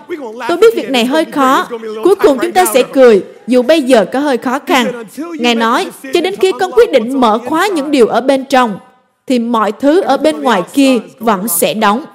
Tôi 0.47 0.57
biết 0.57 0.75
việc 0.75 0.89
này 0.89 1.05
hơi 1.05 1.25
khó. 1.25 1.67
Cuối 2.03 2.15
cùng 2.15 2.37
chúng 2.41 2.51
ta 2.51 2.65
sẽ 2.73 2.83
cười, 2.83 3.23
dù 3.47 3.61
bây 3.61 3.81
giờ 3.81 4.05
có 4.13 4.19
hơi 4.19 4.37
khó 4.37 4.59
khăn. 4.65 5.03
Ngài 5.39 5.55
nói, 5.55 5.87
cho 6.13 6.21
đến 6.21 6.35
khi 6.35 6.51
con 6.59 6.71
quyết 6.71 6.91
định 6.91 7.19
mở 7.19 7.39
khóa 7.45 7.67
những 7.67 7.91
điều 7.91 8.07
ở 8.07 8.21
bên 8.21 8.45
trong, 8.45 8.79
thì 9.27 9.39
mọi 9.39 9.71
thứ 9.71 10.01
ở 10.01 10.17
bên 10.17 10.41
ngoài 10.41 10.61
kia 10.73 10.97
vẫn 11.19 11.47
sẽ 11.47 11.73
đóng. 11.73 12.05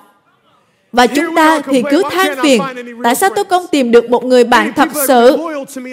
Và 0.96 1.06
chúng 1.06 1.34
ta 1.34 1.60
thì 1.60 1.82
cứ 1.90 2.02
than 2.10 2.36
phiền, 2.42 2.62
tại 3.04 3.14
sao 3.14 3.30
tôi 3.36 3.44
không 3.44 3.66
tìm 3.66 3.90
được 3.90 4.10
một 4.10 4.24
người 4.24 4.44
bạn 4.44 4.72
thật 4.76 4.88
sự? 5.08 5.36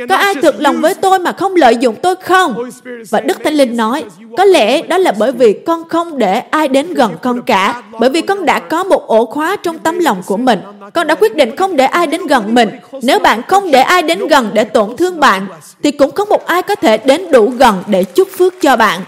Có 0.09 0.15
ai 0.15 0.35
thực 0.35 0.61
lòng 0.61 0.81
với 0.81 0.93
tôi 0.93 1.19
mà 1.19 1.31
không 1.31 1.55
lợi 1.55 1.75
dụng 1.75 1.95
tôi 1.95 2.15
không? 2.15 2.69
Và 3.09 3.19
Đức 3.19 3.37
Thánh 3.43 3.53
Linh 3.53 3.77
nói, 3.77 4.03
có 4.37 4.45
lẽ 4.45 4.81
đó 4.81 4.97
là 4.97 5.13
bởi 5.19 5.31
vì 5.31 5.53
con 5.53 5.89
không 5.89 6.17
để 6.17 6.39
ai 6.39 6.67
đến 6.67 6.93
gần 6.93 7.11
con 7.21 7.41
cả. 7.41 7.81
Bởi 7.99 8.09
vì 8.09 8.21
con 8.21 8.45
đã 8.45 8.59
có 8.59 8.83
một 8.83 9.07
ổ 9.07 9.25
khóa 9.25 9.55
trong 9.55 9.77
tấm 9.77 9.99
lòng 9.99 10.21
của 10.25 10.37
mình. 10.37 10.59
Con 10.93 11.07
đã 11.07 11.15
quyết 11.15 11.35
định 11.35 11.55
không 11.55 11.75
để 11.75 11.85
ai 11.85 12.07
đến 12.07 12.27
gần 12.27 12.55
mình. 12.55 12.69
Nếu 13.01 13.19
bạn 13.19 13.41
không 13.47 13.71
để 13.71 13.81
ai 13.81 14.01
đến 14.01 14.27
gần 14.27 14.49
để 14.53 14.63
tổn 14.63 14.97
thương 14.97 15.19
bạn, 15.19 15.47
thì 15.83 15.91
cũng 15.91 16.11
không 16.11 16.29
một 16.29 16.45
ai 16.45 16.61
có 16.61 16.75
thể 16.75 16.97
đến 16.97 17.31
đủ 17.31 17.49
gần 17.57 17.83
để 17.87 18.03
chúc 18.03 18.27
phước 18.37 18.53
cho 18.61 18.75
bạn. 18.75 19.01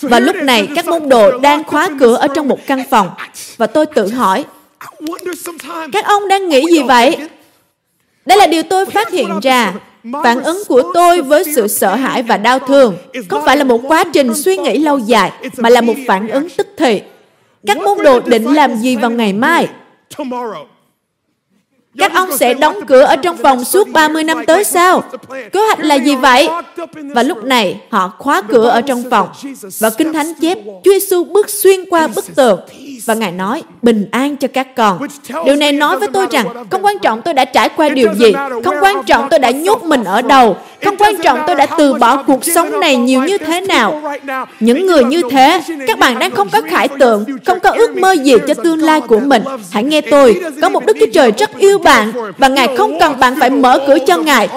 Và 0.00 0.20
lúc 0.20 0.36
này 0.36 0.68
các 0.74 0.86
môn 0.86 1.08
đồ 1.08 1.38
đang 1.38 1.64
khóa 1.64 1.88
cửa 2.00 2.16
ở 2.16 2.28
trong 2.34 2.48
một 2.48 2.58
căn 2.66 2.82
phòng. 2.90 3.10
Và 3.56 3.66
tôi 3.66 3.86
tự 3.86 4.08
hỏi, 4.08 4.44
các 5.92 6.04
ông 6.04 6.28
đang 6.28 6.48
nghĩ 6.48 6.66
gì 6.70 6.82
vậy? 6.82 7.16
Đây 8.26 8.38
là 8.38 8.46
điều 8.46 8.62
tôi 8.62 8.86
phát 8.86 9.10
hiện 9.10 9.28
ra. 9.42 9.72
Phản 10.24 10.42
ứng 10.42 10.62
của 10.68 10.82
tôi 10.94 11.22
với 11.22 11.44
sự 11.54 11.68
sợ 11.68 11.94
hãi 11.94 12.22
và 12.22 12.36
đau 12.36 12.58
thương 12.58 12.96
không 13.28 13.42
phải 13.46 13.56
là 13.56 13.64
một 13.64 13.80
quá 13.88 14.04
trình 14.12 14.34
suy 14.34 14.56
nghĩ 14.56 14.78
lâu 14.78 14.98
dài, 14.98 15.32
mà 15.56 15.68
là 15.68 15.80
một 15.80 15.94
phản 16.08 16.28
ứng 16.28 16.48
tức 16.56 16.66
thì. 16.76 17.02
Các 17.66 17.76
môn 17.76 17.98
đồ 18.04 18.20
định 18.20 18.54
làm 18.54 18.76
gì 18.76 18.96
vào 18.96 19.10
ngày 19.10 19.32
mai? 19.32 19.68
Các 21.98 22.12
ông 22.14 22.36
sẽ 22.36 22.54
đóng 22.54 22.76
cửa 22.86 23.00
ở 23.02 23.16
trong 23.16 23.36
phòng 23.36 23.64
suốt 23.64 23.88
30 23.92 24.24
năm 24.24 24.38
tới 24.46 24.64
sao? 24.64 25.02
Kế 25.52 25.60
hoạch 25.66 25.80
là 25.80 25.94
gì 25.94 26.16
vậy? 26.16 26.48
Và 27.14 27.22
lúc 27.22 27.44
này, 27.44 27.80
họ 27.90 28.12
khóa 28.18 28.42
cửa 28.48 28.68
ở 28.68 28.80
trong 28.80 29.02
phòng. 29.10 29.28
Và 29.78 29.90
Kinh 29.90 30.12
Thánh 30.12 30.32
chép, 30.40 30.58
Chúa 30.84 30.92
Giêsu 30.92 31.24
bước 31.24 31.50
xuyên 31.50 31.90
qua 31.90 32.08
bức 32.08 32.24
tường 32.34 32.60
và 33.06 33.14
Ngài 33.14 33.32
nói, 33.32 33.62
bình 33.82 34.06
an 34.10 34.36
cho 34.36 34.48
các 34.48 34.76
con. 34.76 34.98
Điều 35.44 35.56
này 35.56 35.72
nói 35.72 35.98
với 35.98 36.08
tôi 36.12 36.26
rằng, 36.30 36.46
không 36.70 36.84
quan 36.84 36.98
trọng 36.98 37.22
tôi 37.22 37.34
đã 37.34 37.44
trải 37.44 37.68
qua 37.68 37.88
điều 37.88 38.14
gì, 38.14 38.32
không 38.64 38.74
quan 38.80 39.02
trọng 39.06 39.28
tôi 39.30 39.38
đã 39.38 39.50
nhốt 39.50 39.82
mình 39.82 40.04
ở 40.04 40.22
đầu, 40.22 40.56
không 40.84 40.96
quan 40.96 41.16
trọng 41.22 41.40
tôi 41.46 41.56
đã 41.56 41.66
từ 41.66 41.94
bỏ 41.94 42.22
cuộc 42.22 42.44
sống 42.44 42.80
này 42.80 42.96
nhiều 42.96 43.22
như 43.22 43.38
thế 43.38 43.60
nào. 43.60 44.02
Những 44.60 44.86
người 44.86 45.04
như 45.04 45.22
thế, 45.30 45.62
các 45.86 45.98
bạn 45.98 46.18
đang 46.18 46.30
không 46.30 46.48
có 46.48 46.60
khải 46.68 46.88
tượng, 46.88 47.24
không 47.44 47.60
có 47.60 47.70
ước 47.70 47.96
mơ 47.96 48.12
gì 48.12 48.34
cho 48.48 48.54
tương 48.54 48.78
lai 48.78 49.00
của 49.00 49.20
mình. 49.20 49.42
Hãy 49.70 49.84
nghe 49.84 50.00
tôi, 50.00 50.40
có 50.62 50.68
một 50.68 50.86
Đức 50.86 50.96
Chúa 51.00 51.06
Trời 51.12 51.32
rất 51.38 51.58
yêu 51.58 51.78
bạn 51.78 52.12
và 52.38 52.48
Ngài 52.48 52.76
không 52.76 53.00
cần 53.00 53.20
bạn 53.20 53.34
phải 53.40 53.50
mở 53.50 53.84
cửa 53.86 53.98
cho 54.06 54.16
Ngài. 54.16 54.48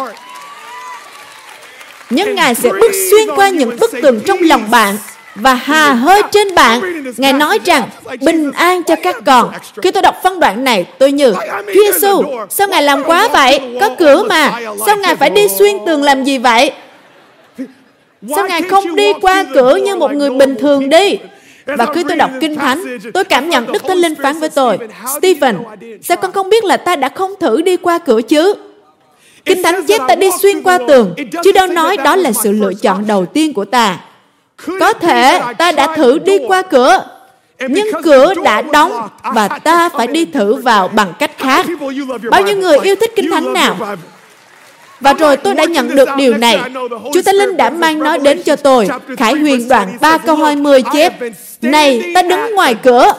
Nhưng 2.09 2.35
Ngài 2.35 2.55
sẽ 2.55 2.69
bước 2.69 2.91
xuyên 3.11 3.35
qua 3.35 3.49
những 3.49 3.77
bức 3.79 3.91
tường 4.01 4.19
trong 4.25 4.37
lòng 4.41 4.71
bạn 4.71 4.97
và 5.39 5.53
hà 5.53 5.93
hơi 5.93 6.21
trên 6.31 6.55
bạn. 6.55 7.03
Ngài 7.17 7.33
nói 7.33 7.59
rằng, 7.65 7.89
bình 8.21 8.51
an 8.51 8.83
cho 8.83 8.95
các 9.03 9.15
con. 9.25 9.51
Khi 9.81 9.91
tôi 9.91 10.01
đọc 10.01 10.15
phân 10.23 10.39
đoạn 10.39 10.63
này, 10.63 10.85
tôi 10.99 11.11
như, 11.11 11.33
Chúa 11.73 11.91
Giêsu, 11.91 12.23
sao 12.49 12.67
Ngài 12.67 12.83
làm 12.83 13.03
quá 13.03 13.27
vậy? 13.33 13.61
Có 13.81 13.89
cửa 13.99 14.23
mà. 14.29 14.59
Sao 14.85 14.97
Ngài 14.97 15.15
phải 15.15 15.29
đi 15.29 15.47
xuyên 15.59 15.75
tường 15.85 16.03
làm 16.03 16.23
gì 16.23 16.37
vậy? 16.37 16.71
Sao 18.35 18.47
Ngài 18.47 18.61
không 18.61 18.95
đi 18.95 19.13
qua 19.21 19.43
cửa 19.53 19.75
như 19.75 19.95
một 19.95 20.11
người 20.11 20.29
bình 20.29 20.55
thường 20.59 20.89
đi? 20.89 21.17
Và 21.65 21.85
khi 21.85 22.03
tôi 22.07 22.17
đọc 22.17 22.31
Kinh 22.41 22.55
Thánh, 22.55 22.99
tôi 23.13 23.23
cảm 23.23 23.49
nhận 23.49 23.71
Đức 23.71 23.83
Thánh 23.87 23.97
Linh 23.97 24.15
phán 24.23 24.39
với 24.39 24.49
tôi, 24.49 24.77
Stephen, 25.17 25.57
sao 26.03 26.17
con 26.17 26.31
không 26.31 26.49
biết 26.49 26.63
là 26.63 26.77
ta 26.77 26.95
đã 26.95 27.09
không 27.09 27.33
thử 27.39 27.61
đi 27.61 27.77
qua 27.77 27.97
cửa 27.97 28.21
chứ? 28.21 28.53
Kinh 29.45 29.63
Thánh 29.63 29.87
chép 29.87 30.01
ta 30.07 30.15
đi 30.15 30.29
xuyên 30.41 30.61
qua 30.61 30.79
tường, 30.87 31.13
chứ 31.43 31.51
đâu 31.51 31.67
nói 31.67 31.97
đó 31.97 32.15
là 32.15 32.31
sự 32.31 32.51
lựa 32.51 32.73
chọn 32.81 33.07
đầu 33.07 33.25
tiên 33.25 33.53
của 33.53 33.65
ta. 33.65 33.97
Có 34.79 34.93
thể 34.93 35.41
ta 35.57 35.71
đã 35.71 35.87
thử 35.95 36.19
đi 36.19 36.37
qua 36.47 36.61
cửa, 36.61 37.03
nhưng 37.59 37.87
cửa 38.03 38.33
đã 38.43 38.61
đóng 38.61 39.09
và 39.23 39.47
ta 39.47 39.89
phải 39.89 40.07
đi 40.07 40.25
thử 40.25 40.55
vào 40.55 40.87
bằng 40.87 41.13
cách 41.19 41.31
khác. 41.37 41.65
Bao 42.31 42.41
nhiêu 42.41 42.57
người 42.57 42.77
yêu 42.79 42.95
thích 42.95 43.11
Kinh 43.15 43.31
Thánh 43.31 43.53
nào? 43.53 43.77
Và 44.99 45.13
rồi 45.13 45.37
tôi 45.37 45.55
đã 45.55 45.65
nhận 45.65 45.95
được 45.95 46.09
điều 46.17 46.37
này. 46.37 46.59
Chúa 47.13 47.21
Thánh 47.25 47.35
Linh 47.35 47.57
đã 47.57 47.69
mang 47.69 47.99
nó 47.99 48.17
đến 48.17 48.43
cho 48.43 48.55
tôi. 48.55 48.87
Khải 49.17 49.33
huyền 49.33 49.67
đoạn 49.69 49.97
3 50.01 50.17
câu 50.17 50.35
20 50.35 50.83
chép. 50.93 51.13
Này, 51.61 52.11
ta 52.15 52.21
đứng 52.21 52.55
ngoài 52.55 52.75
cửa 52.83 53.13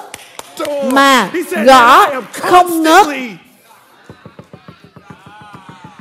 mà 0.92 1.28
gõ 1.64 2.08
không 2.32 2.82
ngớt. 2.82 3.06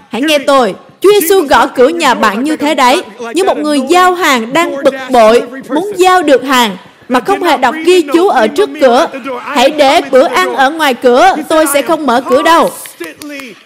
Hãy 0.10 0.22
nghe 0.22 0.40
tôi. 0.40 0.76
Chúa 1.02 1.12
Giêsu 1.22 1.42
gõ 1.42 1.68
cửa 1.68 1.88
nhà 1.88 2.14
bạn 2.14 2.44
như 2.44 2.58
thế 2.58 2.76
đấy, 2.76 3.04
như 3.34 3.44
một 3.44 3.58
người 3.58 3.82
giao 3.90 4.14
hàng 4.14 4.54
đang 4.54 4.84
bực 4.84 4.96
bội, 5.12 5.42
muốn 5.70 5.92
giao 5.98 6.24
được 6.24 6.44
hàng, 6.44 6.78
mà 7.10 7.20
không 7.20 7.44
hề 7.44 7.58
đọc 7.58 7.76
ghi 7.86 8.02
chú 8.02 8.28
ở 8.28 8.48
trước 8.48 8.70
cửa. 8.82 9.08
Hãy 9.42 9.70
để 9.70 10.02
bữa 10.12 10.28
ăn 10.28 10.56
ở 10.56 10.72
ngoài 10.72 10.94
cửa, 10.94 11.36
tôi 11.50 11.66
sẽ 11.74 11.82
không 11.82 12.06
mở 12.06 12.22
cửa 12.30 12.42
đâu. 12.42 12.70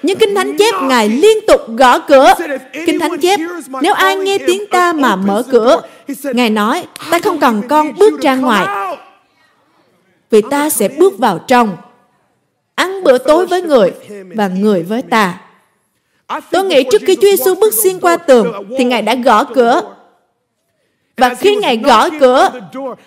Nhưng 0.04 0.18
Kinh 0.18 0.36
Thánh 0.36 0.58
chép 0.58 0.74
Ngài 0.82 1.10
liên 1.10 1.38
tục 1.48 1.62
gõ 1.68 2.00
cửa. 2.00 2.34
Kinh 2.86 3.00
Thánh 3.00 3.18
chép, 3.18 3.40
nếu 3.82 3.94
ai 3.94 4.16
nghe 4.16 4.38
tiếng 4.38 4.68
ta 4.68 4.94
mà 4.94 5.16
mở 5.16 5.44
cửa, 5.52 5.82
Ngài 6.24 6.50
nói, 6.50 6.84
ta 7.12 7.20
không 7.20 7.40
cần 7.40 7.62
con 7.70 7.94
bước 7.98 8.22
ra 8.22 8.36
ngoài, 8.36 8.96
vì 10.32 10.42
ta 10.52 10.70
sẽ 10.70 10.88
bước 10.88 11.18
vào 11.18 11.40
trong, 11.48 11.78
ăn 12.76 13.04
bữa 13.04 13.18
tối 13.18 13.46
với 13.46 13.62
người 13.62 13.92
và 14.36 14.48
người 14.48 14.84
với 14.84 15.02
ta. 15.02 15.40
Tôi 16.52 16.64
nghĩ 16.64 16.84
trước 16.92 17.02
khi 17.06 17.16
Chúa 17.16 17.28
Giêsu 17.28 17.56
bước 17.56 17.74
xuyên 17.74 18.00
qua 18.00 18.18
tường, 18.18 18.54
thì 18.78 18.84
Ngài 18.84 19.02
đã 19.02 19.16
gõ 19.16 19.44
cửa. 19.44 19.82
Và 21.18 21.36
khi 21.36 21.56
Ngài 21.56 21.78
gõ 21.78 22.10
cửa, 22.20 22.50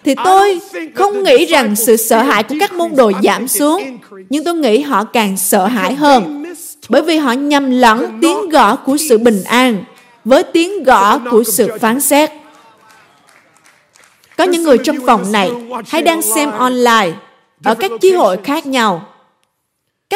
thì 0.05 0.15
tôi 0.25 0.61
không 0.95 1.23
nghĩ 1.23 1.47
rằng 1.47 1.77
sự 1.77 1.97
sợ 1.97 2.23
hãi 2.23 2.43
của 2.43 2.55
các 2.61 2.73
môn 2.73 2.97
đồ 2.97 3.13
giảm 3.23 3.49
xuống, 3.49 3.99
nhưng 4.31 4.45
tôi 4.45 4.55
nghĩ 4.55 4.81
họ 4.81 5.05
càng 5.05 5.37
sợ 5.37 5.67
hãi 5.67 5.95
hơn, 5.95 6.45
bởi 6.89 7.03
vì 7.03 7.17
họ 7.17 7.33
nhầm 7.33 7.71
lẫn 7.71 8.19
tiếng 8.23 8.49
gõ 8.49 8.77
của 8.77 8.97
sự 8.97 9.19
bình 9.19 9.43
an 9.45 9.85
với 10.25 10.43
tiếng 10.43 10.85
gõ 10.85 11.19
của 11.19 11.45
sự 11.45 11.69
phán 11.81 12.01
xét. 12.01 12.31
Có 14.37 14.45
những 14.45 14.63
người 14.63 14.79
trong 14.85 14.97
phòng 15.07 15.33
này 15.33 15.51
hay 15.87 16.03
đang 16.03 16.23
xem 16.23 16.51
online 16.51 17.13
ở 17.65 17.75
các 17.75 17.91
chi 18.01 18.13
hội 18.13 18.37
khác 18.45 18.67
nhau. 18.67 19.09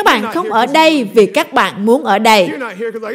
Các 0.00 0.04
bạn 0.04 0.32
không 0.34 0.52
ở 0.52 0.66
đây 0.66 1.06
vì 1.14 1.26
các 1.26 1.52
bạn 1.52 1.86
muốn 1.86 2.04
ở 2.04 2.18
đây. 2.18 2.48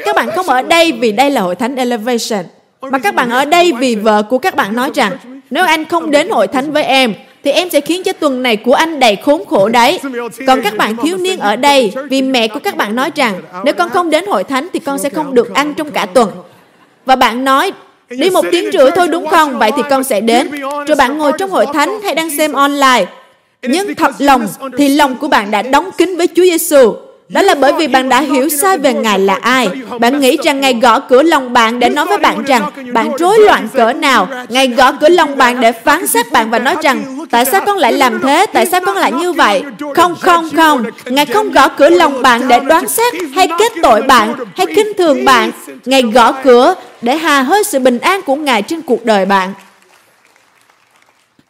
Các 0.06 0.16
bạn 0.16 0.30
không 0.36 0.50
ở 0.50 0.62
đây 0.62 0.92
vì 0.92 1.12
đây 1.12 1.30
là 1.32 1.42
hội 1.42 1.56
thánh 1.56 1.76
Elevation. 1.76 2.46
Mà 2.82 3.00
các 3.00 3.16
bạn 3.16 3.30
ở 3.30 3.46
đây 3.46 3.74
vì 3.80 3.96
vợ 3.96 4.24
của 4.24 4.38
các 4.38 4.56
bạn 4.56 4.76
nói 4.76 4.90
rằng, 4.94 5.12
nếu 5.50 5.66
anh 5.66 5.86
không 5.86 6.12
đến 6.12 6.30
hội 6.30 6.48
thánh 6.48 6.72
với 6.72 6.84
em, 6.84 7.14
thì 7.44 7.52
em 7.52 7.70
sẽ 7.70 7.82
khiến 7.82 8.04
cho 8.04 8.14
tuần 8.14 8.44
này 8.44 8.56
của 8.56 8.74
anh 8.74 9.00
đầy 9.00 9.16
khốn 9.16 9.46
khổ 9.46 9.70
đấy. 9.70 10.00
Còn 10.48 10.62
các 10.62 10.78
bạn 10.78 10.98
thiếu 10.98 11.18
niên 11.18 11.40
ở 11.40 11.56
đây 11.56 11.94
vì 12.10 12.22
mẹ 12.22 12.48
của 12.48 12.60
các 12.60 12.78
bạn 12.78 12.96
nói 12.96 13.12
rằng, 13.16 13.42
nếu 13.64 13.74
con 13.74 13.90
không 13.90 14.10
đến 14.10 14.26
hội 14.26 14.44
thánh 14.44 14.68
thì 14.74 14.80
con 14.80 15.00
sẽ 15.00 15.10
không 15.10 15.34
được 15.34 15.54
ăn 15.54 15.74
trong 15.74 15.92
cả 15.92 16.06
tuần. 16.06 16.30
Và 17.06 17.16
bạn 17.16 17.46
nói, 17.46 17.72
đi 18.10 18.30
một 18.30 18.46
tiếng 18.52 18.72
rưỡi 18.72 18.92
thôi 18.96 19.08
đúng 19.08 19.28
không? 19.28 19.60
Vậy 19.60 19.72
thì 19.78 19.84
con 19.90 20.04
sẽ 20.04 20.22
đến. 20.22 20.52
Rồi 20.62 20.96
bạn 20.98 21.18
ngồi 21.18 21.32
trong 21.38 21.50
hội 21.50 21.66
thánh 21.74 22.02
hay 22.04 22.16
đang 22.16 22.38
xem 22.38 22.54
online. 22.54 23.06
Nhưng 23.70 23.96
thật 23.96 24.12
lòng 24.20 24.48
thì 24.78 24.88
lòng 24.88 25.16
của 25.18 25.28
bạn 25.28 25.52
đã 25.52 25.62
đóng 25.62 25.90
kín 25.98 26.18
với 26.18 26.28
Chúa 26.28 26.44
Giêsu 26.44 26.96
đó 27.30 27.42
là 27.42 27.56
bởi 27.56 27.74
vì 27.74 27.88
bạn 27.88 28.10
đã 28.10 28.22
hiểu 28.22 28.50
sai 28.50 28.78
về 28.78 28.94
Ngài 28.94 29.20
là 29.20 29.40
ai. 29.42 29.70
Bạn 30.00 30.20
nghĩ 30.20 30.38
rằng 30.44 30.62
Ngài 30.62 30.74
gõ 30.74 31.00
cửa 31.00 31.24
lòng 31.24 31.54
bạn 31.54 31.80
để 31.80 31.90
nói 31.90 32.06
với 32.06 32.18
bạn 32.18 32.44
rằng 32.44 32.72
bạn 32.94 33.12
rối 33.18 33.40
loạn 33.40 33.68
cỡ 33.74 33.94
nào. 33.94 34.28
Ngài 34.50 34.68
gõ 34.68 34.92
cửa 34.92 35.10
lòng 35.10 35.38
bạn 35.38 35.62
để 35.62 35.72
phán 35.72 36.08
xét 36.08 36.32
bạn 36.32 36.50
và 36.50 36.60
nói 36.60 36.76
rằng 36.84 37.28
tại 37.32 37.46
sao 37.46 37.62
con 37.66 37.78
lại 37.78 37.94
làm 37.94 38.20
thế? 38.22 38.46
Tại 38.54 38.66
sao 38.66 38.82
con 38.86 38.98
lại 38.98 39.12
như 39.12 39.34
vậy? 39.34 39.64
Không, 39.96 40.16
không, 40.22 40.50
không. 40.56 40.84
Ngài 41.06 41.26
không 41.26 41.52
gõ 41.52 41.68
cửa 41.68 41.90
lòng 41.90 42.22
bạn 42.22 42.48
để 42.48 42.60
đoán 42.60 42.88
xét 42.88 43.14
hay 43.36 43.48
kết 43.60 43.72
tội 43.82 44.02
bạn 44.02 44.34
hay 44.56 44.66
khinh 44.76 44.94
thường 44.98 45.26
bạn. 45.26 45.52
Ngài 45.86 46.02
gõ 46.02 46.32
cửa 46.32 46.76
để 47.02 47.18
hà 47.18 47.42
hơi 47.42 47.64
sự 47.64 47.80
bình 47.80 48.00
an 48.00 48.22
của 48.22 48.36
Ngài 48.36 48.62
trên 48.62 48.82
cuộc 48.82 49.06
đời 49.06 49.26
bạn. 49.26 49.54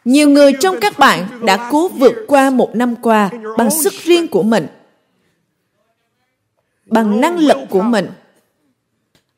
Nhiều 0.06 0.28
người 0.28 0.52
trong 0.52 0.80
các 0.80 0.98
bạn 0.98 1.26
đã 1.42 1.68
cố 1.70 1.88
vượt 1.88 2.14
qua 2.28 2.50
một 2.50 2.76
năm 2.76 2.94
qua 2.96 3.30
bằng 3.58 3.70
sức 3.70 3.92
riêng 3.92 4.28
của 4.28 4.42
mình, 4.42 4.66
bằng 6.86 7.20
năng 7.20 7.38
lực 7.38 7.58
của 7.70 7.82
mình. 7.82 8.10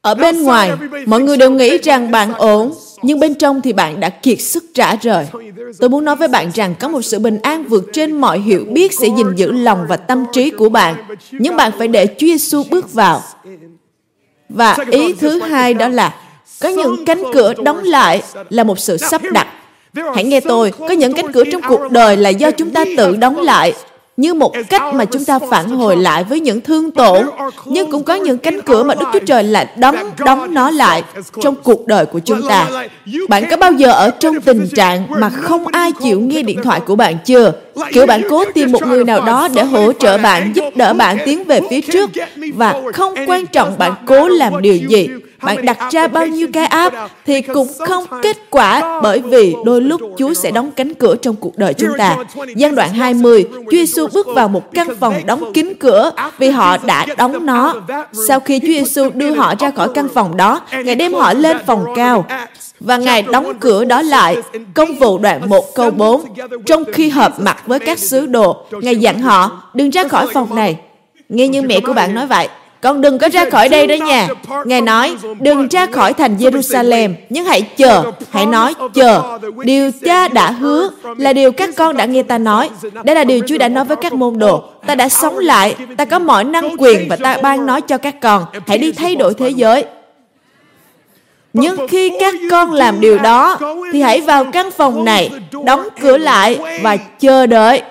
Ở 0.00 0.14
bên 0.14 0.42
ngoài, 0.42 0.72
mọi 1.06 1.20
người 1.20 1.36
đều 1.36 1.50
nghĩ 1.50 1.78
rằng 1.78 2.10
bạn 2.10 2.32
ổn, 2.32 2.74
nhưng 3.02 3.20
bên 3.20 3.34
trong 3.34 3.60
thì 3.60 3.72
bạn 3.72 4.00
đã 4.00 4.08
kiệt 4.08 4.40
sức 4.40 4.64
trả 4.74 4.96
rời. 4.96 5.26
Tôi 5.78 5.90
muốn 5.90 6.04
nói 6.04 6.16
với 6.16 6.28
bạn 6.28 6.50
rằng 6.54 6.74
có 6.80 6.88
một 6.88 7.02
sự 7.02 7.18
bình 7.18 7.38
an 7.42 7.64
vượt 7.64 7.84
trên 7.92 8.12
mọi 8.12 8.40
hiểu 8.40 8.64
biết 8.70 8.92
sẽ 8.92 9.08
gìn 9.16 9.34
giữ 9.36 9.52
lòng 9.52 9.86
và 9.88 9.96
tâm 9.96 10.24
trí 10.32 10.50
của 10.50 10.68
bạn. 10.68 10.94
Nhưng 11.30 11.56
bạn 11.56 11.72
phải 11.78 11.88
để 11.88 12.06
Chúa 12.06 12.26
Giêsu 12.26 12.62
bước 12.70 12.92
vào. 12.92 13.22
Và 14.48 14.76
ý 14.90 15.12
thứ 15.12 15.40
hai 15.40 15.74
đó 15.74 15.88
là 15.88 16.14
có 16.60 16.68
những 16.68 17.04
cánh 17.04 17.22
cửa 17.32 17.54
đóng 17.64 17.84
lại 17.84 18.22
là 18.48 18.64
một 18.64 18.78
sự 18.78 18.96
sắp 18.96 19.22
đặt 19.32 19.46
hãy 20.14 20.24
nghe 20.24 20.40
tôi 20.40 20.72
có 20.78 20.90
những 20.90 21.12
cánh 21.12 21.32
cửa 21.32 21.44
trong 21.52 21.62
cuộc 21.68 21.90
đời 21.90 22.16
là 22.16 22.30
do 22.30 22.50
chúng 22.50 22.70
ta 22.70 22.84
tự 22.96 23.16
đóng 23.16 23.38
lại 23.38 23.74
như 24.18 24.34
một 24.34 24.52
cách 24.68 24.94
mà 24.94 25.04
chúng 25.04 25.24
ta 25.24 25.38
phản 25.50 25.68
hồi 25.68 25.96
lại 25.96 26.24
với 26.24 26.40
những 26.40 26.60
thương 26.60 26.90
tổn 26.90 27.26
nhưng 27.64 27.90
cũng 27.90 28.02
có 28.02 28.14
những 28.14 28.38
cánh 28.38 28.60
cửa 28.60 28.82
mà 28.82 28.94
đức 28.94 29.06
chúa 29.12 29.18
trời 29.18 29.44
lại 29.44 29.66
đóng 29.76 29.96
đóng 30.18 30.54
nó 30.54 30.70
lại 30.70 31.02
trong 31.42 31.54
cuộc 31.62 31.86
đời 31.86 32.06
của 32.06 32.18
chúng 32.18 32.48
ta. 32.48 32.68
bạn 33.28 33.44
có 33.50 33.56
bao 33.56 33.72
giờ 33.72 33.92
ở 33.92 34.10
trong 34.10 34.40
tình 34.40 34.68
trạng 34.76 35.06
mà 35.08 35.30
không 35.30 35.66
ai 35.66 35.92
chịu 36.02 36.20
nghe 36.20 36.42
điện 36.42 36.58
thoại 36.62 36.80
của 36.86 36.96
bạn 36.96 37.16
chưa? 37.24 37.52
kiểu 37.92 38.06
bạn 38.06 38.22
cố 38.30 38.44
tìm 38.54 38.72
một 38.72 38.86
người 38.86 39.04
nào 39.04 39.20
đó 39.20 39.48
để 39.54 39.62
hỗ 39.62 39.92
trợ 39.92 40.18
bạn 40.18 40.52
giúp 40.54 40.64
đỡ 40.74 40.92
bạn 40.92 41.18
tiến 41.24 41.44
về 41.44 41.60
phía 41.70 41.80
trước 41.80 42.10
và 42.54 42.82
không 42.92 43.14
quan 43.26 43.46
trọng 43.46 43.78
bạn 43.78 43.92
cố 44.06 44.28
làm 44.28 44.62
điều 44.62 44.76
gì 44.76 45.08
bạn 45.42 45.64
đặt 45.64 45.78
ra 45.90 46.08
bao 46.08 46.26
nhiêu 46.26 46.48
cái 46.52 46.66
áp 46.66 46.94
thì 47.26 47.42
cũng 47.42 47.68
không 47.86 48.04
kết 48.22 48.36
quả 48.50 49.00
bởi 49.02 49.20
vì 49.20 49.54
đôi 49.64 49.80
lúc 49.80 50.00
Chúa 50.18 50.34
sẽ 50.34 50.50
đóng 50.50 50.70
cánh 50.70 50.94
cửa 50.94 51.16
trong 51.16 51.36
cuộc 51.36 51.58
đời 51.58 51.74
chúng 51.74 51.90
ta. 51.98 52.16
Giai 52.56 52.70
đoạn 52.70 52.92
20, 52.92 53.46
Chúa 53.52 53.70
Giêsu 53.70 54.06
bước 54.14 54.26
vào 54.26 54.48
một 54.48 54.72
căn 54.72 54.88
phòng 55.00 55.14
đóng 55.26 55.52
kín 55.52 55.72
cửa 55.80 56.10
vì 56.38 56.50
họ 56.50 56.76
đã 56.76 57.06
đóng 57.16 57.46
nó. 57.46 57.74
Sau 58.28 58.40
khi 58.40 58.60
Chúa 58.60 58.66
Giêsu 58.66 59.10
đưa 59.14 59.34
họ 59.34 59.54
ra 59.58 59.70
khỏi 59.70 59.88
căn 59.94 60.08
phòng 60.14 60.36
đó, 60.36 60.60
Ngài 60.84 60.94
đem 60.94 61.14
họ 61.14 61.32
lên 61.32 61.56
phòng 61.66 61.84
cao 61.96 62.26
và 62.80 62.96
Ngài 62.96 63.22
đóng 63.22 63.52
cửa 63.60 63.84
đó 63.84 64.02
lại. 64.02 64.36
Công 64.74 64.94
vụ 64.94 65.18
đoạn 65.18 65.48
1 65.48 65.74
câu 65.74 65.90
4. 65.90 66.24
Trong 66.66 66.84
khi 66.92 67.08
hợp 67.08 67.40
mặt 67.40 67.62
với 67.66 67.78
các 67.78 67.98
sứ 67.98 68.26
đồ, 68.26 68.56
Ngài 68.70 68.96
dặn 68.96 69.20
họ 69.20 69.62
đừng 69.74 69.90
ra 69.90 70.08
khỏi 70.08 70.26
phòng 70.32 70.54
này. 70.54 70.76
Nghe 71.28 71.48
như 71.48 71.62
mẹ 71.62 71.80
của 71.80 71.92
bạn 71.92 72.14
nói 72.14 72.26
vậy, 72.26 72.48
con 72.80 73.00
đừng 73.00 73.18
có 73.18 73.28
ra 73.28 73.50
khỏi 73.50 73.68
đây 73.68 73.86
đó 73.86 73.94
nha. 73.94 74.28
Ngài 74.64 74.80
nói, 74.80 75.16
đừng 75.40 75.68
ra 75.68 75.86
khỏi 75.86 76.12
thành 76.12 76.36
Jerusalem, 76.36 77.14
nhưng 77.28 77.44
hãy 77.44 77.62
chờ, 77.62 78.02
hãy 78.30 78.46
nói 78.46 78.74
chờ. 78.94 79.38
Điều 79.64 79.90
cha 80.04 80.28
đã 80.28 80.50
hứa 80.50 80.90
là 81.16 81.32
điều 81.32 81.52
các 81.52 81.70
con 81.76 81.96
đã 81.96 82.04
nghe 82.04 82.22
ta 82.22 82.38
nói. 82.38 82.70
Đây 83.04 83.16
là 83.16 83.24
điều 83.24 83.40
Chúa 83.46 83.58
đã 83.58 83.68
nói 83.68 83.84
với 83.84 83.96
các 83.96 84.12
môn 84.12 84.38
đồ. 84.38 84.62
Ta 84.86 84.94
đã 84.94 85.08
sống 85.08 85.38
lại, 85.38 85.76
ta 85.96 86.04
có 86.04 86.18
mọi 86.18 86.44
năng 86.44 86.76
quyền 86.78 87.08
và 87.08 87.16
ta 87.16 87.36
ban 87.42 87.66
nói 87.66 87.80
cho 87.80 87.98
các 87.98 88.20
con. 88.20 88.44
Hãy 88.66 88.78
đi 88.78 88.92
thay 88.92 89.16
đổi 89.16 89.34
thế 89.34 89.48
giới. 89.48 89.84
Nhưng 91.52 91.88
khi 91.88 92.12
các 92.20 92.34
con 92.50 92.72
làm 92.72 93.00
điều 93.00 93.18
đó, 93.18 93.58
thì 93.92 94.00
hãy 94.00 94.20
vào 94.20 94.44
căn 94.44 94.70
phòng 94.70 95.04
này, 95.04 95.30
đóng 95.64 95.88
cửa 96.00 96.16
lại 96.16 96.58
và 96.82 96.96
chờ 96.96 97.46
đợi. 97.46 97.82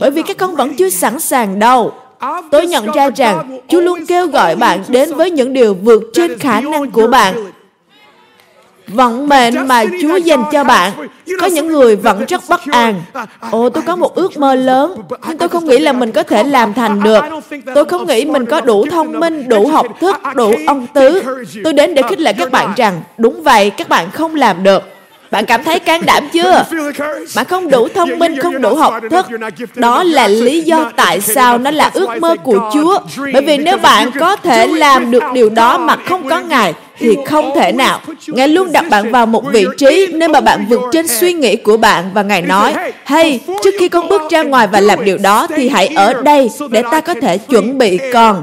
Bởi 0.00 0.10
vì 0.10 0.22
các 0.22 0.36
con 0.36 0.56
vẫn 0.56 0.74
chưa 0.76 0.90
sẵn 0.90 1.20
sàng 1.20 1.58
đâu 1.58 1.92
Tôi 2.50 2.66
nhận 2.66 2.86
ra 2.94 3.10
rằng 3.16 3.60
Chúa 3.68 3.80
luôn 3.80 4.06
kêu 4.06 4.26
gọi 4.26 4.56
bạn 4.56 4.84
đến 4.88 5.14
với 5.14 5.30
những 5.30 5.52
điều 5.52 5.74
vượt 5.74 6.02
trên 6.14 6.38
khả 6.38 6.60
năng 6.60 6.90
của 6.90 7.06
bạn. 7.06 7.34
Vận 8.88 9.28
mệnh 9.28 9.68
mà 9.68 9.84
Chúa 10.02 10.16
dành 10.16 10.44
cho 10.52 10.64
bạn 10.64 10.92
Có 11.40 11.46
những 11.46 11.66
người 11.66 11.96
vẫn 11.96 12.24
rất 12.28 12.42
bất 12.48 12.60
an. 12.70 13.02
Ồ 13.50 13.68
tôi 13.68 13.82
có 13.86 13.96
một 13.96 14.14
ước 14.14 14.38
mơ 14.38 14.54
lớn 14.54 15.02
Nhưng 15.28 15.38
tôi 15.38 15.48
không 15.48 15.64
nghĩ 15.64 15.78
là 15.78 15.92
mình 15.92 16.12
có 16.12 16.22
thể 16.22 16.42
làm 16.42 16.74
thành 16.74 17.02
được. 17.02 17.24
Tôi 17.74 17.84
không 17.84 18.06
nghĩ 18.06 18.24
mình 18.24 18.46
có 18.46 18.60
đủ 18.60 18.86
thông 18.90 19.20
minh 19.20 19.48
Đủ 19.48 19.68
học 19.68 19.86
thức, 20.00 20.16
đủ 20.34 20.52
ông 20.66 20.86
tứ. 20.94 21.22
Tôi 21.64 21.72
đến 21.72 21.94
để 21.94 22.02
khích 22.08 22.20
lệ 22.20 22.32
các 22.32 22.50
bạn 22.52 22.72
rằng 22.76 23.02
Đúng 23.18 23.42
vậy, 23.42 23.70
các 23.70 23.88
bạn 23.88 24.10
không 24.10 24.34
làm 24.34 24.62
được 24.62 24.91
bạn 25.32 25.46
cảm 25.46 25.64
thấy 25.64 25.78
can 25.78 26.06
đảm 26.06 26.28
chưa? 26.32 26.64
Bạn 27.36 27.44
không 27.44 27.70
đủ 27.70 27.88
thông 27.94 28.18
minh, 28.18 28.36
không 28.38 28.62
đủ 28.62 28.74
học 28.74 28.94
thức. 29.10 29.26
Đó 29.74 30.02
là 30.02 30.28
lý 30.28 30.60
do 30.60 30.90
tại 30.96 31.20
sao 31.20 31.58
nó 31.58 31.70
là 31.70 31.90
ước 31.94 32.08
mơ 32.20 32.36
của 32.42 32.70
Chúa. 32.74 32.98
Bởi 33.32 33.42
vì 33.42 33.56
nếu 33.56 33.76
bạn 33.76 34.10
có 34.20 34.36
thể 34.36 34.66
làm 34.66 35.10
được 35.10 35.22
điều 35.34 35.50
đó 35.50 35.78
mà 35.78 35.96
không 36.08 36.28
có 36.28 36.40
Ngài, 36.40 36.74
thì 36.98 37.16
không 37.26 37.52
thể 37.56 37.72
nào. 37.72 38.00
Ngài 38.26 38.48
luôn 38.48 38.72
đặt 38.72 38.84
bạn 38.90 39.12
vào 39.12 39.26
một 39.26 39.44
vị 39.52 39.66
trí 39.78 40.06
nơi 40.12 40.28
mà 40.28 40.40
bạn 40.40 40.66
vượt 40.68 40.80
trên 40.92 41.06
suy 41.06 41.32
nghĩ 41.32 41.56
của 41.56 41.76
bạn 41.76 42.04
và 42.14 42.22
Ngài 42.22 42.42
nói, 42.42 42.74
hay 43.04 43.40
trước 43.64 43.74
khi 43.78 43.88
con 43.88 44.08
bước 44.08 44.22
ra 44.30 44.42
ngoài 44.42 44.66
và 44.66 44.80
làm 44.80 45.04
điều 45.04 45.18
đó 45.18 45.46
thì 45.56 45.68
hãy 45.68 45.86
ở 45.86 46.14
đây 46.22 46.50
để 46.70 46.82
ta 46.90 47.00
có 47.00 47.14
thể 47.22 47.38
chuẩn 47.38 47.78
bị 47.78 47.98
con. 48.12 48.42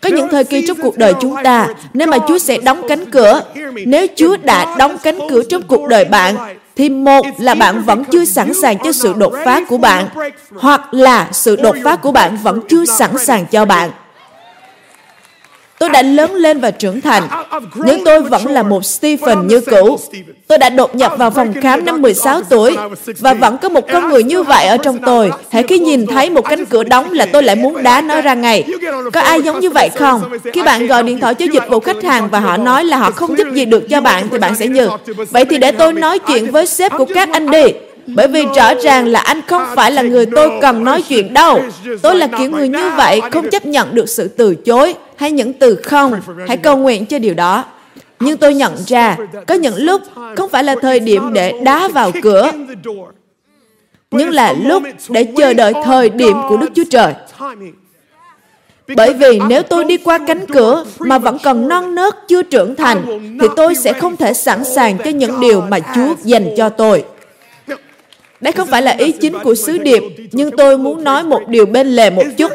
Có 0.00 0.08
những 0.08 0.28
thời 0.30 0.44
kỳ 0.44 0.64
trong 0.66 0.76
cuộc 0.82 0.98
đời 0.98 1.12
chúng 1.20 1.34
ta, 1.44 1.68
nơi 1.94 2.06
mà 2.06 2.18
Chúa 2.28 2.38
sẽ 2.38 2.58
đóng 2.58 2.82
cánh 2.88 3.10
cửa. 3.10 3.42
Nếu 3.86 4.06
Chúa 4.16 4.36
đã 4.36 4.74
đóng 4.78 4.98
cánh 5.02 5.18
cửa 5.30 5.42
trong 5.48 5.62
cuộc 5.62 5.86
đời 5.88 6.04
bạn, 6.04 6.36
thì 6.76 6.90
một 6.90 7.26
là 7.38 7.54
bạn 7.54 7.82
vẫn 7.82 8.04
chưa 8.04 8.24
sẵn 8.24 8.54
sàng 8.62 8.78
cho 8.84 8.92
sự 8.92 9.14
đột 9.16 9.32
phá 9.44 9.60
của 9.68 9.78
bạn, 9.78 10.06
hoặc 10.56 10.94
là 10.94 11.28
sự 11.32 11.56
đột 11.56 11.76
phá 11.84 11.96
của 11.96 12.12
bạn 12.12 12.38
vẫn 12.42 12.60
chưa 12.68 12.84
sẵn 12.84 13.18
sàng 13.18 13.46
cho 13.46 13.64
bạn. 13.64 13.90
Tôi 15.78 15.88
đã 15.88 16.02
lớn 16.02 16.34
lên 16.34 16.60
và 16.60 16.70
trưởng 16.70 17.00
thành. 17.00 17.22
nhưng 17.74 18.04
tôi 18.04 18.20
vẫn 18.22 18.46
là 18.46 18.62
một 18.62 18.84
Stephen 18.84 19.46
như 19.46 19.60
cũ. 19.60 19.98
Tôi 20.46 20.58
đã 20.58 20.70
đột 20.70 20.94
nhập 20.94 21.12
vào 21.18 21.30
phòng 21.30 21.54
khám 21.62 21.84
năm 21.84 22.02
16 22.02 22.42
tuổi 22.42 22.76
và 23.18 23.34
vẫn 23.34 23.58
có 23.58 23.68
một 23.68 23.86
con 23.92 24.08
người 24.08 24.22
như 24.22 24.42
vậy 24.42 24.66
ở 24.66 24.76
trong 24.76 24.98
tôi. 24.98 25.30
Hãy 25.50 25.62
khi 25.62 25.78
nhìn 25.78 26.06
thấy 26.06 26.30
một 26.30 26.48
cánh 26.48 26.66
cửa 26.66 26.84
đóng 26.84 27.12
là 27.12 27.26
tôi 27.26 27.42
lại 27.42 27.56
muốn 27.56 27.82
đá 27.82 28.00
nó 28.00 28.20
ra 28.20 28.34
ngay. 28.34 28.64
Có 29.12 29.20
ai 29.20 29.42
giống 29.42 29.60
như 29.60 29.70
vậy 29.70 29.88
không? 29.98 30.22
Khi 30.52 30.62
bạn 30.62 30.86
gọi 30.86 31.02
điện 31.02 31.20
thoại 31.20 31.34
cho 31.34 31.46
dịch 31.52 31.68
vụ 31.70 31.80
khách 31.80 32.02
hàng 32.04 32.28
và 32.30 32.40
họ 32.40 32.56
nói 32.56 32.84
là 32.84 32.96
họ 32.96 33.10
không 33.10 33.38
giúp 33.38 33.46
gì 33.52 33.64
được 33.64 33.82
cho 33.90 34.00
bạn 34.00 34.28
thì 34.30 34.38
bạn 34.38 34.56
sẽ 34.56 34.66
nhường. 34.66 34.96
Vậy 35.30 35.44
thì 35.44 35.58
để 35.58 35.72
tôi 35.72 35.92
nói 35.92 36.18
chuyện 36.18 36.50
với 36.50 36.66
sếp 36.66 36.92
của 36.98 37.06
các 37.14 37.28
anh 37.32 37.50
đi. 37.50 37.62
Bởi 38.14 38.28
vì 38.28 38.44
rõ 38.56 38.74
ràng 38.74 39.06
là 39.06 39.20
anh 39.20 39.40
không 39.46 39.62
phải 39.74 39.90
là 39.90 40.02
người 40.02 40.26
tôi 40.26 40.50
cần 40.60 40.84
nói 40.84 41.02
chuyện 41.08 41.34
đâu. 41.34 41.60
Tôi 42.02 42.16
là 42.16 42.26
kiểu 42.38 42.50
người 42.50 42.68
như 42.68 42.90
vậy, 42.96 43.20
không 43.32 43.50
chấp 43.50 43.66
nhận 43.66 43.94
được 43.94 44.08
sự 44.08 44.28
từ 44.28 44.54
chối 44.54 44.94
hay 45.16 45.32
những 45.32 45.52
từ 45.52 45.74
không. 45.74 46.12
Hãy 46.48 46.56
cầu 46.56 46.76
nguyện 46.76 47.06
cho 47.06 47.18
điều 47.18 47.34
đó. 47.34 47.64
Nhưng 48.20 48.36
tôi 48.36 48.54
nhận 48.54 48.76
ra, 48.86 49.16
có 49.46 49.54
những 49.54 49.76
lúc 49.76 50.02
không 50.36 50.50
phải 50.50 50.64
là 50.64 50.74
thời 50.82 51.00
điểm 51.00 51.32
để 51.32 51.52
đá 51.64 51.88
vào 51.88 52.10
cửa, 52.22 52.50
nhưng 54.10 54.30
là 54.30 54.54
lúc 54.64 54.82
để 55.08 55.24
chờ 55.36 55.54
đợi 55.54 55.72
thời 55.84 56.10
điểm 56.10 56.36
của 56.48 56.56
Đức 56.56 56.70
Chúa 56.74 56.84
Trời. 56.90 57.14
Bởi 58.96 59.14
vì 59.14 59.40
nếu 59.48 59.62
tôi 59.62 59.84
đi 59.84 59.96
qua 59.96 60.18
cánh 60.26 60.46
cửa 60.46 60.84
mà 60.98 61.18
vẫn 61.18 61.38
còn 61.44 61.68
non 61.68 61.94
nớt 61.94 62.14
chưa 62.28 62.42
trưởng 62.42 62.76
thành, 62.76 63.04
thì 63.40 63.48
tôi 63.56 63.74
sẽ 63.74 63.92
không 63.92 64.16
thể 64.16 64.34
sẵn 64.34 64.64
sàng 64.64 64.98
cho 64.98 65.10
những 65.10 65.40
điều 65.40 65.60
mà 65.60 65.78
Chúa 65.94 66.14
dành 66.24 66.48
cho 66.56 66.68
tôi. 66.68 67.04
Đây 68.40 68.52
không 68.52 68.68
phải 68.68 68.82
là 68.82 68.94
ý 68.98 69.12
chính 69.12 69.38
của 69.42 69.54
sứ 69.54 69.78
điệp, 69.78 70.02
nhưng 70.32 70.56
tôi 70.56 70.78
muốn 70.78 71.04
nói 71.04 71.22
một 71.24 71.48
điều 71.48 71.66
bên 71.66 71.86
lề 71.86 72.10
một 72.10 72.22
chút. 72.36 72.52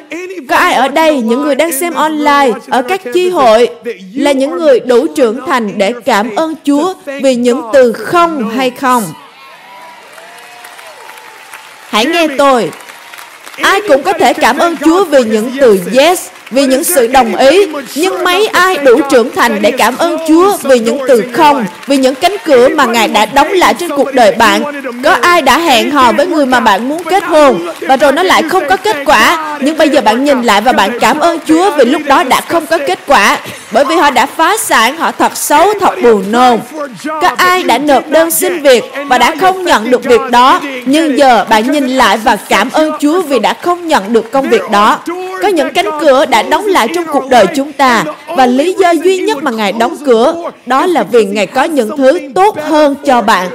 Có 0.50 0.56
ai 0.56 0.74
ở 0.74 0.88
đây, 0.88 1.22
những 1.22 1.44
người 1.44 1.56
đang 1.56 1.72
xem 1.72 1.94
online, 1.94 2.52
ở 2.70 2.82
các 2.82 3.02
chi 3.14 3.30
hội, 3.30 3.70
là 4.14 4.32
những 4.32 4.58
người 4.58 4.80
đủ 4.80 5.08
trưởng 5.08 5.46
thành 5.48 5.78
để 5.78 5.94
cảm 6.06 6.36
ơn 6.36 6.56
Chúa 6.64 6.94
vì 7.22 7.36
những 7.36 7.62
từ 7.74 7.94
không 7.94 8.50
hay 8.50 8.70
không? 8.70 9.04
Hãy 11.90 12.06
nghe 12.06 12.28
tôi. 12.38 12.72
Ai 13.62 13.82
cũng 13.88 14.04
có 14.04 14.14
thể 14.14 14.34
cảm 14.34 14.58
ơn 14.58 14.78
Chúa 14.86 15.06
vì 15.06 15.24
những 15.24 15.52
từ 15.60 15.80
yes 15.98 16.28
vì 16.54 16.66
những 16.66 16.84
sự 16.84 17.08
đồng 17.08 17.36
ý 17.36 17.66
nhưng 17.96 18.24
mấy 18.24 18.48
ai 18.48 18.78
đủ 18.78 19.00
trưởng 19.12 19.32
thành 19.36 19.62
để 19.62 19.72
cảm 19.72 19.98
ơn 19.98 20.18
Chúa 20.28 20.58
vì 20.64 20.80
những 20.80 21.00
từ 21.08 21.24
không 21.34 21.66
vì 21.88 21.98
những 21.98 22.16
cánh 22.16 22.36
cửa 22.46 22.70
mà 22.70 22.86
Ngài 22.86 23.08
đã 23.08 23.26
đóng 23.26 23.52
lại 23.52 23.74
trên 23.74 23.90
cuộc 23.90 24.14
đời 24.14 24.32
bạn. 24.32 24.64
có 25.04 25.12
ai 25.22 25.42
đã 25.42 25.58
hẹn 25.58 25.92
hò 25.92 26.12
với 26.12 26.26
người 26.28 26.46
mà 26.46 26.60
bạn 26.60 26.90
muốn 26.90 27.04
kết 27.04 27.24
hôn 27.24 27.68
và 27.82 27.98
rồi 27.98 28.12
nó 28.12 28.24
lại 28.24 28.44
không 28.44 28.64
có 28.70 28.78
kết 28.78 28.98
quả? 29.06 29.58
nhưng 29.62 29.78
bây 29.78 29.90
giờ 29.90 30.02
bạn 30.02 30.24
nhìn 30.24 30.42
lại 30.42 30.62
và 30.62 30.72
bạn 30.72 31.00
cảm 31.00 31.20
ơn 31.20 31.40
Chúa 31.46 31.72
vì 31.78 31.86
lúc 31.86 32.02
đó 32.06 32.24
đã 32.24 32.42
không 32.42 32.66
có 32.66 32.78
kết 32.88 33.00
quả 33.08 33.38
bởi 33.72 33.86
vì 33.86 33.96
họ 33.96 34.12
đã 34.12 34.26
phá 34.26 34.58
sản 34.58 34.98
họ 34.98 35.12
thật 35.12 35.38
xấu 35.38 35.74
thật 35.80 35.96
buồn 36.04 36.32
nôn. 36.32 36.60
có 37.04 37.30
ai 37.38 37.64
đã 37.64 37.78
nộp 37.78 38.10
đơn 38.10 38.32
xin 38.32 38.62
việc 38.62 38.84
và 39.08 39.18
đã 39.18 39.36
không 39.40 39.66
nhận 39.66 39.92
được 39.92 40.04
việc 40.04 40.22
đó? 40.32 40.62
nhưng 40.86 41.18
giờ 41.18 41.46
bạn 41.50 41.72
nhìn 41.72 41.88
lại 41.88 42.18
và 42.18 42.36
cảm 42.36 42.70
ơn 42.72 42.92
Chúa 43.00 43.22
vì 43.22 43.40
đã 43.40 43.54
không 43.54 43.88
nhận 43.88 44.14
được 44.14 44.32
công 44.32 44.50
việc 44.50 44.62
đó 44.72 45.00
có 45.44 45.50
những 45.50 45.74
cánh 45.74 45.90
cửa 46.02 46.26
đã 46.26 46.44
đóng 46.44 46.66
lại 46.66 46.88
trong 46.96 47.06
cuộc 47.12 47.30
đời 47.30 47.46
chúng 47.56 47.74
ta 47.74 48.04
và 48.28 48.46
lý 48.46 48.76
do 48.80 48.92
duy 48.92 49.20
nhất 49.20 49.44
mà 49.44 49.52
Ngài 49.52 49.72
đóng 49.72 49.98
cửa 50.06 50.36
đó 50.66 50.86
là 50.86 51.04
vì 51.04 51.26
Ngài 51.26 51.48
có 51.48 51.64
những 51.64 51.98
thứ 51.98 52.20
tốt 52.36 52.58
hơn 52.62 52.96
cho 53.06 53.22
bạn. 53.22 53.50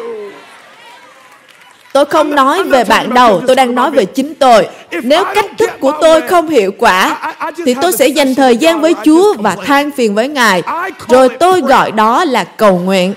Tôi 1.92 2.04
không 2.04 2.34
nói 2.34 2.62
về 2.62 2.84
bạn 2.84 3.14
đâu, 3.14 3.42
tôi 3.46 3.56
đang 3.56 3.74
nói 3.74 3.90
về 3.90 4.04
chính 4.04 4.34
tôi. 4.34 4.68
Nếu 5.02 5.24
cách 5.34 5.46
thức 5.58 5.70
của 5.80 5.92
tôi 6.00 6.20
không 6.20 6.48
hiệu 6.48 6.72
quả, 6.78 7.34
thì 7.66 7.74
tôi 7.74 7.92
sẽ 7.92 8.06
dành 8.06 8.34
thời 8.34 8.56
gian 8.56 8.80
với 8.80 8.94
Chúa 9.04 9.34
và 9.38 9.56
than 9.64 9.90
phiền 9.90 10.14
với 10.14 10.28
Ngài. 10.28 10.62
Rồi 11.08 11.28
tôi 11.28 11.60
gọi 11.60 11.92
đó 11.92 12.24
là 12.24 12.44
cầu 12.44 12.80
nguyện. 12.84 13.14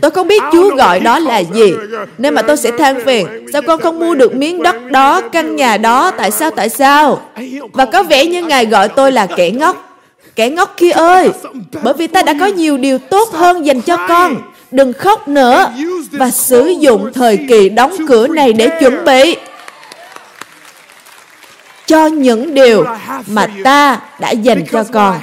Tôi 0.00 0.10
không 0.10 0.28
biết 0.28 0.42
Chúa 0.52 0.76
gọi 0.76 1.00
đó 1.00 1.18
là 1.18 1.38
gì 1.38 1.72
Nên 2.18 2.34
mà 2.34 2.42
tôi 2.42 2.56
sẽ 2.56 2.70
than 2.78 3.04
phiền. 3.04 3.26
Sao 3.52 3.62
con 3.62 3.80
không 3.80 3.98
mua 3.98 4.14
được 4.14 4.34
miếng 4.34 4.62
đất 4.62 4.90
đó 4.90 5.20
Căn 5.20 5.56
nhà 5.56 5.76
đó? 5.76 6.10
Tại 6.10 6.30
sao 6.30 6.50
tại 6.50 6.68
sao? 6.68 7.20
Và 7.72 7.84
có 7.84 8.02
vẻ 8.02 8.26
như 8.26 8.42
Ngài 8.42 8.66
gọi 8.66 8.88
tôi 8.88 9.12
là 9.12 9.26
kẻ 9.26 9.50
ngốc 9.50 9.98
Kẻ 10.36 10.50
ngốc 10.50 10.74
kia 10.76 10.90
ơi 10.90 11.30
Bởi 11.82 11.94
vì 11.94 12.06
ta 12.06 12.22
đã 12.22 12.34
có 12.40 12.46
nhiều 12.46 12.78
điều 12.78 12.98
tốt 12.98 13.28
hơn 13.32 13.66
dành 13.66 13.80
cho 13.80 13.96
con. 14.08 14.36
Đừng 14.70 14.92
khóc 14.92 15.28
nữa 15.28 15.72
Và 16.10 16.30
sử 16.30 16.74
dụng 16.80 17.12
thời 17.14 17.38
kỳ 17.48 17.68
đóng 17.68 17.92
cửa 18.08 18.26
này 18.26 18.52
để 18.52 18.68
chuẩn 18.80 19.04
bị 19.04 19.36
cho 21.86 22.06
những 22.06 22.54
điều 22.54 22.84
mà 23.26 23.46
ta 23.64 24.00
đã 24.22 24.30
dành 24.30 24.64
cho 24.72 24.84
con. 24.92 25.16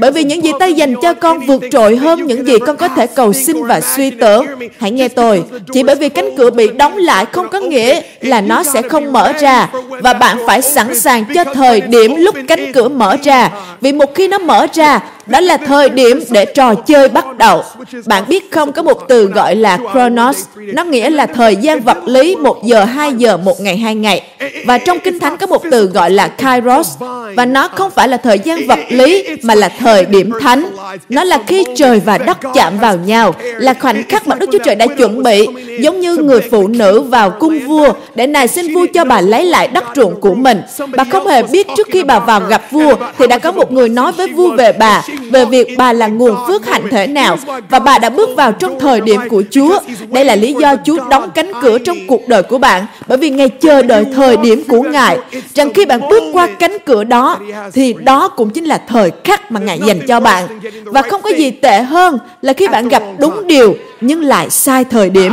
Bởi 0.00 0.12
vì 0.12 0.24
những 0.24 0.44
gì 0.44 0.52
ta 0.60 0.66
dành 0.66 0.94
cho 1.02 1.14
con 1.14 1.40
vượt 1.40 1.62
trội 1.70 1.96
hơn 1.96 2.26
những 2.26 2.46
gì 2.46 2.58
con 2.66 2.76
có 2.76 2.88
thể 2.88 3.06
cầu 3.06 3.32
xin 3.32 3.64
và 3.64 3.80
suy 3.80 4.10
tưởng. 4.10 4.46
Hãy 4.78 4.90
nghe 4.90 5.08
tôi, 5.08 5.44
chỉ 5.72 5.82
bởi 5.82 5.96
vì 5.96 6.08
cánh 6.08 6.36
cửa 6.36 6.50
bị 6.50 6.68
đóng 6.68 6.96
lại 6.96 7.26
không 7.32 7.48
có 7.48 7.60
nghĩa 7.60 8.00
là 8.20 8.40
nó 8.40 8.62
sẽ 8.62 8.82
không 8.82 9.12
mở 9.12 9.32
ra 9.40 9.68
và 10.02 10.12
bạn 10.12 10.36
phải 10.46 10.62
sẵn 10.62 11.00
sàng 11.00 11.24
cho 11.34 11.44
thời 11.44 11.80
điểm 11.80 12.14
lúc 12.16 12.34
cánh 12.48 12.72
cửa 12.72 12.88
mở 12.88 13.16
ra. 13.22 13.50
Vì 13.80 13.92
một 13.92 14.14
khi 14.14 14.28
nó 14.28 14.38
mở 14.38 14.66
ra, 14.72 15.00
đó 15.26 15.40
là 15.40 15.56
thời 15.56 15.88
điểm 15.88 16.20
để 16.30 16.44
trò 16.44 16.74
chơi 16.74 17.08
bắt 17.08 17.36
đầu. 17.38 17.62
Bạn 18.06 18.24
biết 18.28 18.52
không 18.52 18.72
có 18.72 18.82
một 18.82 19.08
từ 19.08 19.26
gọi 19.26 19.56
là 19.56 19.78
chronos, 19.92 20.44
nó 20.56 20.84
nghĩa 20.84 21.10
là 21.10 21.26
thời 21.26 21.56
gian 21.56 21.80
vật 21.80 21.98
lý, 22.04 22.36
một 22.36 22.64
giờ, 22.64 22.84
hai 22.84 23.12
giờ, 23.12 23.36
một 23.36 23.60
ngày, 23.60 23.76
hai 23.76 23.94
ngày. 23.94 24.22
Và 24.66 24.78
trong 24.78 24.98
Kinh 25.00 25.18
Thánh 25.18 25.36
có 25.36 25.46
một 25.46 25.62
từ 25.70 25.86
gọi 25.86 26.10
là 26.10 26.28
kairos, 26.28 26.98
và 27.36 27.46
nó 27.46 27.68
không 27.68 27.90
phải 27.90 28.08
là 28.08 28.16
thời 28.16 28.33
thời 28.34 28.44
gian 28.44 28.66
vật 28.66 28.78
lý 28.88 29.24
mà 29.42 29.54
là 29.54 29.68
thời 29.68 30.04
điểm 30.04 30.30
thánh. 30.40 30.73
Nó 31.08 31.24
là 31.24 31.38
khi 31.46 31.64
trời 31.76 32.00
và 32.00 32.18
đất 32.18 32.38
chạm 32.54 32.78
vào 32.78 32.96
nhau, 32.96 33.34
là 33.58 33.74
khoảnh 33.74 34.02
khắc 34.08 34.28
mà 34.28 34.36
Đức 34.36 34.50
Chúa 34.52 34.58
Trời 34.64 34.74
đã 34.74 34.86
chuẩn 34.86 35.22
bị, 35.22 35.46
giống 35.80 36.00
như 36.00 36.16
người 36.16 36.40
phụ 36.50 36.68
nữ 36.68 37.00
vào 37.00 37.30
cung 37.30 37.58
vua 37.58 37.92
để 38.14 38.26
nài 38.26 38.48
xin 38.48 38.74
vua 38.74 38.86
cho 38.94 39.04
bà 39.04 39.20
lấy 39.20 39.44
lại 39.44 39.68
đất 39.68 39.84
ruộng 39.96 40.20
của 40.20 40.34
mình. 40.34 40.62
Bà 40.96 41.04
không 41.04 41.26
hề 41.26 41.42
biết 41.42 41.66
trước 41.76 41.88
khi 41.90 42.02
bà 42.02 42.18
vào 42.18 42.40
gặp 42.40 42.62
vua 42.70 42.94
thì 43.18 43.26
đã 43.26 43.38
có 43.38 43.52
một 43.52 43.72
người 43.72 43.88
nói 43.88 44.12
với 44.12 44.28
vua 44.28 44.56
về 44.56 44.72
bà 44.72 45.02
về 45.30 45.44
việc 45.44 45.74
bà 45.78 45.92
là 45.92 46.06
nguồn 46.06 46.36
phước 46.46 46.66
hạnh 46.66 46.82
thể 46.90 47.06
nào 47.06 47.36
và 47.68 47.78
bà 47.78 47.98
đã 47.98 48.10
bước 48.10 48.30
vào 48.36 48.52
trong 48.52 48.80
thời 48.80 49.00
điểm 49.00 49.20
của 49.30 49.42
Chúa. 49.50 49.78
Đây 50.08 50.24
là 50.24 50.36
lý 50.36 50.54
do 50.60 50.76
Chúa 50.84 50.98
đóng 51.10 51.30
cánh 51.34 51.52
cửa 51.62 51.78
trong 51.78 51.96
cuộc 52.06 52.28
đời 52.28 52.42
của 52.42 52.58
bạn 52.58 52.86
bởi 53.06 53.18
vì 53.18 53.30
Ngài 53.30 53.48
chờ 53.48 53.82
đợi 53.82 54.04
thời 54.14 54.36
điểm 54.36 54.62
của 54.68 54.82
Ngài. 54.82 55.18
Rằng 55.54 55.74
khi 55.74 55.86
bạn 55.86 56.08
bước 56.08 56.22
qua 56.32 56.48
cánh 56.58 56.76
cửa 56.84 57.04
đó 57.04 57.38
thì 57.72 57.94
đó 57.98 58.28
cũng 58.28 58.50
chính 58.50 58.64
là 58.64 58.80
thời 58.88 59.12
khắc 59.24 59.52
mà 59.52 59.60
Ngài 59.60 59.80
dành 59.86 60.00
cho 60.08 60.20
bạn. 60.20 60.44
Và 60.84 61.02
không 61.02 61.22
có 61.22 61.30
gì 61.30 61.50
tệ 61.50 61.82
hơn 61.82 62.18
là 62.42 62.52
khi 62.52 62.68
bạn 62.68 62.88
gặp 62.88 63.02
đúng 63.18 63.46
điều 63.46 63.76
nhưng 64.00 64.22
lại 64.22 64.50
sai 64.50 64.84
thời 64.84 65.10
điểm. 65.10 65.32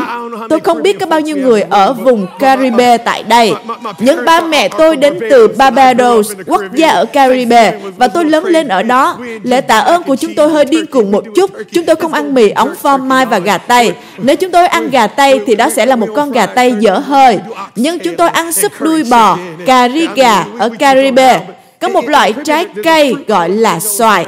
Tôi 0.50 0.60
không 0.60 0.84
biết 0.84 1.00
có 1.00 1.06
bao 1.06 1.20
nhiêu 1.20 1.38
người 1.38 1.62
ở 1.62 1.94
vùng 1.94 2.28
Caribe 2.40 2.98
tại 2.98 3.24
đây. 3.24 3.54
Nhưng 4.00 4.26
ba 4.26 4.42
mẹ 4.42 4.70
tôi 4.78 4.98
đến 4.98 5.20
từ 5.30 5.48
Barbados, 5.48 6.32
quốc 6.48 6.62
gia 6.74 6.90
ở 6.90 7.06
Caribe, 7.06 7.80
và 7.98 8.08
tôi 8.08 8.26
lớn 8.26 8.46
lên 8.46 8.68
ở 8.68 8.84
đó. 8.84 9.18
Lễ 9.44 9.62
tạ 9.62 9.80
ơn 9.80 10.04
của 10.04 10.16
chúng 10.16 10.36
tôi 10.36 10.50
hơi 10.50 10.66
điên 10.66 10.86
cuồng 10.86 11.12
một 11.12 11.24
chút. 11.36 11.52
Chúng 11.72 11.86
tôi 11.86 11.96
không 11.96 12.14
ăn 12.14 12.34
mì 12.34 12.50
ống 12.50 12.76
phô 12.76 12.98
mai 12.98 13.26
và 13.26 13.40
gà 13.40 13.58
tây. 13.58 13.94
Nếu 14.18 14.36
chúng 14.36 14.52
tôi 14.52 14.68
ăn 14.68 14.90
gà 14.90 15.08
tây 15.08 15.42
thì 15.48 15.56
đó 15.56 15.70
sẽ 15.70 15.86
là 15.86 15.96
một 15.96 16.08
con 16.16 16.32
gà 16.32 16.46
tây 16.46 16.74
dở 16.80 16.98
hơi. 16.98 17.40
Nhưng 17.76 18.00
chúng 18.00 18.16
tôi 18.16 18.30
ăn 18.30 18.52
súp 18.52 18.72
đuôi 18.80 19.04
bò, 19.10 19.38
cà 19.66 19.90
ri 19.90 20.08
gà 20.16 20.46
ở 20.60 20.70
Caribe 20.80 21.40
có 21.82 21.90
một 21.90 22.10
loại 22.10 22.34
trái 22.46 22.66
cây 22.84 23.16
gọi 23.28 23.50
là 23.50 23.80
xoài. 23.80 24.26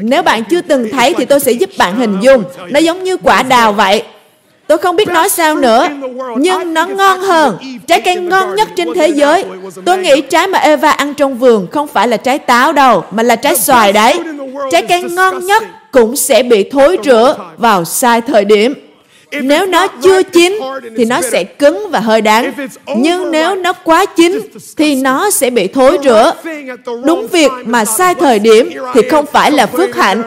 Nếu 0.00 0.22
bạn 0.22 0.44
chưa 0.44 0.60
từng 0.60 0.90
thấy 0.92 1.14
thì 1.14 1.24
tôi 1.24 1.40
sẽ 1.40 1.52
giúp 1.52 1.70
bạn 1.78 1.96
hình 1.96 2.18
dung. 2.20 2.44
Nó 2.70 2.78
giống 2.78 3.04
như 3.04 3.16
quả 3.16 3.42
đào 3.42 3.72
vậy. 3.72 4.02
Tôi 4.66 4.78
không 4.78 4.96
biết 4.96 5.08
nói 5.08 5.28
sao 5.28 5.56
nữa, 5.56 5.88
nhưng 6.36 6.74
nó 6.74 6.86
ngon 6.86 7.20
hơn. 7.20 7.58
Trái 7.86 8.00
cây 8.00 8.16
ngon 8.16 8.54
nhất 8.54 8.68
trên 8.76 8.88
thế 8.94 9.08
giới. 9.08 9.44
Tôi 9.84 9.98
nghĩ 9.98 10.20
trái 10.20 10.46
mà 10.46 10.58
Eva 10.58 10.90
ăn 10.90 11.14
trong 11.14 11.38
vườn 11.38 11.66
không 11.72 11.86
phải 11.86 12.08
là 12.08 12.16
trái 12.16 12.38
táo 12.38 12.72
đâu, 12.72 13.04
mà 13.10 13.22
là 13.22 13.36
trái 13.36 13.56
xoài 13.56 13.92
đấy. 13.92 14.20
Trái 14.70 14.82
cây 14.82 15.02
ngon 15.02 15.46
nhất 15.46 15.62
cũng 15.90 16.16
sẽ 16.16 16.42
bị 16.42 16.70
thối 16.70 16.98
rữa 17.04 17.36
vào 17.56 17.84
sai 17.84 18.20
thời 18.20 18.44
điểm. 18.44 18.74
Nếu 19.32 19.66
nó 19.66 19.86
chưa 19.86 20.22
chín 20.22 20.58
thì 20.96 21.04
nó 21.04 21.20
sẽ 21.20 21.44
cứng 21.44 21.88
và 21.90 22.00
hơi 22.00 22.20
đắng. 22.20 22.52
Nhưng 22.96 23.30
nếu 23.30 23.54
nó 23.54 23.72
quá 23.72 24.04
chín 24.04 24.40
thì 24.76 24.94
nó 24.94 25.30
sẽ 25.30 25.50
bị 25.50 25.66
thối 25.66 25.98
rữa. 26.04 26.32
Đúng 27.04 27.26
việc 27.26 27.50
mà 27.64 27.84
sai 27.84 28.14
thời 28.14 28.38
điểm 28.38 28.70
thì 28.94 29.02
không 29.10 29.26
phải 29.26 29.50
là 29.50 29.66
phước 29.66 29.96
hạnh. 29.96 30.22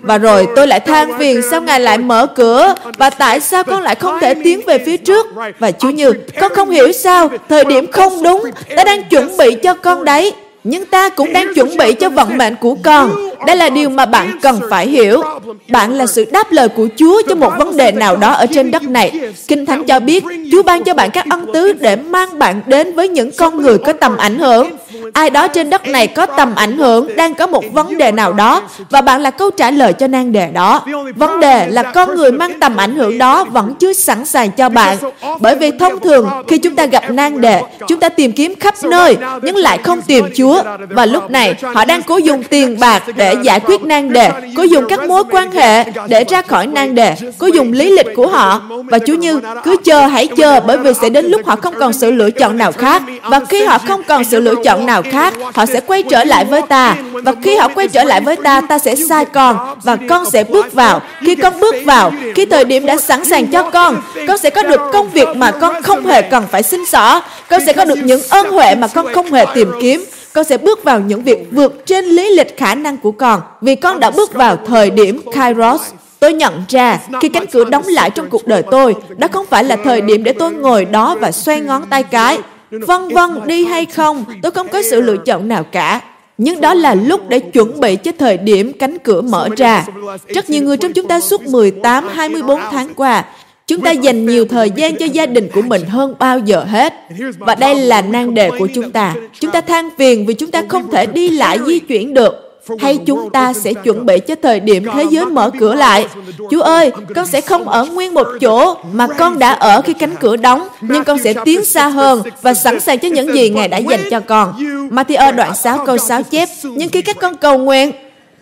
Và 0.00 0.18
rồi 0.18 0.48
tôi 0.56 0.66
lại 0.66 0.80
than 0.80 1.18
phiền 1.18 1.42
sao 1.50 1.60
Ngài 1.60 1.80
lại 1.80 1.98
mở 1.98 2.26
cửa? 2.26 2.74
và 2.98 3.10
tại 3.10 3.40
sao 3.40 3.64
con 3.64 3.82
lại 3.82 3.94
không 3.94 4.20
thể 4.20 4.34
tiến 4.44 4.60
về 4.66 4.78
phía 4.78 4.96
trước. 4.96 5.26
Và 5.58 5.70
Chúa 5.70 5.90
Như, 5.90 6.12
con 6.40 6.54
không 6.54 6.70
hiểu 6.70 6.92
sao, 6.92 7.28
thời 7.48 7.64
điểm 7.64 7.92
không 7.92 8.22
đúng, 8.22 8.42
ta 8.76 8.84
đang 8.84 9.02
chuẩn 9.10 9.36
bị 9.36 9.54
cho 9.62 9.74
con 9.74 10.04
đấy 10.04 10.32
nhưng 10.64 10.86
ta 10.86 11.08
cũng 11.08 11.32
đang 11.32 11.54
chuẩn 11.54 11.76
bị 11.76 11.92
cho 11.92 12.08
vận 12.08 12.38
mệnh 12.38 12.54
của 12.60 12.76
con. 12.82 13.10
Đây 13.46 13.56
là 13.56 13.70
điều 13.70 13.88
mà 13.88 14.06
bạn 14.06 14.38
cần 14.42 14.60
phải 14.70 14.88
hiểu. 14.88 15.22
Bạn 15.68 15.94
là 15.94 16.06
sự 16.06 16.24
đáp 16.32 16.52
lời 16.52 16.68
của 16.68 16.88
Chúa 16.96 17.22
cho 17.28 17.34
một 17.34 17.52
vấn 17.58 17.76
đề 17.76 17.92
nào 17.92 18.16
đó 18.16 18.32
ở 18.32 18.46
trên 18.46 18.70
đất 18.70 18.82
này. 18.82 19.20
Kinh 19.48 19.66
Thánh 19.66 19.84
cho 19.84 20.00
biết, 20.00 20.24
Chúa 20.52 20.62
ban 20.62 20.84
cho 20.84 20.94
bạn 20.94 21.10
các 21.10 21.24
ân 21.30 21.46
tứ 21.54 21.72
để 21.72 21.96
mang 21.96 22.38
bạn 22.38 22.60
đến 22.66 22.94
với 22.94 23.08
những 23.08 23.30
con 23.38 23.62
người 23.62 23.78
có 23.78 23.92
tầm 23.92 24.16
ảnh 24.16 24.38
hưởng 24.38 24.70
ai 25.12 25.30
đó 25.30 25.48
trên 25.48 25.70
đất 25.70 25.88
này 25.88 26.06
có 26.06 26.26
tầm 26.26 26.54
ảnh 26.54 26.78
hưởng, 26.78 27.16
đang 27.16 27.34
có 27.34 27.46
một 27.46 27.64
vấn 27.72 27.98
đề 27.98 28.12
nào 28.12 28.32
đó, 28.32 28.62
và 28.90 29.00
bạn 29.00 29.20
là 29.20 29.30
câu 29.30 29.50
trả 29.50 29.70
lời 29.70 29.92
cho 29.92 30.06
nan 30.06 30.32
đề 30.32 30.46
đó. 30.46 30.84
Vấn 31.16 31.40
đề 31.40 31.68
là 31.68 31.82
con 31.82 32.16
người 32.16 32.32
mang 32.32 32.60
tầm 32.60 32.76
ảnh 32.76 32.94
hưởng 32.94 33.18
đó 33.18 33.44
vẫn 33.44 33.74
chưa 33.74 33.92
sẵn 33.92 34.24
sàng 34.24 34.50
cho 34.50 34.68
bạn. 34.68 34.96
Bởi 35.40 35.54
vì 35.54 35.70
thông 35.70 36.00
thường, 36.00 36.28
khi 36.48 36.58
chúng 36.58 36.76
ta 36.76 36.86
gặp 36.86 37.10
nan 37.10 37.40
đề, 37.40 37.62
chúng 37.88 38.00
ta 38.00 38.08
tìm 38.08 38.32
kiếm 38.32 38.54
khắp 38.60 38.74
nơi, 38.82 39.16
nhưng 39.42 39.56
lại 39.56 39.78
không 39.78 40.02
tìm 40.02 40.24
Chúa. 40.36 40.62
Và 40.88 41.06
lúc 41.06 41.30
này, 41.30 41.54
họ 41.74 41.84
đang 41.84 42.02
cố 42.02 42.16
dùng 42.16 42.42
tiền 42.42 42.78
bạc 42.80 43.02
để 43.16 43.34
giải 43.42 43.60
quyết 43.60 43.82
nan 43.82 44.12
đề, 44.12 44.30
cố 44.56 44.62
dùng 44.62 44.84
các 44.88 45.00
mối 45.08 45.24
quan 45.30 45.52
hệ 45.52 45.84
để 46.08 46.24
ra 46.24 46.42
khỏi 46.42 46.66
nan 46.66 46.94
đề, 46.94 47.14
cố 47.38 47.46
dùng 47.46 47.72
lý 47.72 47.90
lịch 47.90 48.06
của 48.16 48.26
họ. 48.26 48.62
Và 48.84 48.98
Chúa 49.06 49.14
như, 49.14 49.40
cứ 49.64 49.76
chờ 49.84 50.06
hãy 50.06 50.26
chờ 50.26 50.60
bởi 50.60 50.78
vì 50.78 50.94
sẽ 50.94 51.08
đến 51.08 51.26
lúc 51.26 51.46
họ 51.46 51.56
không 51.56 51.74
còn 51.80 51.92
sự 51.92 52.10
lựa 52.10 52.30
chọn 52.30 52.58
nào 52.58 52.72
khác. 52.72 53.02
Và 53.22 53.40
khi 53.48 53.64
họ 53.64 53.78
không 53.78 54.02
còn 54.08 54.24
sự 54.24 54.40
lựa 54.40 54.54
chọn 54.64 54.86
nào 54.86 54.97
khác, 55.02 55.34
họ 55.54 55.66
sẽ 55.66 55.80
quay 55.80 56.02
trở 56.02 56.24
lại 56.24 56.44
với 56.44 56.62
ta. 56.68 56.96
Và 57.12 57.34
khi 57.42 57.56
họ 57.56 57.68
quay 57.68 57.88
trở 57.88 58.04
lại 58.04 58.20
với 58.20 58.36
ta, 58.36 58.60
ta 58.60 58.78
sẽ 58.78 58.94
sai 58.94 59.24
con 59.24 59.78
và 59.82 59.96
con 60.08 60.30
sẽ 60.30 60.44
bước 60.44 60.72
vào. 60.72 61.02
Khi 61.20 61.34
con 61.34 61.60
bước 61.60 61.74
vào, 61.84 62.12
khi 62.34 62.46
thời 62.46 62.64
điểm 62.64 62.86
đã 62.86 62.96
sẵn 62.96 63.24
sàng 63.24 63.46
cho 63.46 63.70
con, 63.70 64.02
con 64.28 64.38
sẽ 64.38 64.50
có 64.50 64.62
được 64.62 64.80
công 64.92 65.10
việc 65.10 65.28
mà 65.36 65.50
con 65.50 65.82
không 65.82 66.06
hề 66.06 66.22
cần 66.22 66.44
phải 66.50 66.62
xin 66.62 66.86
xỏ. 66.86 67.22
Con 67.50 67.60
sẽ 67.66 67.72
có 67.72 67.84
được 67.84 67.98
những 68.04 68.20
ơn 68.28 68.50
huệ 68.50 68.74
mà 68.74 68.86
con 68.86 69.14
không 69.14 69.32
hề 69.32 69.44
tìm 69.54 69.70
kiếm 69.80 70.04
con 70.32 70.44
sẽ 70.44 70.58
bước 70.58 70.84
vào 70.84 71.00
những 71.00 71.22
việc 71.22 71.48
vượt 71.50 71.86
trên 71.86 72.04
lý 72.04 72.34
lịch 72.34 72.56
khả 72.56 72.74
năng 72.74 72.96
của 72.96 73.12
con 73.12 73.40
vì 73.60 73.74
con 73.74 74.00
đã 74.00 74.10
bước 74.10 74.34
vào 74.34 74.56
thời 74.66 74.90
điểm 74.90 75.20
Kairos. 75.32 75.80
Tôi 76.20 76.32
nhận 76.32 76.64
ra 76.68 76.98
khi 77.20 77.28
cánh 77.28 77.46
cửa 77.46 77.64
đóng 77.64 77.84
lại 77.86 78.10
trong 78.10 78.30
cuộc 78.30 78.46
đời 78.46 78.62
tôi, 78.70 78.94
đó 79.16 79.28
không 79.32 79.46
phải 79.46 79.64
là 79.64 79.76
thời 79.84 80.00
điểm 80.00 80.24
để 80.24 80.32
tôi 80.32 80.52
ngồi 80.52 80.84
đó 80.84 81.16
và 81.20 81.32
xoay 81.32 81.60
ngón 81.60 81.86
tay 81.90 82.02
cái. 82.02 82.38
Vân 82.70 83.08
vân, 83.08 83.46
đi 83.46 83.64
hay 83.64 83.86
không, 83.86 84.24
tôi 84.42 84.52
không 84.52 84.68
có 84.68 84.82
sự 84.82 85.00
lựa 85.00 85.16
chọn 85.16 85.48
nào 85.48 85.64
cả. 85.64 86.00
Nhưng 86.38 86.60
đó 86.60 86.74
là 86.74 86.94
lúc 86.94 87.28
để 87.28 87.38
chuẩn 87.38 87.80
bị 87.80 87.96
cho 87.96 88.12
thời 88.18 88.36
điểm 88.36 88.72
cánh 88.78 88.98
cửa 88.98 89.20
mở 89.20 89.48
ra. 89.56 89.86
Rất 90.28 90.50
nhiều 90.50 90.62
người 90.62 90.76
trong 90.76 90.92
chúng 90.92 91.08
ta 91.08 91.20
suốt 91.20 91.46
18, 91.46 92.08
24 92.08 92.60
tháng 92.70 92.94
qua 92.94 93.24
Chúng 93.68 93.80
ta 93.80 93.90
dành 93.90 94.26
nhiều 94.26 94.44
thời 94.44 94.70
gian 94.70 94.96
cho 94.96 95.06
gia 95.06 95.26
đình 95.26 95.48
của 95.54 95.62
mình 95.62 95.84
hơn 95.84 96.14
bao 96.18 96.38
giờ 96.38 96.64
hết. 96.64 96.94
Và 97.38 97.54
đây 97.54 97.74
là 97.74 98.02
nan 98.02 98.34
đề 98.34 98.50
của 98.58 98.68
chúng 98.74 98.90
ta. 98.90 99.14
Chúng 99.40 99.50
ta 99.50 99.60
than 99.60 99.88
phiền 99.98 100.26
vì 100.26 100.34
chúng 100.34 100.50
ta 100.50 100.62
không 100.68 100.90
thể 100.90 101.06
đi 101.06 101.28
lại 101.28 101.58
di 101.66 101.78
chuyển 101.78 102.14
được 102.14 102.47
hay 102.78 102.98
chúng 103.06 103.30
ta 103.30 103.52
sẽ 103.52 103.72
chuẩn 103.72 104.06
bị 104.06 104.18
cho 104.20 104.34
thời 104.42 104.60
điểm 104.60 104.84
thế 104.94 105.04
giới 105.10 105.26
mở 105.26 105.50
cửa 105.60 105.74
lại. 105.74 106.06
Chúa 106.50 106.62
ơi, 106.62 106.90
con 107.14 107.26
sẽ 107.26 107.40
không 107.40 107.68
ở 107.68 107.84
nguyên 107.84 108.14
một 108.14 108.26
chỗ 108.40 108.76
mà 108.92 109.06
con 109.06 109.38
đã 109.38 109.52
ở 109.52 109.82
khi 109.82 109.92
cánh 109.92 110.16
cửa 110.20 110.36
đóng, 110.36 110.68
nhưng 110.80 111.04
con 111.04 111.18
sẽ 111.24 111.34
tiến 111.44 111.64
xa 111.64 111.88
hơn 111.88 112.22
và 112.42 112.54
sẵn 112.54 112.80
sàng 112.80 112.98
cho 112.98 113.08
những 113.08 113.34
gì 113.34 113.50
Ngài 113.50 113.68
đã 113.68 113.78
dành 113.78 114.00
cho 114.10 114.20
con. 114.20 114.54
Matthew 114.90 115.36
đoạn 115.36 115.54
6 115.54 115.86
câu 115.86 115.98
6 115.98 116.22
chép, 116.22 116.48
nhưng 116.62 116.88
khi 116.88 117.02
các 117.02 117.16
con 117.20 117.36
cầu 117.36 117.58
nguyện, 117.58 117.92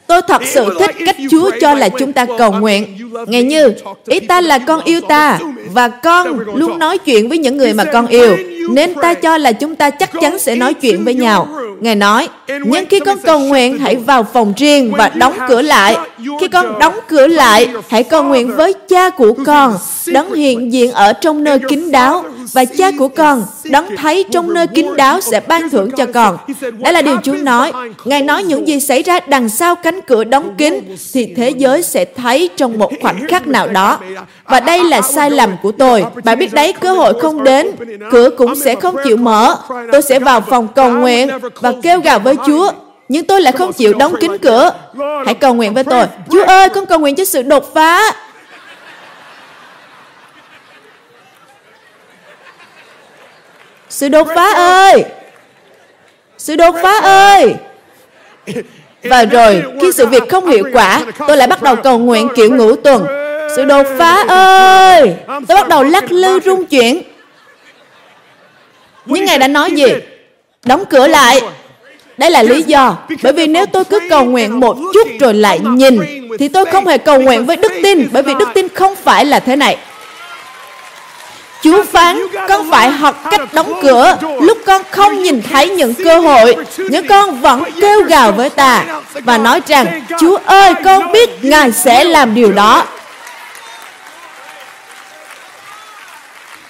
Tôi 0.06 0.20
thật 0.28 0.42
sự 0.44 0.76
thích 0.78 0.90
cách 1.06 1.16
Chúa 1.30 1.50
cho 1.60 1.74
là 1.74 1.88
chúng 1.88 2.12
ta 2.12 2.26
cầu 2.38 2.52
nguyện. 2.52 2.98
Nghe 3.26 3.42
như, 3.42 3.72
ý 4.06 4.20
ta 4.20 4.40
là 4.40 4.58
con 4.58 4.80
yêu 4.84 5.00
ta, 5.00 5.38
và 5.72 5.88
con 5.88 6.40
luôn 6.54 6.78
nói 6.78 6.98
chuyện 6.98 7.28
với 7.28 7.38
những 7.38 7.56
người 7.56 7.72
mà 7.72 7.84
con 7.84 8.06
yêu, 8.06 8.36
nên 8.70 8.94
ta 8.94 9.14
cho 9.14 9.38
là 9.38 9.52
chúng 9.52 9.76
ta 9.76 9.90
chắc 9.90 10.10
chắn 10.20 10.38
sẽ 10.38 10.54
nói 10.54 10.74
chuyện 10.74 11.04
với 11.04 11.14
nhau. 11.14 11.48
Ngài 11.80 11.94
nói, 11.94 12.28
nhưng 12.48 12.86
khi 12.86 13.00
con 13.00 13.18
cầu 13.18 13.38
nguyện, 13.38 13.78
hãy 13.78 13.96
vào 13.96 14.26
phòng 14.32 14.52
riêng 14.56 14.92
và 14.92 15.08
đóng 15.08 15.38
cửa 15.48 15.62
lại. 15.62 15.96
Khi 16.40 16.48
con 16.48 16.78
đóng 16.78 16.94
cửa 17.08 17.26
lại, 17.26 17.68
hãy 17.88 18.02
cầu 18.02 18.22
nguyện 18.22 18.56
với 18.56 18.72
cha 18.88 19.10
của 19.10 19.34
con, 19.46 19.78
đấng 20.06 20.34
hiện 20.34 20.72
diện 20.72 20.92
ở 20.92 21.12
trong 21.12 21.44
nơi 21.44 21.58
kín 21.68 21.90
đáo, 21.92 22.24
và 22.52 22.64
cha 22.64 22.90
của 22.98 23.08
con, 23.08 23.44
đấng 23.64 23.96
thấy 23.96 24.24
trong 24.32 24.54
nơi 24.54 24.66
kín 24.66 24.86
đáo 24.96 25.20
sẽ 25.20 25.40
ban 25.40 25.70
thưởng 25.70 25.90
cho 25.96 26.06
con. 26.14 26.36
Đó 26.78 26.90
là 26.90 27.02
điều 27.02 27.16
Chúa 27.22 27.32
nói. 27.34 27.72
Ngài 28.04 28.22
nói 28.22 28.42
những 28.42 28.68
gì 28.68 28.80
xảy 28.80 29.02
ra 29.02 29.20
đằng 29.20 29.48
sau 29.48 29.74
cánh 29.74 30.00
cửa 30.00 30.24
đóng 30.24 30.54
kín, 30.58 30.96
thì 31.12 31.34
thế 31.36 31.50
giới 31.50 31.82
sẽ 31.82 32.04
thấy 32.04 32.50
trong 32.56 32.78
một 32.78 32.92
khoảnh 33.02 33.28
khắc 33.28 33.46
nào 33.46 33.68
đó. 33.68 33.98
Và 34.44 34.60
đây 34.60 34.84
là 34.84 35.02
sai 35.02 35.30
lầm 35.30 35.50
của 35.62 35.72
tôi. 35.72 36.04
Bạn 36.24 36.38
biết 36.38 36.52
đấy, 36.52 36.72
cơ 36.72 36.92
hội 36.92 37.20
không 37.20 37.44
đến, 37.44 37.70
cửa 38.10 38.30
cũng 38.30 38.54
sẽ 38.54 38.74
không 38.74 38.96
chịu 39.04 39.16
mở. 39.16 39.56
Tôi 39.92 40.02
sẽ 40.02 40.18
vào 40.18 40.40
phòng 40.40 40.68
cầu 40.74 40.90
nguyện 40.90 41.28
và 41.60 41.72
kêu 41.82 42.00
gào 42.00 42.18
với 42.18 42.34
Chúa, 42.46 42.72
nhưng 43.08 43.26
tôi 43.26 43.40
lại 43.40 43.52
không 43.52 43.72
chịu 43.72 43.94
đóng 43.94 44.14
kín 44.20 44.38
cửa. 44.38 44.70
Hãy 45.24 45.34
cầu 45.34 45.54
nguyện 45.54 45.74
với 45.74 45.84
tôi. 45.84 46.04
Chúa 46.30 46.44
ơi, 46.44 46.68
con 46.68 46.86
cầu 46.86 46.98
nguyện 46.98 47.14
cho 47.14 47.24
sự 47.24 47.42
đột 47.42 47.74
phá. 47.74 48.12
Sự 53.96 54.08
đột 54.08 54.28
phá 54.34 54.52
ơi! 54.54 55.04
Sự 56.38 56.56
đột 56.56 56.74
phá 56.82 56.98
ơi! 57.02 57.54
Và 59.02 59.24
rồi, 59.24 59.62
khi 59.80 59.92
sự 59.92 60.06
việc 60.06 60.22
không 60.28 60.46
hiệu 60.46 60.64
quả, 60.72 61.04
tôi 61.28 61.36
lại 61.36 61.48
bắt 61.48 61.62
đầu 61.62 61.76
cầu 61.76 61.98
nguyện 61.98 62.28
kiểu 62.36 62.54
ngũ 62.54 62.76
tuần. 62.76 63.06
Sự 63.56 63.64
đột 63.64 63.86
phá 63.98 64.24
ơi! 64.28 65.14
Tôi 65.26 65.56
bắt 65.56 65.68
đầu 65.68 65.82
lắc 65.82 66.12
lư 66.12 66.40
rung 66.40 66.66
chuyển. 66.66 67.02
những 69.06 69.24
ngày 69.24 69.38
đã 69.38 69.48
nói 69.48 69.70
gì? 69.70 69.86
Đóng 70.64 70.84
cửa 70.90 71.06
lại. 71.06 71.40
Đây 72.18 72.30
là 72.30 72.42
lý 72.42 72.62
do. 72.62 72.96
Bởi 73.22 73.32
vì 73.32 73.46
nếu 73.46 73.66
tôi 73.66 73.84
cứ 73.84 74.00
cầu 74.10 74.24
nguyện 74.24 74.60
một 74.60 74.76
chút 74.94 75.08
rồi 75.20 75.34
lại 75.34 75.60
nhìn, 75.62 75.98
thì 76.38 76.48
tôi 76.48 76.64
không 76.64 76.86
hề 76.86 76.98
cầu 76.98 77.20
nguyện 77.20 77.46
với 77.46 77.56
đức 77.56 77.72
tin, 77.82 78.08
bởi 78.12 78.22
vì 78.22 78.34
đức 78.34 78.48
tin 78.54 78.68
không 78.68 78.96
phải 78.96 79.24
là 79.24 79.40
thế 79.40 79.56
này. 79.56 79.76
Chúa 81.66 81.82
phán, 81.82 82.22
con 82.48 82.70
phải 82.70 82.90
học 82.90 83.24
cách 83.30 83.54
đóng 83.54 83.80
cửa. 83.82 84.18
Lúc 84.40 84.58
con 84.66 84.82
không 84.90 85.22
nhìn 85.22 85.42
thấy 85.42 85.68
những 85.68 85.94
cơ 85.94 86.18
hội, 86.18 86.56
nhưng 86.78 87.06
con 87.06 87.40
vẫn 87.40 87.62
kêu 87.80 88.02
gào 88.02 88.32
với 88.32 88.50
ta 88.50 88.84
và 89.24 89.38
nói 89.38 89.60
rằng 89.66 90.02
Chúa 90.20 90.38
ơi, 90.44 90.74
con 90.84 91.12
biết 91.12 91.30
Ngài 91.42 91.72
sẽ 91.72 92.04
làm 92.04 92.34
điều 92.34 92.52
đó. 92.52 92.84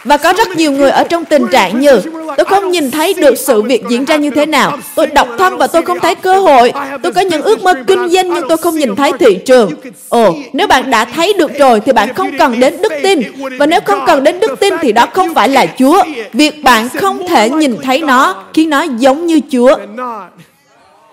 Và 0.07 0.17
có 0.17 0.33
rất 0.33 0.49
nhiều 0.57 0.73
người 0.73 0.91
ở 0.91 1.05
trong 1.05 1.25
tình 1.25 1.47
trạng 1.53 1.81
như 1.81 2.01
Tôi 2.37 2.45
không 2.45 2.71
nhìn 2.71 2.91
thấy 2.91 3.15
được 3.15 3.39
sự 3.39 3.63
việc 3.63 3.83
diễn 3.89 4.05
ra 4.05 4.17
như 4.17 4.31
thế 4.31 4.47
nào. 4.47 4.79
Tôi 4.95 5.07
độc 5.07 5.29
thân 5.39 5.57
và 5.57 5.67
tôi 5.67 5.83
không 5.83 6.01
thấy 6.01 6.15
cơ 6.15 6.41
hội. 6.41 6.73
Tôi 7.03 7.13
có 7.13 7.21
những 7.21 7.43
ước 7.43 7.63
mơ 7.63 7.75
kinh 7.87 8.09
doanh 8.09 8.35
nhưng 8.35 8.49
tôi 8.49 8.57
không 8.57 8.79
nhìn 8.79 8.97
thấy 8.97 9.13
thị 9.19 9.39
trường. 9.47 9.73
Ồ, 10.09 10.35
nếu 10.53 10.67
bạn 10.67 10.91
đã 10.91 11.05
thấy 11.05 11.33
được 11.33 11.59
rồi 11.59 11.81
thì 11.81 11.93
bạn 11.93 12.15
không 12.15 12.39
cần 12.39 12.61
đến 12.61 12.83
đức 12.83 12.93
tin. 13.03 13.23
Và 13.59 13.67
nếu 13.67 13.81
không 13.85 13.99
cần 14.07 14.25
đến 14.25 14.41
đức 14.41 14.61
tin 14.61 14.75
thì 14.83 14.93
đó 14.93 15.07
không 15.13 15.35
phải 15.35 15.49
là 15.49 15.67
Chúa. 15.79 16.03
Việc 16.33 16.65
bạn 16.65 16.89
không 16.89 17.27
thể 17.29 17.51
nhìn 17.51 17.77
thấy 17.83 18.01
nó 18.01 18.45
khiến 18.55 18.71
nó 18.71 18.83
giống 18.83 19.27
như 19.27 19.41
Chúa. 19.53 19.77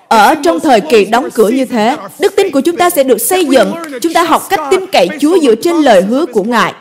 Ở 0.08 0.36
trong 0.36 0.60
thời 0.60 0.82
kỳ 0.82 1.06
đóng 1.06 1.30
cửa 1.34 1.50
như 1.50 1.66
thế, 1.66 1.98
đức 2.20 2.36
tin 2.36 2.52
của 2.52 2.62
chúng 2.62 2.78
ta 2.78 2.89
sẽ 2.89 3.04
được 3.04 3.22
xây 3.22 3.46
dựng. 3.46 3.74
Chúng 4.02 4.14
ta 4.14 4.24
học 4.24 4.50
cách 4.50 4.60
tin 4.72 4.88
cậy 4.88 5.08
Chúa 5.20 5.39
dựa 5.39 5.56
trên 5.56 5.76
lời 5.76 6.02
hứa 6.02 6.26
của 6.26 6.44
Ngài 6.44 6.74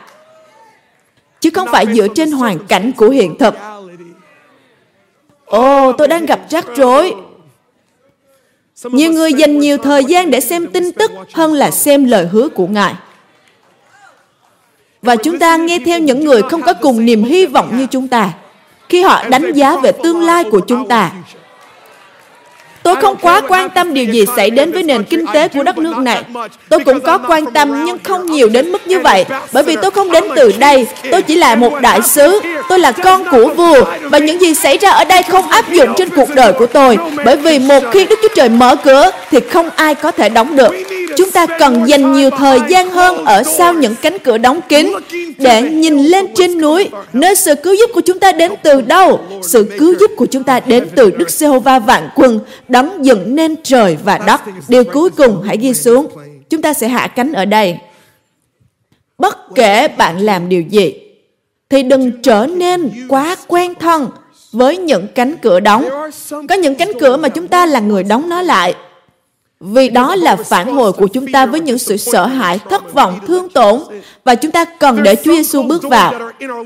chứ 1.43 1.49
không 1.49 1.67
phải 1.71 1.85
dựa 1.93 2.07
trên 2.07 2.31
hoàn 2.31 2.59
cảnh 2.67 2.91
của 2.97 3.09
hiện 3.09 3.37
thực. 3.37 3.55
Ồ, 5.45 5.91
tôi 5.91 6.07
đang 6.07 6.25
gặp 6.25 6.39
rắc 6.49 6.65
rối. 6.75 7.15
Nhiều 8.83 9.11
người 9.11 9.33
dành 9.33 9.59
nhiều 9.59 9.77
thời 9.77 10.05
gian 10.05 10.31
để 10.31 10.39
xem 10.39 10.67
tin 10.67 10.91
tức 10.91 11.11
hơn 11.33 11.53
là 11.53 11.71
xem 11.71 12.05
lời 12.05 12.27
hứa 12.31 12.49
của 12.49 12.67
Ngài. 12.67 12.93
Và 15.01 15.15
chúng 15.15 15.39
ta 15.39 15.57
nghe 15.57 15.79
theo 15.85 15.99
những 15.99 16.25
người 16.25 16.41
không 16.41 16.61
có 16.61 16.73
cùng 16.73 17.05
niềm 17.05 17.23
hy 17.23 17.45
vọng 17.45 17.77
như 17.77 17.85
chúng 17.85 18.07
ta 18.07 18.33
khi 18.89 19.03
họ 19.03 19.29
đánh 19.29 19.53
giá 19.53 19.77
về 19.77 19.91
tương 19.91 20.21
lai 20.21 20.43
của 20.43 20.59
chúng 20.59 20.87
ta 20.87 21.11
Tôi 22.83 22.95
không 22.95 23.15
quá 23.21 23.41
quan 23.47 23.69
tâm 23.69 23.93
điều 23.93 24.05
gì 24.05 24.25
xảy 24.35 24.49
đến 24.49 24.71
với 24.71 24.83
nền 24.83 25.03
kinh 25.03 25.25
tế 25.33 25.47
của 25.47 25.63
đất 25.63 25.77
nước 25.77 25.97
này. 25.97 26.23
Tôi 26.69 26.79
cũng 26.79 27.01
có 27.01 27.17
quan 27.17 27.45
tâm 27.53 27.85
nhưng 27.85 27.97
không 28.03 28.25
nhiều 28.25 28.49
đến 28.49 28.71
mức 28.71 28.87
như 28.87 28.99
vậy. 28.99 29.25
Bởi 29.51 29.63
vì 29.63 29.75
tôi 29.81 29.91
không 29.91 30.11
đến 30.11 30.23
từ 30.35 30.51
đây. 30.59 30.87
Tôi 31.11 31.21
chỉ 31.21 31.35
là 31.35 31.55
một 31.55 31.73
đại 31.81 32.01
sứ. 32.01 32.39
Tôi 32.69 32.79
là 32.79 32.91
con 32.91 33.23
của 33.31 33.49
vua. 33.49 33.85
Và 34.01 34.17
những 34.17 34.41
gì 34.41 34.53
xảy 34.53 34.77
ra 34.77 34.89
ở 34.89 35.03
đây 35.03 35.23
không 35.23 35.49
áp 35.49 35.71
dụng 35.71 35.89
trên 35.97 36.09
cuộc 36.09 36.29
đời 36.35 36.53
của 36.53 36.67
tôi. 36.67 36.97
Bởi 37.25 37.37
vì 37.37 37.59
một 37.59 37.83
khi 37.91 38.05
Đức 38.05 38.19
Chúa 38.21 38.35
Trời 38.35 38.49
mở 38.49 38.75
cửa 38.75 39.11
thì 39.31 39.39
không 39.39 39.69
ai 39.75 39.95
có 39.95 40.11
thể 40.11 40.29
đóng 40.29 40.55
được. 40.55 40.73
Chúng 41.17 41.31
ta 41.31 41.45
cần 41.45 41.87
dành 41.87 42.13
nhiều 42.13 42.29
thời 42.29 42.59
gian 42.69 42.89
hơn 42.89 43.25
ở 43.25 43.43
sau 43.43 43.73
những 43.73 43.95
cánh 44.01 44.19
cửa 44.19 44.37
đóng 44.37 44.59
kín 44.69 44.93
để 45.37 45.61
nhìn 45.61 45.97
lên 45.97 46.25
trên 46.35 46.61
núi 46.61 46.89
nơi 47.13 47.35
sự 47.35 47.55
cứu 47.55 47.73
giúp 47.73 47.89
của 47.93 48.01
chúng 48.01 48.19
ta 48.19 48.31
đến 48.31 48.51
từ 48.63 48.81
đâu? 48.81 49.19
Sự 49.41 49.71
cứu 49.79 49.95
giúp 49.99 50.11
của 50.17 50.25
chúng 50.25 50.43
ta 50.43 50.59
đến 50.65 50.87
từ 50.95 51.11
Đức 51.11 51.29
Giê-hô-va 51.29 51.79
vạn 51.79 52.09
quân 52.15 52.39
đấng 52.73 53.05
dựng 53.05 53.35
nên 53.35 53.55
trời 53.63 53.97
và 54.03 54.17
đất. 54.17 54.41
Điều 54.67 54.83
cuối 54.83 55.09
cùng 55.09 55.41
hãy 55.45 55.57
ghi 55.57 55.73
xuống. 55.73 56.07
Chúng 56.49 56.61
ta 56.61 56.73
sẽ 56.73 56.87
hạ 56.87 57.07
cánh 57.07 57.33
ở 57.33 57.45
đây. 57.45 57.77
Bất 59.17 59.37
kể 59.55 59.87
bạn 59.87 60.17
làm 60.17 60.49
điều 60.49 60.61
gì, 60.61 60.93
thì 61.69 61.83
đừng 61.83 62.21
trở 62.21 62.45
nên 62.45 62.91
quá 63.09 63.35
quen 63.47 63.73
thân 63.79 64.07
với 64.51 64.77
những 64.77 65.07
cánh 65.15 65.35
cửa 65.41 65.59
đóng. 65.59 65.89
Có 66.49 66.55
những 66.55 66.75
cánh 66.75 66.91
cửa 66.99 67.17
mà 67.17 67.29
chúng 67.29 67.47
ta 67.47 67.65
là 67.65 67.79
người 67.79 68.03
đóng 68.03 68.29
nó 68.29 68.41
lại. 68.41 68.75
Vì 69.59 69.89
đó 69.89 70.15
là 70.15 70.35
phản 70.35 70.75
hồi 70.75 70.93
của 70.93 71.07
chúng 71.07 71.31
ta 71.31 71.45
với 71.45 71.59
những 71.59 71.77
sự 71.77 71.97
sợ 71.97 72.25
hãi, 72.25 72.59
thất 72.69 72.93
vọng, 72.93 73.19
thương 73.27 73.49
tổn 73.49 73.79
và 74.23 74.35
chúng 74.35 74.51
ta 74.51 74.65
cần 74.65 75.03
để 75.03 75.15
Chúa 75.15 75.31
Giêsu 75.31 75.63
bước 75.63 75.83
vào. 75.83 76.13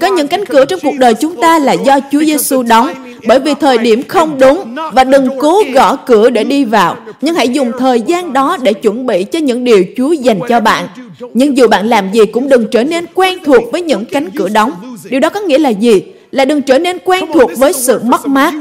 Có 0.01 0.07
những 0.07 0.27
cánh 0.27 0.45
cửa 0.45 0.65
trong 0.65 0.79
cuộc 0.83 0.95
đời 0.99 1.13
chúng 1.13 1.41
ta 1.41 1.59
là 1.59 1.73
do 1.73 1.99
Chúa 2.11 2.23
Giêsu 2.23 2.63
đóng 2.63 3.06
bởi 3.27 3.39
vì 3.39 3.53
thời 3.53 3.77
điểm 3.77 4.03
không 4.07 4.39
đúng 4.39 4.75
và 4.93 5.03
đừng 5.03 5.29
cố 5.39 5.63
gõ 5.73 5.95
cửa 5.95 6.29
để 6.29 6.43
đi 6.43 6.65
vào, 6.65 6.95
nhưng 7.21 7.35
hãy 7.35 7.49
dùng 7.49 7.71
thời 7.79 8.01
gian 8.01 8.33
đó 8.33 8.57
để 8.61 8.73
chuẩn 8.73 9.05
bị 9.05 9.23
cho 9.23 9.39
những 9.39 9.63
điều 9.63 9.83
Chúa 9.97 10.11
dành 10.11 10.39
cho 10.49 10.59
bạn. 10.59 10.87
Nhưng 11.33 11.57
dù 11.57 11.67
bạn 11.67 11.87
làm 11.87 12.11
gì 12.11 12.25
cũng 12.25 12.49
đừng 12.49 12.67
trở 12.71 12.83
nên 12.83 13.05
quen 13.13 13.37
thuộc 13.45 13.71
với 13.71 13.81
những 13.81 14.05
cánh 14.05 14.29
cửa 14.31 14.49
đóng. 14.49 14.97
Điều 15.09 15.19
đó 15.19 15.29
có 15.29 15.39
nghĩa 15.39 15.57
là 15.57 15.69
gì? 15.69 16.01
là 16.31 16.45
đừng 16.45 16.61
trở 16.61 16.79
nên 16.79 16.97
quen 17.05 17.25
thuộc 17.33 17.51
với 17.57 17.73
sự 17.73 17.99
mất 18.03 18.27
mát 18.27 18.53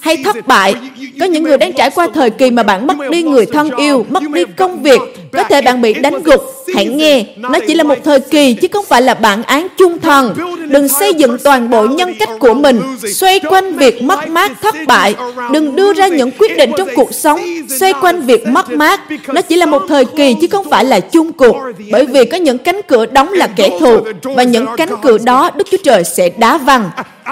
hay 0.00 0.16
thất 0.24 0.46
bại. 0.46 0.74
Có 1.20 1.26
những 1.26 1.42
người 1.42 1.58
đang 1.58 1.72
trải 1.72 1.90
qua 1.90 2.08
thời 2.14 2.30
kỳ 2.30 2.50
mà 2.50 2.62
bạn 2.62 2.86
mất 2.86 2.96
đi 3.10 3.22
người 3.22 3.46
thân 3.46 3.70
yêu, 3.76 4.06
mất 4.08 4.22
đi 4.32 4.44
công 4.56 4.82
việc, 4.82 5.00
có 5.32 5.44
thể 5.44 5.60
bạn 5.60 5.82
bị 5.82 5.94
đánh 5.94 6.22
gục. 6.22 6.40
Hãy 6.74 6.86
nghe, 6.86 7.24
nó 7.36 7.58
chỉ 7.66 7.74
là 7.74 7.84
một 7.84 7.98
thời 8.04 8.20
kỳ 8.20 8.54
chứ 8.54 8.68
không 8.72 8.84
phải 8.88 9.02
là 9.02 9.14
bản 9.14 9.42
án 9.42 9.66
chung 9.78 10.00
thần. 10.00 10.34
Đừng 10.68 10.88
xây 10.88 11.14
dựng 11.14 11.38
toàn 11.44 11.70
bộ 11.70 11.86
nhân 11.86 12.14
cách 12.18 12.28
của 12.40 12.54
mình 12.54 12.80
xoay 13.14 13.40
quanh 13.40 13.76
việc 13.76 14.02
mất 14.02 14.28
mát 14.28 14.52
thất 14.62 14.74
bại. 14.86 15.14
Đừng 15.52 15.76
đưa 15.76 15.92
ra 15.92 16.08
những 16.08 16.30
quyết 16.38 16.56
định 16.56 16.70
trong 16.78 16.88
cuộc 16.96 17.14
sống 17.14 17.40
xoay 17.80 17.92
quanh 17.92 18.22
việc 18.22 18.46
mất 18.46 18.70
mát. 18.70 19.00
Nó 19.28 19.42
chỉ 19.42 19.56
là 19.56 19.66
một 19.66 19.82
thời 19.88 20.04
kỳ 20.04 20.34
chứ 20.40 20.46
không 20.50 20.70
phải 20.70 20.84
là 20.84 21.00
chung 21.00 21.32
cuộc. 21.32 21.56
Bởi 21.90 22.06
vì 22.06 22.24
có 22.24 22.36
những 22.36 22.58
cánh 22.58 22.80
cửa 22.86 23.06
đóng 23.06 23.32
là 23.32 23.46
kẻ 23.46 23.78
thù 23.80 24.00
và 24.22 24.42
những 24.42 24.66
cánh 24.76 24.90
cửa 25.02 25.18
đó 25.18 25.50
Đức 25.56 25.66
Chúa 25.70 25.78
Trời 25.84 26.04
sẽ 26.04 26.28
đá 26.28 26.58
văng. 26.58 26.90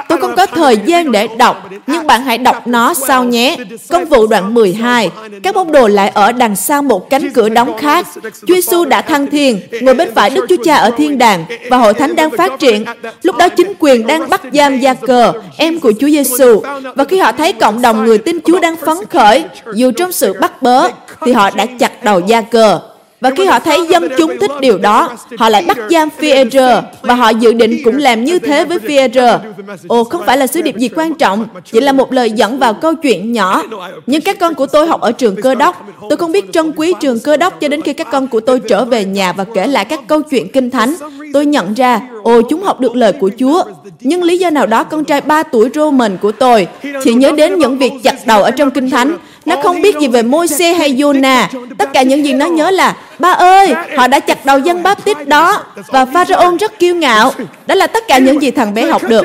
Tôi 0.08 0.18
không 0.18 0.36
có 0.36 0.46
thời 0.46 0.76
gian 0.86 1.12
để 1.12 1.28
đọc, 1.38 1.70
nhưng 1.86 2.06
bạn 2.06 2.22
hãy 2.22 2.38
đọc 2.38 2.66
nó 2.66 2.94
sau 2.94 3.24
nhé. 3.24 3.56
Công 3.88 4.04
vụ 4.04 4.26
đoạn 4.26 4.54
12, 4.54 5.10
các 5.42 5.54
môn 5.54 5.72
đồ 5.72 5.88
lại 5.88 6.08
ở 6.14 6.32
đằng 6.32 6.56
sau 6.56 6.82
một 6.82 7.10
cánh 7.10 7.30
cửa 7.32 7.48
đóng 7.48 7.72
khác. 7.88 8.06
Chúa 8.46 8.54
Giêsu 8.54 8.84
đã 8.84 9.02
thăng 9.02 9.26
thiên, 9.26 9.60
ngồi 9.80 9.94
bên 9.94 10.14
phải 10.14 10.30
Đức 10.30 10.46
Chúa 10.48 10.64
Cha 10.64 10.76
ở 10.76 10.90
thiên 10.90 11.18
đàng 11.18 11.44
và 11.70 11.76
hội 11.76 11.94
thánh 11.94 12.16
đang 12.16 12.30
phát 12.30 12.52
triển. 12.58 12.84
Lúc 13.22 13.36
đó 13.36 13.48
chính 13.48 13.72
quyền 13.78 14.06
đang 14.06 14.28
bắt 14.28 14.42
giam 14.52 14.80
Gia 14.80 14.94
Cờ, 14.94 15.32
em 15.56 15.80
của 15.80 15.92
Chúa 16.00 16.08
Giêsu. 16.08 16.62
Và 16.94 17.04
khi 17.04 17.18
họ 17.18 17.32
thấy 17.32 17.52
cộng 17.52 17.82
đồng 17.82 18.04
người 18.04 18.18
tin 18.18 18.38
Chúa 18.44 18.60
đang 18.60 18.76
phấn 18.76 18.96
khởi, 19.10 19.44
dù 19.74 19.90
trong 19.90 20.12
sự 20.12 20.32
bắt 20.40 20.62
bớ, 20.62 20.88
thì 21.20 21.32
họ 21.32 21.50
đã 21.50 21.66
chặt 21.78 22.04
đầu 22.04 22.20
Gia 22.20 22.40
Cờ 22.40 22.80
và 23.20 23.30
khi 23.36 23.44
họ 23.44 23.58
thấy 23.58 23.86
dân 23.90 24.08
chúng 24.18 24.38
thích 24.40 24.50
điều 24.60 24.78
đó, 24.78 25.10
họ 25.38 25.48
lại 25.48 25.64
bắt 25.68 25.78
giam 25.90 26.08
Führer 26.20 26.82
và 27.02 27.14
họ 27.14 27.28
dự 27.28 27.52
định 27.52 27.80
cũng 27.84 27.96
làm 27.96 28.24
như 28.24 28.38
thế 28.38 28.64
với 28.64 28.78
Führer. 28.78 29.38
Ồ, 29.88 30.04
không 30.04 30.22
phải 30.26 30.36
là 30.36 30.46
sứ 30.46 30.62
điệp 30.62 30.76
gì 30.76 30.88
quan 30.88 31.14
trọng, 31.14 31.46
chỉ 31.72 31.80
là 31.80 31.92
một 31.92 32.12
lời 32.12 32.30
dẫn 32.30 32.58
vào 32.58 32.74
câu 32.74 32.94
chuyện 32.94 33.32
nhỏ. 33.32 33.62
Nhưng 34.06 34.20
các 34.20 34.38
con 34.38 34.54
của 34.54 34.66
tôi 34.66 34.86
học 34.86 35.00
ở 35.00 35.12
trường 35.12 35.36
cơ 35.42 35.54
đốc. 35.54 35.86
Tôi 36.10 36.16
không 36.16 36.32
biết 36.32 36.52
trân 36.52 36.72
quý 36.76 36.94
trường 37.00 37.20
cơ 37.20 37.36
đốc 37.36 37.60
cho 37.60 37.68
đến 37.68 37.82
khi 37.82 37.92
các 37.92 38.06
con 38.12 38.26
của 38.26 38.40
tôi 38.40 38.60
trở 38.60 38.84
về 38.84 39.04
nhà 39.04 39.32
và 39.32 39.44
kể 39.54 39.66
lại 39.66 39.84
các 39.84 40.00
câu 40.08 40.22
chuyện 40.22 40.48
kinh 40.52 40.70
thánh. 40.70 40.94
Tôi 41.32 41.46
nhận 41.46 41.74
ra, 41.74 42.00
ồ, 42.22 42.42
chúng 42.42 42.62
học 42.62 42.80
được 42.80 42.96
lời 42.96 43.12
của 43.12 43.30
Chúa. 43.38 43.62
Nhưng 44.00 44.22
lý 44.22 44.38
do 44.38 44.50
nào 44.50 44.66
đó 44.66 44.84
con 44.84 45.04
trai 45.04 45.20
3 45.20 45.42
tuổi 45.42 45.68
Roman 45.74 46.16
của 46.16 46.32
tôi 46.32 46.68
chỉ 47.04 47.14
nhớ 47.14 47.32
đến 47.32 47.58
những 47.58 47.78
việc 47.78 47.92
chặt 48.02 48.26
đầu 48.26 48.42
ở 48.42 48.50
trong 48.50 48.70
kinh 48.70 48.90
thánh 48.90 49.16
nó 49.48 49.56
không 49.62 49.82
biết 49.82 49.96
gì 50.00 50.08
về 50.08 50.22
Môi-se 50.22 50.72
hay 50.72 50.94
Jonah. 50.94 51.46
Tất 51.78 51.92
cả 51.92 52.02
những 52.02 52.24
gì 52.24 52.32
nó 52.32 52.46
nhớ 52.46 52.70
là 52.70 52.96
Ba 53.18 53.30
ơi, 53.30 53.74
họ 53.96 54.06
đã 54.06 54.20
chặt 54.20 54.44
đầu 54.46 54.58
dân 54.58 54.82
báp 54.82 55.04
tít 55.04 55.28
đó 55.28 55.62
Và 55.86 56.04
Pharaoh 56.04 56.60
rất 56.60 56.78
kiêu 56.78 56.94
ngạo. 56.94 57.32
Đó 57.66 57.74
là 57.74 57.86
tất 57.86 58.08
cả 58.08 58.18
những 58.18 58.42
gì 58.42 58.50
thằng 58.50 58.74
bé 58.74 58.86
học 58.86 59.02
được. 59.08 59.24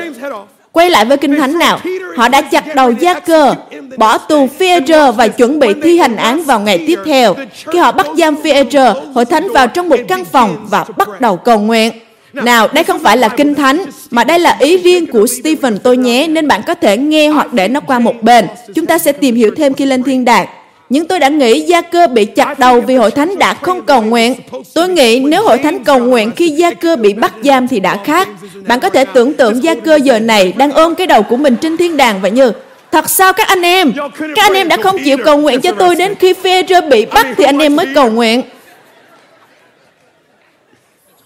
Quay 0.72 0.90
lại 0.90 1.04
với 1.04 1.16
kinh 1.16 1.36
thánh 1.36 1.58
nào. 1.58 1.78
Họ 2.16 2.28
đã 2.28 2.42
chặt 2.42 2.74
đầu 2.74 2.90
Gia 2.90 3.14
Cơ 3.14 3.54
Bỏ 3.96 4.18
tù 4.18 4.46
Phaedra 4.58 5.10
và 5.10 5.28
chuẩn 5.28 5.58
bị 5.58 5.68
thi 5.82 5.98
hành 5.98 6.16
án 6.16 6.42
vào 6.42 6.60
ngày 6.60 6.84
tiếp 6.86 6.98
theo. 7.06 7.34
Khi 7.72 7.78
họ 7.78 7.92
bắt 7.92 8.06
giam 8.18 8.36
Phaedra 8.42 8.94
Hội 9.14 9.24
thánh 9.24 9.48
vào 9.52 9.66
trong 9.66 9.88
một 9.88 10.00
căn 10.08 10.24
phòng 10.24 10.66
Và 10.70 10.84
bắt 10.96 11.20
đầu 11.20 11.36
cầu 11.36 11.58
nguyện 11.58 11.92
nào, 12.34 12.68
đây 12.72 12.84
không 12.84 13.02
phải 13.02 13.16
là 13.16 13.28
kinh 13.28 13.54
thánh, 13.54 13.84
mà 14.10 14.24
đây 14.24 14.38
là 14.38 14.56
ý 14.60 14.76
riêng 14.76 15.06
của 15.06 15.26
Stephen 15.26 15.78
tôi 15.78 15.96
nhé, 15.96 16.26
nên 16.26 16.48
bạn 16.48 16.60
có 16.66 16.74
thể 16.74 16.96
nghe 16.96 17.28
hoặc 17.28 17.52
để 17.52 17.68
nó 17.68 17.80
qua 17.80 17.98
một 17.98 18.22
bên. 18.22 18.46
Chúng 18.74 18.86
ta 18.86 18.98
sẽ 18.98 19.12
tìm 19.12 19.34
hiểu 19.34 19.50
thêm 19.56 19.74
khi 19.74 19.84
lên 19.84 20.02
thiên 20.02 20.24
đàng. 20.24 20.46
Nhưng 20.90 21.06
tôi 21.06 21.20
đã 21.20 21.28
nghĩ 21.28 21.60
Gia 21.60 21.80
Cơ 21.80 22.06
bị 22.06 22.24
chặt 22.24 22.58
đầu 22.58 22.80
vì 22.80 22.96
hội 22.96 23.10
thánh 23.10 23.38
đã 23.38 23.54
không 23.54 23.82
cầu 23.82 24.02
nguyện. 24.02 24.34
Tôi 24.74 24.88
nghĩ 24.88 25.20
nếu 25.20 25.42
hội 25.42 25.58
thánh 25.58 25.84
cầu 25.84 25.98
nguyện 25.98 26.30
khi 26.36 26.48
Gia 26.48 26.70
Cơ 26.70 26.96
bị 26.96 27.14
bắt 27.14 27.32
giam 27.44 27.68
thì 27.68 27.80
đã 27.80 27.96
khác. 28.04 28.28
Bạn 28.66 28.80
có 28.80 28.90
thể 28.90 29.04
tưởng 29.04 29.34
tượng 29.34 29.62
Gia 29.62 29.74
Cơ 29.74 29.96
giờ 29.96 30.18
này 30.18 30.52
đang 30.56 30.72
ôm 30.72 30.94
cái 30.94 31.06
đầu 31.06 31.22
của 31.22 31.36
mình 31.36 31.56
trên 31.56 31.76
thiên 31.76 31.96
đàng 31.96 32.20
vậy 32.20 32.30
như 32.30 32.52
Thật 32.92 33.10
sao 33.10 33.32
các 33.32 33.48
anh 33.48 33.62
em? 33.62 33.92
Các 34.34 34.42
anh 34.42 34.52
em 34.52 34.68
đã 34.68 34.76
không 34.76 34.96
chịu 35.04 35.16
cầu 35.24 35.38
nguyện 35.38 35.60
cho 35.60 35.72
tôi 35.72 35.96
đến 35.96 36.14
khi 36.14 36.32
phê 36.32 36.62
bị 36.90 37.04
bắt 37.04 37.26
thì 37.36 37.44
anh 37.44 37.58
em 37.58 37.76
mới 37.76 37.86
cầu 37.94 38.10
nguyện. 38.10 38.42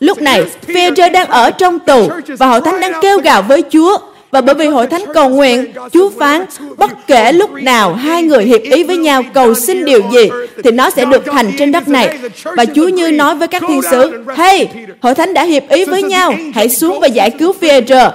Lúc 0.01 0.23
này, 0.23 0.45
Peter 0.67 1.13
đang 1.13 1.29
ở 1.29 1.51
trong 1.51 1.79
tù 1.79 2.09
và 2.39 2.47
hội 2.47 2.61
thánh 2.61 2.81
đang 2.81 2.93
kêu 3.03 3.19
gào 3.19 3.43
với 3.43 3.63
Chúa. 3.71 3.99
Và 4.31 4.41
bởi 4.41 4.55
vì 4.55 4.67
hội 4.67 4.87
thánh 4.87 5.05
cầu 5.15 5.29
nguyện, 5.29 5.73
Chúa 5.93 6.11
phán, 6.19 6.45
bất 6.77 7.07
kể 7.07 7.33
lúc 7.33 7.53
nào 7.53 7.95
hai 7.95 8.23
người 8.23 8.45
hiệp 8.45 8.61
ý 8.63 8.85
với 8.85 8.97
nhau 8.97 9.23
cầu 9.35 9.55
xin 9.55 9.85
điều 9.85 10.01
gì, 10.13 10.31
thì 10.65 10.71
nó 10.71 10.91
sẽ 10.91 11.05
được 11.05 11.23
thành 11.27 11.51
trên 11.59 11.73
đất 11.73 11.89
này. 11.89 12.19
Và 12.45 12.65
Chúa 12.75 12.89
như 12.89 13.11
nói 13.11 13.35
với 13.35 13.49
các 13.49 13.63
thiên 13.69 13.81
sứ, 13.91 14.25
Hey, 14.37 14.69
hội 15.01 15.15
thánh 15.15 15.35
đã 15.35 15.43
hiệp 15.43 15.69
ý 15.69 15.85
với 15.85 16.03
nhau, 16.03 16.35
hãy 16.55 16.69
xuống 16.69 17.01
và 17.01 17.07
giải 17.07 17.31
cứu 17.31 17.53
Peter. 17.61 18.13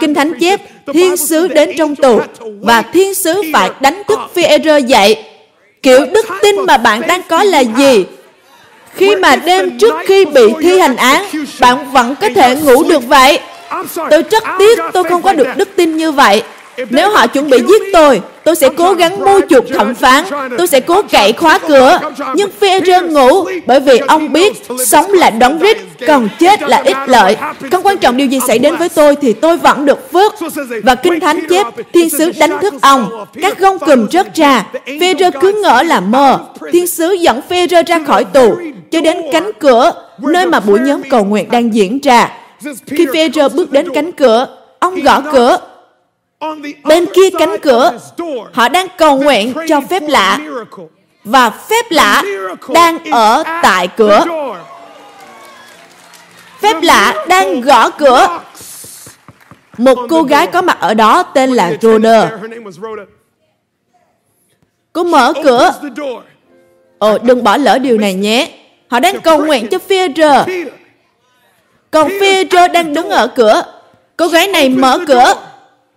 Kinh 0.00 0.14
Thánh 0.14 0.32
chép, 0.40 0.60
thiên 0.92 1.16
sứ 1.16 1.48
đến 1.48 1.70
trong 1.78 1.96
tù, 1.96 2.20
và 2.60 2.82
thiên 2.82 3.14
sứ 3.14 3.42
phải 3.52 3.70
đánh 3.80 4.02
thức 4.08 4.18
Peter 4.34 4.86
dậy. 4.86 5.24
Kiểu 5.82 6.06
đức 6.14 6.26
tin 6.42 6.56
mà 6.66 6.76
bạn 6.76 7.02
đang 7.08 7.20
có 7.28 7.44
là 7.44 7.60
gì? 7.60 8.04
Khi 8.96 9.16
mà 9.16 9.36
đêm 9.36 9.78
trước 9.78 9.94
khi 10.06 10.24
bị 10.24 10.42
thi 10.62 10.78
hành 10.78 10.96
án, 10.96 11.24
bạn 11.60 11.90
vẫn 11.92 12.14
có 12.20 12.28
thể 12.34 12.56
ngủ 12.56 12.84
được 12.88 13.04
vậy. 13.08 13.38
Tôi 14.10 14.22
rất 14.30 14.44
tiếc 14.58 14.78
tôi 14.92 15.04
không 15.04 15.22
có 15.22 15.32
được 15.32 15.46
đức 15.56 15.68
tin 15.76 15.96
như 15.96 16.12
vậy. 16.12 16.42
Nếu 16.90 17.10
họ 17.10 17.26
chuẩn 17.26 17.50
bị 17.50 17.58
giết 17.68 17.82
tôi, 17.92 18.20
tôi 18.44 18.56
sẽ 18.56 18.68
cố 18.76 18.92
gắng 18.92 19.24
mua 19.24 19.40
chuộc 19.48 19.64
thẩm 19.74 19.94
phán. 19.94 20.24
Tôi 20.58 20.66
sẽ 20.66 20.80
cố 20.80 21.02
cậy 21.02 21.32
khóa 21.32 21.58
cửa. 21.58 21.98
Nhưng 22.34 22.50
Führer 22.60 23.10
ngủ 23.10 23.48
bởi 23.66 23.80
vì 23.80 23.98
ông 23.98 24.32
biết 24.32 24.52
sống 24.86 25.12
là 25.12 25.30
đóng 25.30 25.58
rít, 25.58 25.78
còn 26.06 26.28
chết 26.38 26.62
là 26.62 26.82
ít 26.84 26.96
lợi. 27.06 27.36
Không 27.72 27.82
quan 27.82 27.98
trọng 27.98 28.16
điều 28.16 28.26
gì 28.26 28.40
xảy 28.46 28.58
đến 28.58 28.76
với 28.76 28.88
tôi 28.88 29.16
thì 29.16 29.32
tôi 29.32 29.56
vẫn 29.56 29.84
được 29.84 30.12
phước. 30.12 30.34
Và 30.84 30.94
Kinh 30.94 31.20
Thánh 31.20 31.40
chép, 31.50 31.66
thiên 31.92 32.10
sứ 32.10 32.32
đánh 32.38 32.58
thức 32.62 32.74
ông. 32.82 33.24
Các 33.42 33.58
gông 33.58 33.78
cùm 33.78 34.06
rớt 34.12 34.34
ra. 34.34 34.64
Führer 34.86 35.30
cứ 35.40 35.52
ngỡ 35.62 35.82
là 35.82 36.00
mơ. 36.00 36.38
Thiên 36.72 36.86
sứ 36.86 37.12
dẫn 37.12 37.40
Führer 37.48 37.84
ra 37.86 38.04
khỏi 38.06 38.24
tù 38.24 38.56
cho 38.90 39.00
đến 39.00 39.16
cánh 39.32 39.50
cửa 39.58 39.92
nơi 40.20 40.46
mà 40.46 40.60
buổi 40.60 40.78
nhóm 40.78 41.02
cầu 41.10 41.24
nguyện 41.24 41.50
đang 41.50 41.74
diễn 41.74 42.00
ra. 42.00 42.32
Khi 42.86 43.06
Führer 43.06 43.48
bước 43.48 43.70
đến 43.70 43.88
cánh 43.94 44.12
cửa, 44.12 44.46
ông 44.78 44.94
gõ 44.94 45.20
cửa 45.32 45.58
Bên 46.84 47.06
kia 47.14 47.30
cánh 47.38 47.56
cửa, 47.62 47.98
họ 48.52 48.68
đang 48.68 48.86
cầu 48.98 49.16
nguyện 49.20 49.52
cho 49.68 49.80
phép 49.80 50.02
lạ. 50.08 50.38
Và 51.24 51.50
phép 51.50 51.84
lạ 51.90 52.22
đang 52.74 53.04
ở 53.10 53.42
tại 53.62 53.88
cửa. 53.96 54.24
Phép 56.60 56.76
lạ 56.82 57.24
đang 57.28 57.60
gõ 57.60 57.90
cửa. 57.90 58.40
Một 59.78 59.98
cô 60.08 60.22
gái 60.22 60.46
có 60.46 60.62
mặt 60.62 60.76
ở 60.80 60.94
đó 60.94 61.22
tên 61.22 61.50
là 61.50 61.72
Rhoda. 61.80 62.30
Cô 64.92 65.04
mở 65.04 65.32
cửa. 65.42 65.72
Ồ, 66.98 67.18
đừng 67.18 67.44
bỏ 67.44 67.56
lỡ 67.56 67.78
điều 67.78 67.98
này 67.98 68.14
nhé. 68.14 68.50
Họ 68.88 69.00
đang 69.00 69.20
cầu 69.20 69.44
nguyện 69.44 69.66
cho 69.70 69.78
Peter. 69.78 70.48
Còn 71.90 72.10
Peter 72.20 72.70
đang 72.72 72.94
đứng 72.94 73.08
ở 73.10 73.26
cửa. 73.26 73.62
Cô 74.16 74.28
gái 74.28 74.48
này 74.48 74.68
mở 74.68 74.98
cửa 75.06 75.34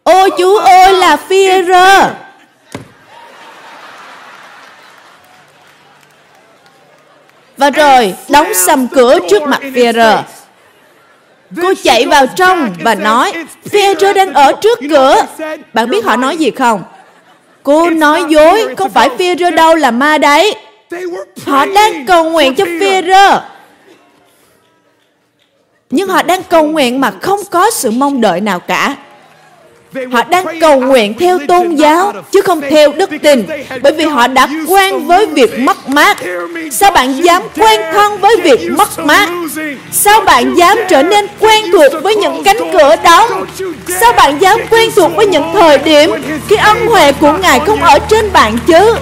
Ôi 0.04 0.30
chú 0.38 0.56
ơi 0.56 0.94
là 0.94 1.16
Peter. 1.16 2.12
Và 7.58 7.70
rồi 7.70 8.14
đóng 8.30 8.54
sầm 8.54 8.88
cửa 8.88 9.20
trước 9.30 9.44
mặt 9.44 9.62
Peter. 9.76 10.20
Cô 11.62 11.74
chạy 11.84 12.06
vào 12.06 12.28
trong 12.28 12.74
và 12.82 12.96
nói 12.96 13.34
Führer 13.72 14.14
đang 14.14 14.34
ở 14.34 14.52
trước 14.62 14.80
cửa. 14.90 15.16
Bạn 15.74 15.90
biết 15.90 16.06
họ 16.06 16.16
nói 16.16 16.38
gì 16.38 16.52
không? 16.52 16.84
Cô 17.64 17.90
nói 17.90 18.24
dối 18.30 18.76
Không 18.78 18.90
phải 18.90 19.10
Führer 19.18 19.56
đâu 19.56 19.76
là 19.76 19.92
ma 19.92 20.18
đấy. 20.18 20.56
Họ 21.46 21.66
đang 21.66 22.06
cầu 22.06 22.30
nguyện 22.30 22.56
cho 22.56 22.66
Führer 22.66 23.40
Nhưng 25.90 26.10
họ 26.10 26.24
đang 26.24 26.44
cầu 26.44 26.64
nguyện 26.64 27.02
mà 27.02 27.12
không 27.22 27.40
có 27.50 27.70
sự 27.70 27.92
mong 27.92 28.22
đợi 28.22 28.42
nào 28.42 28.60
cả 28.60 28.96
Họ 30.12 30.24
đang 30.30 30.46
cầu 30.62 30.80
nguyện 30.80 31.14
theo 31.20 31.40
tôn 31.48 31.76
giáo 31.76 32.14
chứ 32.32 32.42
không 32.42 32.62
theo 32.70 32.92
đức 32.92 33.10
tin 33.22 33.46
bởi 33.82 33.94
vì 33.94 34.06
họ 34.06 34.28
đã 34.28 34.48
quen 34.68 35.06
với 35.06 35.26
việc 35.26 35.60
mất 35.60 35.90
mát. 35.90 36.18
Sao 36.72 36.92
bạn 36.92 37.24
dám 37.24 37.42
quen 37.58 37.82
thân 37.94 38.18
với 38.22 38.36
việc 38.44 38.72
mất 38.72 39.00
mát? 39.00 39.30
Sao 39.92 40.22
bạn 40.22 40.54
dám 40.58 40.78
trở 40.90 41.04
nên 41.04 41.26
quen 41.40 41.66
thuộc 41.72 42.04
với 42.04 42.16
những 42.16 42.44
cánh 42.44 42.72
cửa 42.74 42.96
đóng? 43.04 43.46
Sao 44.00 44.14
bạn 44.14 44.42
dám 44.42 44.60
quen 44.70 44.90
thuộc 44.96 45.16
với 45.16 45.26
những 45.26 45.54
thời 45.54 45.78
điểm 45.78 46.12
khi 46.48 46.56
ân 46.56 46.88
huệ 46.88 47.12
của 47.12 47.34
Ngài 47.42 47.60
không 47.60 47.84
ở 47.84 48.00
trên 48.00 48.34
bạn 48.34 48.58
chứ? 48.68 48.96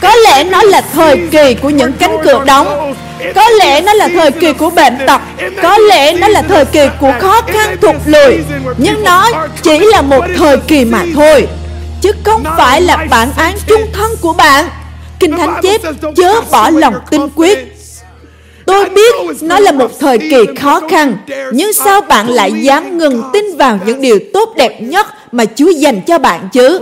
Có 0.00 0.14
lẽ 0.14 0.44
nó 0.44 0.62
là 0.62 0.80
thời 0.80 1.16
kỳ 1.30 1.54
của 1.54 1.70
những 1.70 1.92
cánh 1.92 2.16
cửa 2.24 2.44
đóng 2.46 2.94
Có 3.34 3.48
lẽ 3.50 3.80
nó 3.80 3.92
là 3.92 4.08
thời 4.08 4.30
kỳ 4.30 4.52
của 4.52 4.70
bệnh 4.70 4.98
tật. 5.06 5.20
Có 5.62 5.78
lẽ 5.78 6.12
nó 6.12 6.28
là 6.28 6.42
thời 6.42 6.64
kỳ 6.64 6.86
của 7.00 7.12
khó 7.20 7.42
khăn 7.46 7.76
thụt 7.80 7.94
lùi. 8.06 8.38
Nhưng 8.76 9.04
nó 9.04 9.30
chỉ 9.62 9.78
là 9.78 10.02
một 10.02 10.24
thời 10.36 10.56
kỳ 10.56 10.84
mà 10.84 11.04
thôi. 11.14 11.48
Chứ 12.00 12.12
không 12.24 12.44
phải 12.58 12.80
là 12.80 13.06
bản 13.10 13.28
án 13.36 13.54
chung 13.66 13.82
thân 13.92 14.10
của 14.20 14.32
bạn. 14.32 14.68
Kinh 15.20 15.36
Thánh 15.36 15.60
chép 15.62 15.80
chớ 16.16 16.40
bỏ 16.50 16.70
lòng 16.70 16.94
tin 17.10 17.20
quyết. 17.34 17.74
Tôi 18.66 18.88
biết 18.88 19.14
nó 19.40 19.58
là 19.58 19.72
một 19.72 19.90
thời 20.00 20.18
kỳ 20.18 20.46
khó 20.60 20.80
khăn. 20.90 21.16
Nhưng 21.52 21.72
sao 21.72 22.00
bạn 22.00 22.28
lại 22.28 22.52
dám 22.52 22.98
ngừng 22.98 23.22
tin 23.32 23.56
vào 23.56 23.78
những 23.86 24.00
điều 24.00 24.18
tốt 24.34 24.54
đẹp 24.56 24.80
nhất 24.80 25.06
Mà 25.32 25.44
Chúa 25.56 25.70
dành 25.70 26.00
cho 26.06 26.18
bạn 26.18 26.48
chứ? 26.52 26.78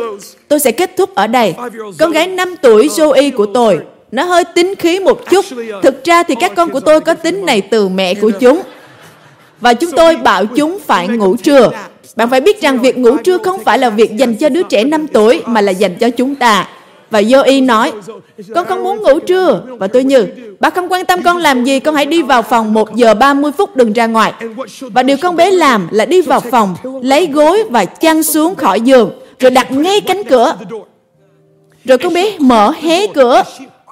Tôi 0.48 0.60
sẽ 0.60 0.72
kết 0.72 0.90
thúc 0.96 1.14
ở 1.14 1.26
đây. 1.26 1.54
Con 1.98 2.12
gái 2.12 2.26
5 2.26 2.54
tuổi 2.62 2.88
Zoe 2.88 3.30
của 3.36 3.46
tôi 3.46 3.78
Nó 4.12 4.24
hơi 4.24 4.44
tính 4.44 4.74
khí 4.78 5.00
một 5.00 5.30
chút. 5.30 5.44
Thực 5.82 6.04
ra 6.04 6.22
thì 6.22 6.34
các 6.40 6.52
con 6.56 6.70
của 6.70 6.80
tôi 6.80 7.00
có 7.00 7.14
tính 7.14 7.46
này 7.46 7.60
từ 7.60 7.88
mẹ 7.88 8.14
của 8.14 8.30
chúng. 8.30 8.62
Và 9.60 9.74
chúng 9.74 9.90
tôi 9.90 10.16
bảo 10.16 10.46
chúng 10.46 10.78
phải 10.86 11.08
ngủ 11.08 11.36
trưa. 11.36 11.70
Bạn 12.16 12.30
phải 12.30 12.40
biết 12.40 12.60
rằng 12.60 12.78
việc 12.78 12.98
ngủ 12.98 13.16
trưa 13.16 13.38
không 13.38 13.64
phải 13.64 13.78
là 13.78 13.90
việc 13.90 14.16
dành 14.16 14.34
cho 14.36 14.48
đứa 14.48 14.62
trẻ 14.62 14.84
5 14.84 15.06
tuổi 15.08 15.42
Mà 15.46 15.60
là 15.60 15.72
dành 15.72 15.94
cho 15.94 16.10
chúng 16.10 16.34
ta. 16.34 16.68
Và 17.10 17.20
Zoe 17.20 17.66
nói, 17.66 17.92
con 18.54 18.66
không 18.66 18.82
muốn 18.82 19.02
ngủ 19.02 19.18
trưa. 19.18 19.62
Và 19.78 19.86
tôi 19.86 20.04
như, 20.04 20.26
bà 20.60 20.70
không 20.70 20.92
quan 20.92 21.04
tâm 21.04 21.22
con 21.22 21.36
làm 21.36 21.64
gì, 21.64 21.80
con 21.80 21.94
hãy 21.94 22.06
đi 22.06 22.22
vào 22.22 22.42
phòng 22.42 22.74
1 22.74 22.94
giờ 22.94 23.14
30 23.14 23.52
phút 23.52 23.76
đừng 23.76 23.92
ra 23.92 24.06
ngoài. 24.06 24.32
Và 24.80 25.02
điều 25.02 25.16
con 25.16 25.36
bé 25.36 25.50
làm 25.50 25.88
là 25.90 26.04
đi 26.04 26.20
vào 26.20 26.40
phòng, 26.40 26.76
lấy 27.02 27.26
gối 27.26 27.64
và 27.70 27.84
chăn 27.84 28.22
xuống 28.22 28.54
khỏi 28.54 28.80
giường, 28.80 29.10
rồi 29.38 29.50
đặt 29.50 29.72
ngay 29.72 30.00
cánh 30.00 30.24
cửa. 30.24 30.56
Rồi 31.84 31.98
con 31.98 32.14
bé 32.14 32.36
mở 32.38 32.72
hé 32.80 33.06
cửa. 33.06 33.42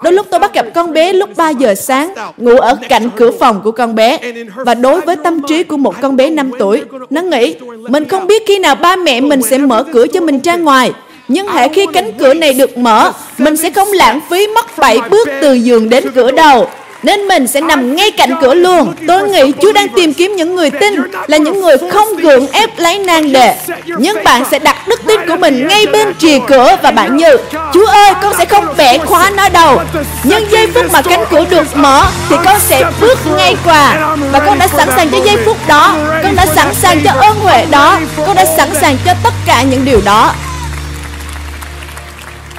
Đôi 0.04 0.12
lúc 0.12 0.26
tôi 0.30 0.40
bắt 0.40 0.54
gặp 0.54 0.66
con 0.74 0.92
bé 0.92 1.12
lúc 1.12 1.30
3 1.36 1.50
giờ 1.50 1.74
sáng 1.74 2.14
ngủ 2.36 2.56
ở 2.56 2.78
cạnh 2.88 3.10
cửa 3.16 3.30
phòng 3.40 3.60
của 3.64 3.70
con 3.70 3.94
bé. 3.94 4.18
Và 4.56 4.74
đối 4.74 5.00
với 5.00 5.16
tâm 5.16 5.40
trí 5.48 5.62
của 5.62 5.76
một 5.76 5.94
con 6.00 6.16
bé 6.16 6.30
5 6.30 6.50
tuổi, 6.58 6.82
nó 7.10 7.20
nghĩ 7.20 7.54
mình 7.88 8.08
không 8.08 8.26
biết 8.26 8.42
khi 8.46 8.58
nào 8.58 8.74
ba 8.74 8.96
mẹ 8.96 9.20
mình 9.20 9.42
sẽ 9.42 9.58
mở 9.58 9.84
cửa 9.92 10.06
cho 10.06 10.20
mình 10.20 10.40
ra 10.44 10.56
ngoài. 10.56 10.92
Nhưng 11.28 11.48
hệ 11.48 11.68
khi 11.68 11.86
cánh 11.92 12.12
cửa 12.18 12.34
này 12.34 12.54
được 12.54 12.78
mở, 12.78 13.12
mình 13.38 13.56
sẽ 13.56 13.70
không 13.70 13.88
lãng 13.92 14.20
phí 14.30 14.46
mất 14.46 14.78
7 14.78 14.98
bước 15.10 15.28
từ 15.40 15.52
giường 15.52 15.88
đến 15.88 16.04
cửa 16.14 16.30
đầu. 16.30 16.68
Nên 17.04 17.28
mình 17.28 17.46
sẽ 17.46 17.60
nằm 17.60 17.96
ngay 17.96 18.10
cạnh 18.10 18.34
cửa 18.40 18.54
luôn. 18.54 18.94
Tôi 19.08 19.28
nghĩ 19.28 19.52
Chúa 19.62 19.72
đang 19.72 19.88
tìm 19.88 20.14
kiếm 20.14 20.36
những 20.36 20.56
người 20.56 20.70
tin 20.70 20.94
là 21.26 21.36
những 21.36 21.60
người 21.60 21.76
không 21.92 22.16
gượng 22.16 22.46
ép 22.52 22.78
lấy 22.78 22.98
nang 22.98 23.32
đề. 23.32 23.54
Nhưng 23.98 24.24
bạn 24.24 24.44
sẽ 24.50 24.58
đặt 24.58 24.88
đức 24.88 25.00
tin 25.06 25.20
của 25.28 25.36
mình 25.36 25.68
ngay 25.68 25.86
bên 25.86 26.14
trì 26.18 26.40
cửa 26.46 26.76
và 26.82 26.90
bạn 26.90 27.16
như 27.16 27.36
Chúa 27.72 27.86
ơi, 27.86 28.12
con 28.22 28.34
sẽ 28.38 28.44
không 28.44 28.66
bẻ 28.76 28.98
khóa 28.98 29.30
nó 29.30 29.48
đâu. 29.48 29.80
Nhưng 30.24 30.50
giây 30.50 30.66
phút 30.74 30.84
mà 30.92 31.02
cánh 31.02 31.24
cửa 31.30 31.44
được 31.50 31.76
mở 31.76 32.04
thì 32.28 32.36
con 32.44 32.60
sẽ 32.60 32.82
bước 33.00 33.18
ngay 33.36 33.56
qua. 33.64 34.16
Và 34.32 34.38
con 34.38 34.58
đã 34.58 34.68
sẵn 34.68 34.88
sàng 34.96 35.08
cho 35.10 35.18
giây 35.24 35.36
phút 35.44 35.56
đó. 35.68 35.96
Con 36.22 36.36
đã 36.36 36.46
sẵn 36.46 36.74
sàng 36.74 37.00
cho 37.04 37.10
ơn 37.10 37.36
huệ 37.38 37.66
đó. 37.70 37.98
Con 38.26 38.36
đã 38.36 38.44
sẵn 38.56 38.68
sàng 38.80 38.96
cho 39.04 39.12
tất 39.24 39.34
cả 39.46 39.62
những 39.62 39.84
điều 39.84 40.00
đó. 40.04 40.34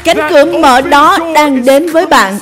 Cánh 0.04 0.18
cửa 0.30 0.46
mở 0.46 0.82
đó 0.82 1.18
đang 1.34 1.66
đến 1.66 1.91
với 1.91 2.06
bạn. 2.06 2.39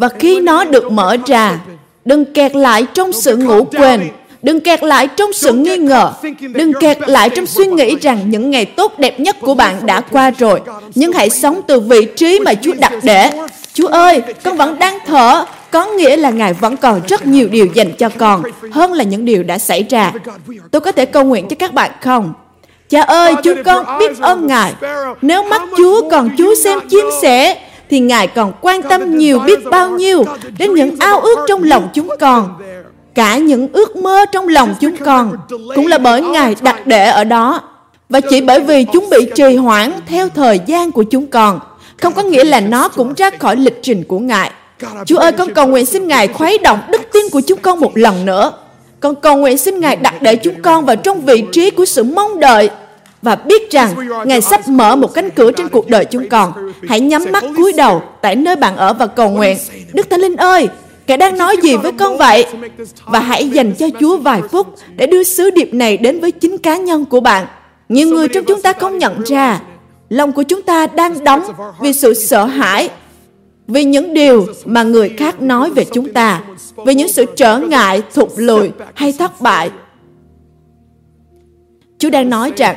Và 0.00 0.08
khi 0.08 0.40
nó 0.40 0.64
được 0.64 0.92
mở 0.92 1.16
ra, 1.26 1.58
đừng 2.04 2.24
kẹt 2.24 2.56
lại 2.56 2.86
trong 2.94 3.12
sự 3.12 3.36
ngủ 3.36 3.64
quên, 3.64 4.08
đừng 4.42 4.60
kẹt 4.60 4.82
lại 4.82 5.08
trong 5.16 5.32
sự 5.32 5.52
nghi 5.52 5.76
ngờ, 5.76 6.12
đừng 6.54 6.72
kẹt 6.80 6.98
lại 7.08 7.30
trong 7.30 7.46
suy 7.46 7.66
nghĩ 7.66 7.96
rằng 8.00 8.18
những 8.26 8.50
ngày 8.50 8.64
tốt 8.64 8.98
đẹp 8.98 9.20
nhất 9.20 9.36
của 9.40 9.54
bạn 9.54 9.86
đã 9.86 10.00
qua 10.00 10.30
rồi. 10.30 10.60
Nhưng 10.94 11.12
hãy 11.12 11.30
sống 11.30 11.60
từ 11.66 11.80
vị 11.80 12.04
trí 12.16 12.38
mà 12.38 12.54
Chúa 12.54 12.72
đặt 12.72 12.92
để. 13.02 13.30
Chúa 13.72 13.86
ơi, 13.86 14.22
con 14.44 14.56
vẫn 14.56 14.78
đang 14.78 14.98
thở, 15.06 15.44
có 15.70 15.86
nghĩa 15.86 16.16
là 16.16 16.30
Ngài 16.30 16.52
vẫn 16.52 16.76
còn 16.76 17.00
rất 17.08 17.26
nhiều 17.26 17.48
điều 17.48 17.66
dành 17.74 17.92
cho 17.92 18.08
con 18.18 18.42
hơn 18.72 18.92
là 18.92 19.04
những 19.04 19.24
điều 19.24 19.42
đã 19.42 19.58
xảy 19.58 19.86
ra. 19.90 20.12
Tôi 20.70 20.80
có 20.80 20.92
thể 20.92 21.04
cầu 21.04 21.24
nguyện 21.24 21.48
cho 21.48 21.56
các 21.58 21.74
bạn 21.74 21.90
không? 22.00 22.32
Cha 22.88 23.02
ơi, 23.02 23.34
chúng 23.42 23.62
con 23.62 23.98
biết 23.98 24.20
ơn 24.20 24.46
Ngài. 24.46 24.72
Nếu 25.22 25.42
mắt 25.42 25.62
Chúa 25.76 26.10
còn 26.10 26.30
Chúa 26.38 26.54
xem 26.54 26.78
chim 26.90 27.06
sẻ, 27.22 27.56
thì 27.90 28.00
Ngài 28.00 28.26
còn 28.26 28.52
quan 28.60 28.82
tâm 28.82 29.18
nhiều 29.18 29.38
biết 29.38 29.58
bao 29.70 29.90
nhiêu 29.90 30.24
đến 30.58 30.74
những 30.74 30.96
ao 30.98 31.20
ước 31.20 31.38
trong 31.48 31.64
lòng 31.64 31.88
chúng 31.94 32.08
con. 32.20 32.48
Cả 33.14 33.36
những 33.36 33.68
ước 33.72 33.96
mơ 33.96 34.24
trong 34.32 34.48
lòng 34.48 34.74
chúng 34.80 34.96
con 34.96 35.36
cũng 35.74 35.86
là 35.86 35.98
bởi 35.98 36.22
Ngài 36.22 36.56
đặt 36.60 36.86
để 36.86 37.10
ở 37.10 37.24
đó. 37.24 37.62
Và 38.08 38.20
chỉ 38.20 38.40
bởi 38.40 38.60
vì 38.60 38.84
chúng 38.84 39.08
bị 39.10 39.18
trì 39.34 39.56
hoãn 39.56 39.92
theo 40.06 40.28
thời 40.28 40.60
gian 40.66 40.92
của 40.92 41.02
chúng 41.02 41.26
con, 41.26 41.60
không 42.00 42.12
có 42.12 42.22
nghĩa 42.22 42.44
là 42.44 42.60
nó 42.60 42.88
cũng 42.88 43.14
ra 43.14 43.30
khỏi 43.38 43.56
lịch 43.56 43.78
trình 43.82 44.04
của 44.04 44.18
Ngài. 44.18 44.50
Chúa 45.06 45.18
ơi, 45.18 45.32
con 45.32 45.54
cầu 45.54 45.66
nguyện 45.66 45.86
xin 45.86 46.08
Ngài 46.08 46.28
khuấy 46.28 46.58
động 46.58 46.78
đức 46.90 47.00
tin 47.12 47.22
của 47.32 47.40
chúng 47.40 47.58
con 47.58 47.80
một 47.80 47.96
lần 47.96 48.26
nữa. 48.26 48.52
Con 49.00 49.14
cầu 49.14 49.36
nguyện 49.36 49.58
xin 49.58 49.80
Ngài 49.80 49.96
đặt 49.96 50.22
để 50.22 50.36
chúng 50.36 50.62
con 50.62 50.84
vào 50.84 50.96
trong 50.96 51.20
vị 51.20 51.44
trí 51.52 51.70
của 51.70 51.84
sự 51.84 52.04
mong 52.04 52.40
đợi 52.40 52.70
và 53.22 53.36
biết 53.36 53.70
rằng 53.70 53.94
Ngài 54.24 54.40
sắp 54.40 54.68
mở 54.68 54.96
một 54.96 55.14
cánh 55.14 55.30
cửa 55.30 55.52
trên 55.52 55.68
cuộc 55.68 55.88
đời 55.88 56.04
chúng 56.04 56.28
con. 56.28 56.52
Hãy 56.88 57.00
nhắm 57.00 57.24
mắt 57.32 57.44
cúi 57.56 57.72
đầu 57.72 58.02
tại 58.22 58.36
nơi 58.36 58.56
bạn 58.56 58.76
ở 58.76 58.92
và 58.92 59.06
cầu 59.06 59.30
nguyện. 59.30 59.58
Đức 59.92 60.10
Thánh 60.10 60.20
Linh 60.20 60.36
ơi, 60.36 60.68
Ngài 61.06 61.16
đang 61.16 61.38
nói 61.38 61.56
gì 61.62 61.76
với 61.76 61.92
con 61.92 62.16
vậy? 62.16 62.46
Và 63.04 63.20
hãy 63.20 63.48
dành 63.48 63.74
cho 63.78 63.86
Chúa 64.00 64.16
vài 64.16 64.42
phút 64.50 64.66
để 64.96 65.06
đưa 65.06 65.22
sứ 65.22 65.50
điệp 65.50 65.74
này 65.74 65.96
đến 65.96 66.20
với 66.20 66.30
chính 66.30 66.58
cá 66.58 66.76
nhân 66.76 67.04
của 67.04 67.20
bạn. 67.20 67.46
Nhiều 67.88 68.08
người 68.08 68.28
trong 68.28 68.44
chúng 68.44 68.62
ta 68.62 68.72
không 68.72 68.98
nhận 68.98 69.22
ra 69.22 69.60
lòng 70.10 70.32
của 70.32 70.42
chúng 70.42 70.62
ta 70.62 70.86
đang 70.86 71.24
đóng 71.24 71.42
vì 71.80 71.92
sự 71.92 72.14
sợ 72.14 72.44
hãi 72.44 72.88
vì 73.66 73.84
những 73.84 74.14
điều 74.14 74.46
mà 74.64 74.82
người 74.82 75.08
khác 75.08 75.42
nói 75.42 75.70
về 75.70 75.84
chúng 75.92 76.12
ta 76.12 76.42
vì 76.86 76.94
những 76.94 77.08
sự 77.08 77.24
trở 77.36 77.58
ngại 77.58 78.02
thụt 78.14 78.28
lùi 78.36 78.70
hay 78.94 79.12
thất 79.12 79.40
bại 79.40 79.70
chúa 81.98 82.10
đang 82.10 82.30
nói 82.30 82.52
rằng 82.56 82.76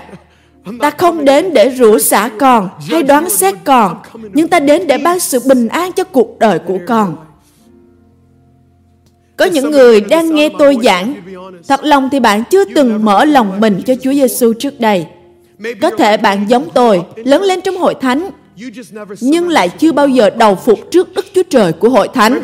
Ta 0.80 0.90
không 0.90 1.26
đến 1.26 1.54
để 1.54 1.76
rủa 1.78 2.00
xả 2.00 2.30
con 2.40 2.70
hay 2.90 3.04
đoán 3.04 3.30
xét 3.30 3.56
con, 3.64 3.98
nhưng 4.34 4.48
ta 4.48 4.60
đến 4.60 4.88
để 4.88 4.98
ban 4.98 5.20
sự 5.20 5.40
bình 5.48 5.68
an 5.68 5.92
cho 5.92 6.04
cuộc 6.04 6.40
đời 6.40 6.60
của 6.60 6.78
con. 6.88 7.16
Có 9.38 9.46
những 9.46 9.72
người 9.72 10.02
đang 10.02 10.36
nghe 10.36 10.50
tôi 10.60 10.78
giảng, 10.84 11.16
thật 11.68 11.84
lòng 11.84 12.10
thì 12.12 12.20
bạn 12.20 12.44
chưa 12.50 12.66
từng 12.76 13.06
mở 13.06 13.26
lòng 13.26 13.60
mình 13.60 13.82
cho 13.86 13.94
Chúa 14.02 14.14
Giêsu 14.14 14.54
trước 14.54 14.80
đây. 14.80 15.06
Có 15.82 15.90
thể 15.90 16.18
bạn 16.18 16.46
giống 16.50 16.70
tôi, 16.74 17.04
lớn 17.16 17.42
lên 17.42 17.62
trong 17.62 17.78
hội 17.78 17.96
thánh, 17.96 18.30
nhưng 19.22 19.50
lại 19.50 19.70
chưa 19.70 19.92
bao 19.92 20.08
giờ 20.08 20.30
đầu 20.30 20.56
phục 20.56 20.80
trước 20.92 21.14
Đức 21.14 21.26
Chúa 21.36 21.44
Trời 21.50 21.72
của 21.74 21.90
hội 21.90 22.08
thánh. 22.14 22.42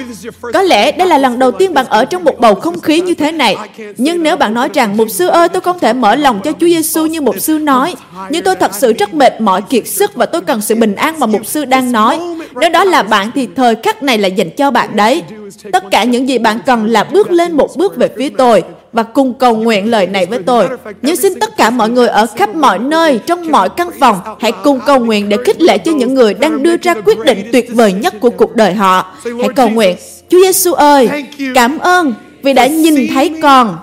Có 0.53 0.61
lẽ 0.61 0.91
đây 0.91 1.07
là 1.07 1.17
lần 1.17 1.39
đầu 1.39 1.51
tiên 1.51 1.73
bạn 1.73 1.85
ở 1.85 2.05
trong 2.05 2.23
một 2.23 2.39
bầu 2.39 2.55
không 2.55 2.79
khí 2.79 3.01
như 3.01 3.13
thế 3.13 3.31
này. 3.31 3.57
Nhưng 3.97 4.23
nếu 4.23 4.37
bạn 4.37 4.53
nói 4.53 4.69
rằng, 4.73 4.97
Mục 4.97 5.09
sư 5.09 5.27
ơi, 5.27 5.49
tôi 5.49 5.61
không 5.61 5.79
thể 5.79 5.93
mở 5.93 6.15
lòng 6.15 6.41
cho 6.43 6.51
Chúa 6.51 6.67
Giêsu 6.67 7.05
như 7.05 7.21
Mục 7.21 7.39
sư 7.39 7.59
nói, 7.59 7.95
nhưng 8.29 8.43
tôi 8.43 8.55
thật 8.55 8.75
sự 8.75 8.93
rất 8.93 9.13
mệt 9.13 9.41
mỏi 9.41 9.61
kiệt 9.61 9.87
sức 9.87 10.15
và 10.15 10.25
tôi 10.25 10.41
cần 10.41 10.61
sự 10.61 10.75
bình 10.75 10.95
an 10.95 11.19
mà 11.19 11.25
Mục 11.25 11.45
sư 11.45 11.65
đang 11.65 11.91
nói. 11.91 12.19
Nếu 12.55 12.69
đó 12.69 12.83
là 12.83 13.03
bạn 13.03 13.31
thì 13.35 13.47
thời 13.55 13.75
khắc 13.83 14.03
này 14.03 14.17
là 14.17 14.27
dành 14.27 14.49
cho 14.57 14.71
bạn 14.71 14.95
đấy. 14.95 15.23
Tất 15.71 15.83
cả 15.91 16.03
những 16.03 16.29
gì 16.29 16.37
bạn 16.37 16.59
cần 16.65 16.85
là 16.85 17.03
bước 17.03 17.31
lên 17.31 17.51
một 17.51 17.77
bước 17.77 17.95
về 17.95 18.09
phía 18.17 18.29
tôi 18.29 18.63
và 18.93 19.03
cùng 19.03 19.33
cầu 19.33 19.55
nguyện 19.55 19.91
lời 19.91 20.07
này 20.07 20.25
với 20.25 20.39
tôi. 20.45 20.67
Nhưng 21.01 21.15
xin 21.15 21.39
tất 21.39 21.57
cả 21.57 21.69
mọi 21.69 21.89
người 21.89 22.07
ở 22.07 22.25
khắp 22.35 22.55
mọi 22.55 22.79
nơi, 22.79 23.19
trong 23.25 23.51
mọi 23.51 23.69
căn 23.69 23.89
phòng, 23.99 24.19
hãy 24.39 24.51
cùng 24.63 24.79
cầu 24.85 24.99
nguyện 24.99 25.29
để 25.29 25.37
khích 25.45 25.61
lệ 25.61 25.77
cho 25.77 25.91
những 25.91 26.13
người 26.13 26.33
đang 26.33 26.63
đưa 26.63 26.77
ra 26.77 26.93
quyết 27.05 27.19
định 27.19 27.49
tuyệt 27.51 27.69
vời 27.73 27.93
nhất 27.93 28.13
của 28.19 28.29
cuộc 28.29 28.55
đời 28.55 28.73
họ. 28.73 29.15
Hãy 29.23 29.49
cầu 29.55 29.69
nguyện, 29.69 29.97
Chúa 30.29 30.37
Giêsu 30.43 30.73
ơi, 30.73 31.09
cảm 31.55 31.79
ơn 31.79 32.13
vì 32.43 32.53
đã 32.53 32.67
nhìn 32.67 33.07
thấy 33.13 33.33
con 33.41 33.77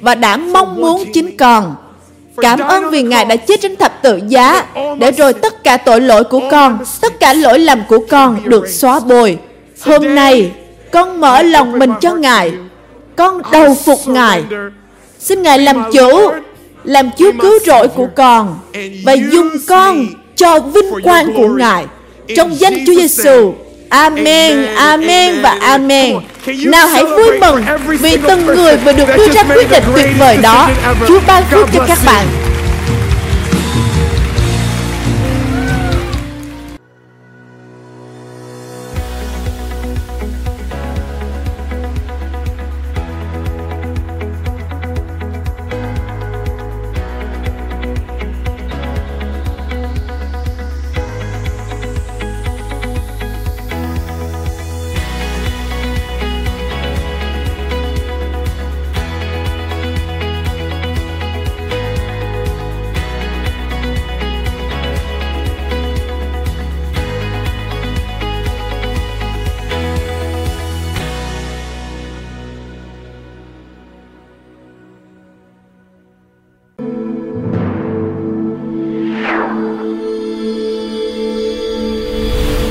và 0.00 0.14
đã 0.14 0.36
mong 0.36 0.80
muốn 0.80 1.04
chính 1.12 1.36
con. 1.36 1.74
Cảm 2.36 2.58
ơn 2.58 2.90
vì 2.90 3.02
Ngài 3.02 3.24
đã 3.24 3.36
chết 3.36 3.60
trên 3.60 3.76
thập 3.76 4.02
tự 4.02 4.20
giá 4.28 4.66
để 4.98 5.10
rồi 5.10 5.32
tất 5.32 5.64
cả 5.64 5.76
tội 5.76 6.00
lỗi 6.00 6.24
của 6.24 6.40
con, 6.50 6.78
tất 7.00 7.20
cả 7.20 7.32
lỗi 7.32 7.58
lầm 7.58 7.82
của 7.88 7.98
con 8.08 8.38
được 8.44 8.68
xóa 8.68 9.00
bồi. 9.00 9.38
Hôm 9.80 10.14
nay, 10.14 10.50
con 10.92 11.20
mở 11.20 11.42
lòng 11.42 11.78
mình 11.78 11.92
cho 12.00 12.14
Ngài 12.14 12.52
con 13.16 13.42
đầu 13.52 13.76
phục 13.84 14.08
Ngài. 14.08 14.44
Xin 15.18 15.42
Ngài 15.42 15.58
làm 15.58 15.82
chủ 15.92 16.30
Làm 16.84 17.10
Chúa 17.18 17.32
cứu 17.42 17.58
rỗi 17.66 17.88
của 17.88 18.08
con 18.16 18.58
Và 19.04 19.12
dùng 19.12 19.50
con 19.68 20.06
cho 20.36 20.58
vinh 20.58 21.02
quang 21.02 21.34
của 21.36 21.48
Ngài. 21.48 21.84
Trong 22.36 22.60
danh 22.60 22.84
Chúa 22.86 22.94
Giêsu. 22.94 23.54
Amen, 23.88 24.66
Amen 24.76 25.42
và 25.42 25.58
Amen. 25.60 26.16
Nào 26.64 26.86
hãy 26.86 27.04
vui 27.04 27.38
mừng 27.40 27.64
vì 27.86 28.16
từng 28.28 28.46
người 28.46 28.76
vừa 28.76 28.92
được 28.92 29.08
đưa 29.16 29.28
ra 29.28 29.42
quyết 29.42 29.70
định 29.70 29.82
tuyệt 29.94 30.06
vời 30.18 30.36
đó. 30.42 30.70
Chúa 31.08 31.20
ban 31.26 31.42
phước 31.50 31.68
cho 31.72 31.84
các 31.88 31.98
bạn. 32.06 32.26